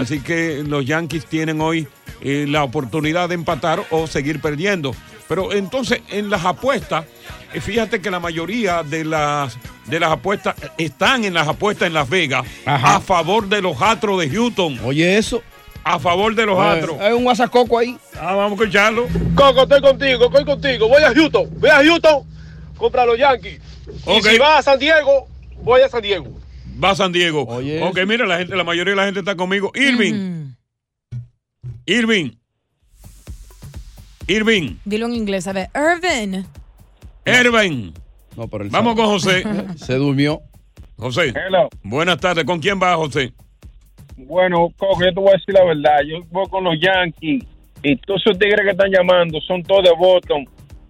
Así 0.00 0.20
que 0.20 0.62
los 0.66 0.84
Yankees 0.84 1.26
tienen 1.26 1.60
hoy 1.60 1.86
eh, 2.20 2.46
la 2.48 2.64
oportunidad 2.64 3.28
de 3.28 3.34
empatar 3.34 3.82
o 3.90 4.06
seguir 4.06 4.40
perdiendo. 4.40 4.94
Pero 5.28 5.52
entonces, 5.52 6.02
en 6.08 6.30
las 6.30 6.44
apuestas, 6.44 7.04
eh, 7.52 7.60
fíjate 7.60 8.00
que 8.00 8.10
la 8.10 8.20
mayoría 8.20 8.82
de 8.84 9.04
las, 9.04 9.58
de 9.86 9.98
las 9.98 10.12
apuestas 10.12 10.54
eh, 10.62 10.68
están 10.78 11.24
en 11.24 11.34
las 11.34 11.48
apuestas 11.48 11.88
en 11.88 11.94
Las 11.94 12.08
Vegas 12.08 12.46
Ajá. 12.64 12.96
a 12.96 13.00
favor 13.00 13.48
de 13.48 13.60
los 13.60 13.80
Astros 13.82 14.20
de 14.20 14.30
Houston. 14.30 14.78
Oye, 14.84 15.18
eso. 15.18 15.42
A 15.82 15.98
favor 15.98 16.34
de 16.34 16.46
los 16.46 16.58
Astros. 16.58 17.00
Hay 17.00 17.12
un 17.12 17.24
guasacoco 17.24 17.78
ahí. 17.78 17.96
Ah, 18.20 18.34
vamos 18.34 18.58
a 18.58 18.62
escucharlo. 18.64 19.06
Coco, 19.34 19.62
estoy 19.62 19.80
contigo, 19.80 20.26
estoy 20.26 20.44
contigo. 20.44 20.88
Voy 20.88 21.02
a 21.02 21.12
Houston, 21.14 21.48
voy 21.58 21.70
a 21.70 21.76
Houston 21.84 22.24
contra 22.76 23.04
los 23.04 23.18
Yankees. 23.18 23.60
Y 24.06 24.22
si 24.22 24.38
va 24.38 24.58
a 24.58 24.62
San 24.62 24.78
Diego, 24.78 25.28
voy 25.66 25.80
a 25.82 25.88
San 25.88 26.00
Diego. 26.00 26.32
Va 26.82 26.94
San 26.94 27.10
Diego. 27.12 27.44
Oye, 27.46 27.82
ok, 27.82 27.98
mira, 28.06 28.24
la 28.26 28.38
gente, 28.38 28.54
la 28.54 28.62
mayoría 28.64 28.92
de 28.92 28.96
la 28.96 29.04
gente 29.04 29.20
está 29.20 29.34
conmigo. 29.34 29.72
Irving. 29.74 30.52
Irving. 31.86 32.30
Irving. 34.28 34.76
Dilo 34.84 35.06
en 35.06 35.14
inglés, 35.14 35.46
a 35.46 35.52
ver. 35.52 35.68
Irvin. 35.74 36.46
Irving. 37.24 37.92
No, 38.36 38.48
pero 38.48 38.64
él 38.64 38.70
Vamos 38.70 38.94
sabe. 38.96 39.42
con 39.42 39.54
José. 39.58 39.78
Se 39.84 39.94
durmió. 39.94 40.40
José. 40.96 41.32
Hello. 41.34 41.68
Buenas 41.82 42.18
tardes. 42.20 42.44
¿Con 42.44 42.60
quién 42.60 42.80
va 42.80 42.96
José? 42.96 43.32
Bueno, 44.16 44.68
Coco, 44.76 45.00
yo 45.04 45.12
te 45.12 45.20
voy 45.20 45.28
a 45.30 45.32
decir 45.32 45.54
la 45.54 45.64
verdad. 45.64 45.98
Yo 46.06 46.24
voy 46.30 46.46
con 46.48 46.64
los 46.64 46.74
Yankees 46.80 47.44
y 47.82 47.96
todos 47.98 48.22
esos 48.24 48.38
tigres 48.38 48.60
que 48.64 48.70
están 48.70 48.90
llamando 48.90 49.40
son 49.40 49.62
todos 49.62 49.82
de 49.84 49.90
Boston. 49.98 50.46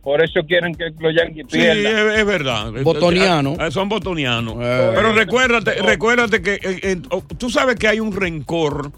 Por 0.06 0.22
eso 0.22 0.38
quieren 0.46 0.72
que 0.72 0.84
los 1.00 1.12
Yankees 1.16 1.46
Sí, 1.50 1.58
pierdan. 1.58 2.10
es, 2.10 2.18
es 2.20 2.24
verdad. 2.26 2.70
Botoniano. 2.84 3.56
Eh, 3.58 3.72
Son 3.72 3.88
botonianos. 3.88 4.54
Eh. 4.60 4.92
Pero 4.94 5.12
recuérdate, 5.12 5.82
recuérdate 5.82 6.40
que 6.42 6.54
eh, 6.54 6.60
eh, 6.62 7.02
oh, 7.10 7.24
tú 7.36 7.50
sabes 7.50 7.74
que 7.74 7.88
hay 7.88 7.98
un 7.98 8.14
rencor 8.14 8.92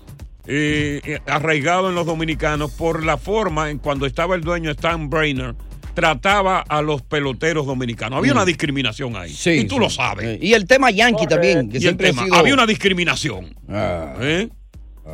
eh, 0.46 1.18
arraigado 1.26 1.88
en 1.88 1.94
los 1.94 2.04
dominicanos 2.04 2.72
por 2.72 3.06
la 3.06 3.16
forma 3.16 3.70
en 3.70 3.78
cuando 3.78 4.04
estaba 4.04 4.34
el 4.34 4.42
dueño 4.42 4.70
Stan 4.72 5.08
Brainer 5.08 5.54
trataba 5.94 6.60
a 6.60 6.82
los 6.82 7.00
peloteros 7.00 7.64
dominicanos. 7.64 8.18
Había 8.18 8.32
Mm. 8.34 8.36
una 8.36 8.44
discriminación 8.44 9.16
ahí. 9.16 9.30
Sí, 9.32 9.50
y 9.60 9.64
tú 9.64 9.76
sí. 9.76 9.80
lo 9.80 9.88
sabes. 9.88 10.38
Y 10.42 10.52
el 10.52 10.66
tema 10.66 10.90
Yankee 10.90 11.26
también, 11.26 11.70
que 11.70 11.78
Y 11.78 11.86
el 11.86 11.96
tema, 11.96 12.20
ha 12.20 12.24
sido... 12.26 12.36
Había 12.36 12.52
una 12.52 12.66
discriminación. 12.66 13.54
Ah. 13.66 14.14
¿Eh? 14.20 14.48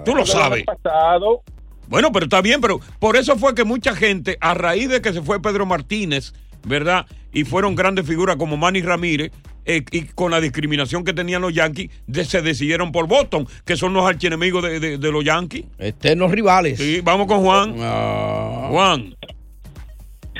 Tú 0.05 0.17
lo 0.17 0.27
sabes. 0.27 0.65
pasado. 0.65 1.43
Bueno, 1.89 2.11
pero 2.13 2.25
está 2.25 2.41
bien, 2.41 2.61
pero 2.61 2.81
por 2.99 3.17
eso 3.17 3.37
fue 3.37 3.55
que 3.55 3.65
mucha 3.65 3.95
gente, 3.95 4.37
a 4.41 4.55
raíz 4.55 4.89
de 4.89 5.01
que 5.03 5.13
se 5.13 5.23
fue 5.23 5.41
Pedro 5.41 5.67
Martínez, 5.67 6.33
¿verdad? 6.67 7.07
Y 7.33 7.45
fueron 7.45 7.75
grandes 7.75 8.07
figuras 8.07 8.37
como 8.37 8.57
Manny 8.57 8.81
Ramírez, 8.83 9.33
eh, 9.67 9.83
y 9.93 10.03
con 10.03 10.31
la 10.31 10.41
discriminación 10.41 11.05
que 11.05 11.13
tenían 11.15 11.41
los 11.43 11.53
Yankees, 11.55 11.91
de- 12.07 12.25
se 12.25 12.43
decidieron 12.43 12.93
por 12.93 13.07
Boston, 13.09 13.47
que 13.65 13.77
son 13.77 13.95
los 13.95 14.05
archienemigos 14.07 14.63
de, 14.63 14.79
de- 14.81 14.99
de 14.99 15.13
los 15.13 15.25
Yankees. 15.25 15.65
Eternos 15.79 16.31
rivales. 16.31 16.79
Sí, 16.79 17.01
vamos 17.03 17.27
con 17.27 17.41
Juan. 17.43 17.75
Ah. 17.81 18.67
Juan. 18.71 19.15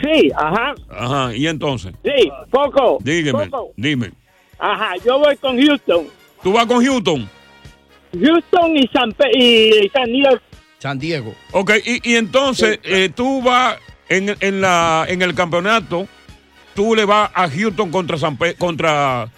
Sí, 0.03 0.31
ajá. 0.37 0.75
Ajá, 0.91 1.35
y 1.37 1.47
entonces, 1.47 1.95
Sí, 2.05 2.29
Coco. 2.51 2.99
dígame, 3.03 3.49
dime. 3.77 4.11
Ajá, 4.59 4.93
yo 5.05 5.19
voy 5.19 5.37
con 5.37 5.57
Houston. 5.61 6.07
¿Tú 6.43 6.53
vas 6.53 6.67
con 6.67 6.85
Houston? 6.85 7.29
Houston 8.13 8.77
y 8.77 8.87
San, 8.89 9.13
Pe- 9.13 9.31
y 9.37 9.89
San 9.89 10.05
Diego. 10.07 10.37
San 10.85 10.99
Diego. 10.99 11.35
Ok, 11.53 11.73
y, 11.83 12.11
y 12.13 12.17
entonces 12.17 12.79
eh, 12.83 13.09
tú 13.09 13.41
vas 13.41 13.79
en, 14.11 14.37
en, 14.41 14.61
la, 14.61 15.07
en 15.09 15.23
el 15.23 15.35
campeonato, 15.35 16.07
tú 16.75 16.95
le 16.95 17.07
vas 17.07 17.31
a 17.33 17.49
Houston 17.49 17.91
contra 17.91 18.19
San 18.19 18.37
Pe- 18.37 18.55
contra 18.57 19.31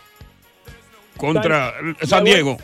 contra 1.16 1.72
San 2.02 2.24
Diego. 2.24 2.58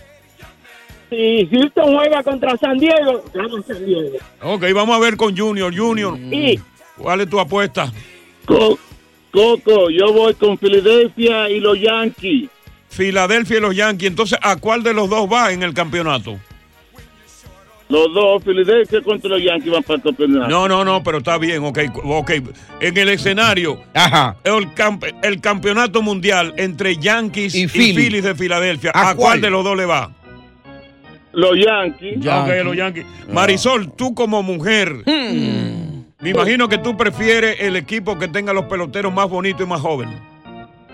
Si 1.10 1.48
Houston 1.52 1.94
juega 1.94 2.24
contra 2.24 2.56
San 2.56 2.76
Diego, 2.76 3.24
gana 3.32 3.62
San 3.64 3.86
Diego. 3.86 4.16
Ok, 4.42 4.64
vamos 4.74 4.96
a 4.96 4.98
ver 4.98 5.16
con 5.16 5.36
Junior. 5.36 5.72
Junior, 5.72 6.18
¿cuál 6.98 7.20
es 7.20 7.30
tu 7.30 7.38
apuesta? 7.38 7.88
Co- 8.46 8.80
Coco, 9.30 9.90
yo 9.90 10.12
voy 10.12 10.34
con 10.34 10.58
Filadelfia 10.58 11.48
y 11.48 11.60
los 11.60 11.78
Yankees. 11.80 12.50
Filadelfia 12.88 13.58
y 13.58 13.60
los 13.60 13.76
Yankees. 13.76 14.08
Entonces, 14.08 14.38
¿a 14.42 14.56
cuál 14.56 14.82
de 14.82 14.92
los 14.92 15.08
dos 15.08 15.32
va 15.32 15.52
en 15.52 15.62
el 15.62 15.72
campeonato? 15.72 16.36
Los 17.92 18.14
dos, 18.14 18.42
Filadelfia 18.42 19.02
contra 19.02 19.28
los 19.28 19.42
Yankees 19.42 19.70
van 19.70 19.82
para 19.82 19.96
el 19.98 20.02
campeonato. 20.02 20.48
No, 20.48 20.66
no, 20.66 20.82
no, 20.82 21.02
pero 21.02 21.18
está 21.18 21.36
bien, 21.36 21.62
ok, 21.62 21.78
ok. 22.04 22.30
En 22.80 22.96
el 22.96 23.08
escenario, 23.10 23.80
El, 24.44 24.72
camp- 24.72 25.04
el 25.22 25.40
campeonato 25.42 26.00
mundial 26.00 26.54
entre 26.56 26.96
Yankees 26.96 27.54
y, 27.54 27.68
Philly. 27.68 27.92
Phillies 27.94 28.24
de 28.24 28.34
Filadelfia, 28.34 28.92
¿A 28.94 29.00
¿a, 29.00 29.04
cuál? 29.14 29.16
cuál? 29.16 29.40
de 29.42 29.50
los 29.50 29.62
dos 29.62 29.76
le 29.76 29.84
va? 29.84 30.10
Los 31.32 31.52
Yankees. 31.62 32.18
Ok, 32.26 32.64
los 32.64 32.76
Yankees. 32.76 33.04
Marisol, 33.30 33.92
tú 33.92 34.14
como 34.14 34.42
mujer, 34.42 34.94
me 35.06 36.30
imagino 36.30 36.68
que 36.68 36.78
tú 36.78 36.96
prefieres 36.96 37.56
el 37.60 37.76
equipo 37.76 38.18
que 38.18 38.28
tenga 38.28 38.52
los 38.54 38.64
peloteros 38.66 39.12
más 39.12 39.28
bonitos 39.28 39.66
y 39.66 39.68
más 39.68 39.80
jóvenes. 39.82 40.14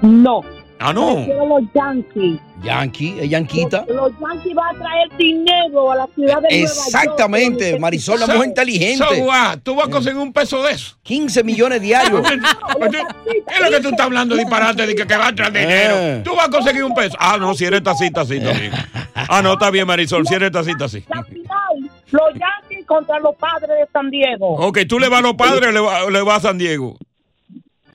No. 0.03 0.41
Ah, 0.81 0.93
no. 0.93 1.27
Los 1.27 1.63
Yankees. 1.75 2.41
Yankee, 2.63 3.17
es 3.21 3.31
Yanquita. 3.31 3.85
Los 3.89 4.13
Yankees 4.21 4.55
van 4.55 4.77
a 4.77 4.79
traer 4.79 5.17
dinero 5.17 5.91
a 5.93 5.97
la 5.97 6.07
ciudad 6.15 6.41
de 6.43 6.63
Exactamente, 6.63 7.57
Nueva 7.57 7.71
York. 7.71 7.81
Marisol, 7.81 8.21
la 8.21 8.27
So- 8.27 8.33
mujer 8.35 8.49
inteligente. 8.49 9.05
so 9.05 9.25
what? 9.25 9.59
¿Tú 9.63 9.75
vas 9.75 9.89
a 9.89 9.91
conseguir 9.91 10.19
un 10.19 10.33
peso 10.33 10.63
de 10.63 10.73
eso? 10.73 10.97
15 11.03 11.43
millones 11.45 11.81
diarios. 11.83 12.23
¿Qué 12.29 13.55
es 13.55 13.61
lo 13.61 13.71
que 13.71 13.81
tú 13.81 13.89
estás 13.89 14.07
hablando 14.07 14.37
disparate 14.37 14.87
de 14.87 14.95
que, 14.95 15.07
que 15.07 15.17
va 15.17 15.29
a 15.29 15.35
traer 15.35 15.53
dinero? 15.53 15.95
Eh. 15.97 16.21
Tú 16.25 16.35
vas 16.37 16.47
a 16.49 16.51
conseguir 16.51 16.85
un 16.85 16.95
peso. 16.95 17.17
Ah, 17.19 17.37
no, 17.39 17.55
si 17.55 17.65
eres 17.65 17.83
tacita, 17.83 18.25
sí, 18.25 18.39
bien. 18.39 18.71
Ah, 19.15 19.43
no, 19.43 19.55
está 19.55 19.71
bien, 19.71 19.87
Marisol, 19.87 20.27
si 20.27 20.35
eres 20.35 20.51
tacita, 20.53 20.89
sí. 20.89 21.05
La 21.09 21.23
final, 21.25 21.91
los 22.11 22.23
Yankees 22.35 22.87
contra 22.87 23.19
los 23.19 23.35
padres 23.37 23.69
de 23.71 23.87
San 23.93 24.11
Diego. 24.11 24.55
Ok, 24.57 24.79
¿tú 24.89 24.99
le 24.99 25.09
vas 25.09 25.19
a 25.21 25.23
los 25.23 25.35
padres 25.35 25.69
o 25.69 25.73
le 25.73 25.81
vas 25.81 26.09
le 26.11 26.23
vas 26.23 26.39
a 26.45 26.49
San 26.49 26.59
Diego? 26.59 26.97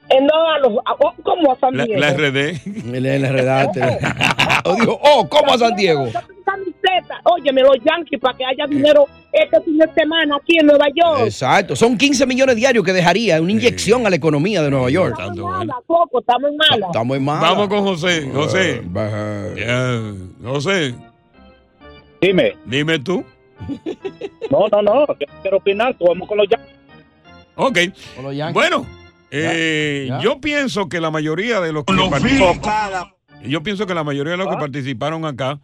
Eh, 0.09 0.15
no, 0.21 0.51
a 0.51 0.59
los, 0.59 0.77
a- 0.85 0.93
oh, 0.99 1.13
¿cómo 1.23 1.51
a 1.53 1.55
San 1.59 1.75
La, 1.77 1.85
Diego? 1.85 1.99
la 2.01 2.13
RD. 2.13 2.85
Le, 2.85 2.99
le 3.19 3.31
redaste. 3.31 3.81
O 4.65 4.75
dijo, 4.79 4.99
oh, 5.01 5.27
¿cómo 5.29 5.53
a 5.53 5.57
San 5.57 5.75
Diego? 5.75 6.07
Óyeme, 7.23 7.61
los 7.61 7.77
Yankees 7.83 8.19
para 8.19 8.37
que 8.37 8.45
haya 8.45 8.65
dinero 8.67 9.05
este 9.31 9.59
fin 9.61 9.77
de 9.77 9.91
semana 9.93 10.35
aquí 10.35 10.57
en 10.59 10.67
Nueva 10.67 10.85
York. 10.93 11.21
Exacto, 11.25 11.75
son 11.75 11.97
15 11.97 12.25
millones 12.27 12.55
diarios 12.55 12.83
que 12.85 12.93
dejaría 12.93 13.41
una 13.41 13.51
inyección 13.51 14.05
a 14.05 14.09
la 14.09 14.15
economía 14.17 14.61
de 14.61 14.69
Nueva 14.69 14.89
York. 14.89 15.17
Mala, 15.17 15.75
Coco, 15.87 16.19
estamos 16.19 16.51
en 16.51 16.57
mala. 16.57 16.85
Estamos 16.87 17.17
en 17.17 17.23
mala. 17.25 17.41
Vamos 17.49 17.67
con 17.69 17.81
José. 17.83 18.29
José. 18.33 18.83
Ya, 19.55 20.01
José. 20.43 20.93
Dime. 22.21 22.55
Dime 22.65 22.99
tú. 22.99 23.23
No, 24.51 24.67
no, 24.71 24.81
no. 24.81 25.07
yo 25.07 25.15
Quiero 25.41 25.57
opinar. 25.57 25.95
Tú 25.97 26.05
vamos 26.07 26.27
con 26.27 26.37
los 26.37 26.47
Yankees. 26.49 26.75
Ok. 27.55 27.77
Con 28.15 28.25
los 28.25 28.35
Yankees. 28.35 28.53
Bueno, 28.53 28.85
eh, 29.33 30.05
ya. 30.09 30.19
yo 30.21 30.39
pienso 30.41 30.87
que 30.89 30.99
la 31.01 31.09
mayoría 31.11 31.59
de 31.61 31.71
los 31.73 31.83
que 31.85 31.93
participaron, 32.09 33.13
yo 33.45 33.63
pienso 33.63 33.85
que 33.87 33.93
la 33.93 34.03
mayoría 34.03 34.31
de 34.31 34.37
los 34.37 34.47
que 34.47 34.57
participaron 34.57 35.25
acá, 35.25 35.59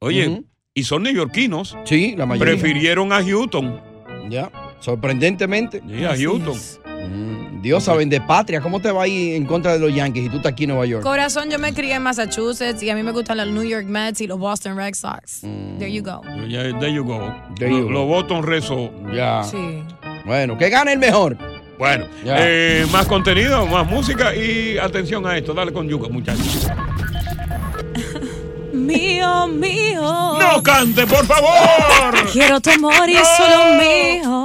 oye, 0.00 0.38
Ah. 0.38 0.42
Y 0.74 0.84
son 0.84 1.02
neoyorquinos, 1.02 1.76
Sí, 1.84 2.14
la 2.16 2.24
mayoría. 2.24 2.54
prefirieron 2.54 3.12
a 3.12 3.20
Houston. 3.24 3.80
Ya, 4.28 4.48
sorprendentemente. 4.78 5.82
Sí, 5.88 6.04
a 6.04 6.16
Houston. 6.16 6.56
Mm, 7.10 7.62
Dios 7.62 7.82
saben 7.82 8.08
de 8.08 8.20
patria. 8.20 8.60
¿Cómo 8.60 8.78
te 8.80 8.92
va 8.92 9.02
a 9.04 9.08
ir 9.08 9.34
en 9.34 9.44
contra 9.44 9.72
de 9.72 9.80
los 9.80 9.92
Yankees 9.92 10.26
y 10.26 10.28
tú 10.28 10.36
estás 10.36 10.52
aquí 10.52 10.64
en 10.64 10.70
Nueva 10.70 10.86
York? 10.86 11.02
Corazón, 11.02 11.50
yo 11.50 11.58
me 11.58 11.72
crié 11.74 11.94
en 11.94 12.02
Massachusetts 12.02 12.80
y 12.82 12.90
a 12.90 12.94
mí 12.94 13.02
me 13.02 13.10
gustan 13.10 13.38
los 13.38 13.48
New 13.48 13.64
York 13.64 13.86
Mets 13.86 14.20
y 14.20 14.28
los 14.28 14.38
Boston 14.38 14.76
Red 14.76 14.94
Sox. 14.94 15.40
There 15.78 15.90
you 15.92 16.02
go. 16.04 16.20
Ya, 16.46 16.62
there 16.78 16.92
you 16.92 17.02
go. 17.02 17.34
There 17.56 17.70
you 17.70 17.80
Lo- 17.80 17.84
go. 17.86 17.90
Los 17.90 18.06
Boston 18.06 18.42
Rezo. 18.44 18.92
Ya. 19.12 19.42
Sí. 19.42 19.82
Bueno, 20.26 20.56
que 20.58 20.68
gane 20.70 20.92
el 20.92 20.98
mejor. 21.00 21.36
Bueno, 21.78 22.06
eh, 22.24 22.86
más 22.90 23.06
contenido, 23.06 23.64
más 23.66 23.86
música 23.86 24.34
y 24.34 24.76
atención 24.78 25.24
a 25.26 25.36
esto. 25.36 25.54
Dale 25.54 25.72
con 25.72 25.88
yuca, 25.88 26.08
muchachos. 26.08 26.68
Mío, 28.72 29.46
mío. 29.48 30.38
¡No 30.38 30.62
cante, 30.62 31.06
por 31.06 31.24
favor! 31.26 32.28
Quiero 32.32 32.60
tu 32.60 32.70
amor 32.70 33.08
y 33.08 33.14
No. 33.14 33.20
solo 33.36 33.74
mío. 33.78 34.44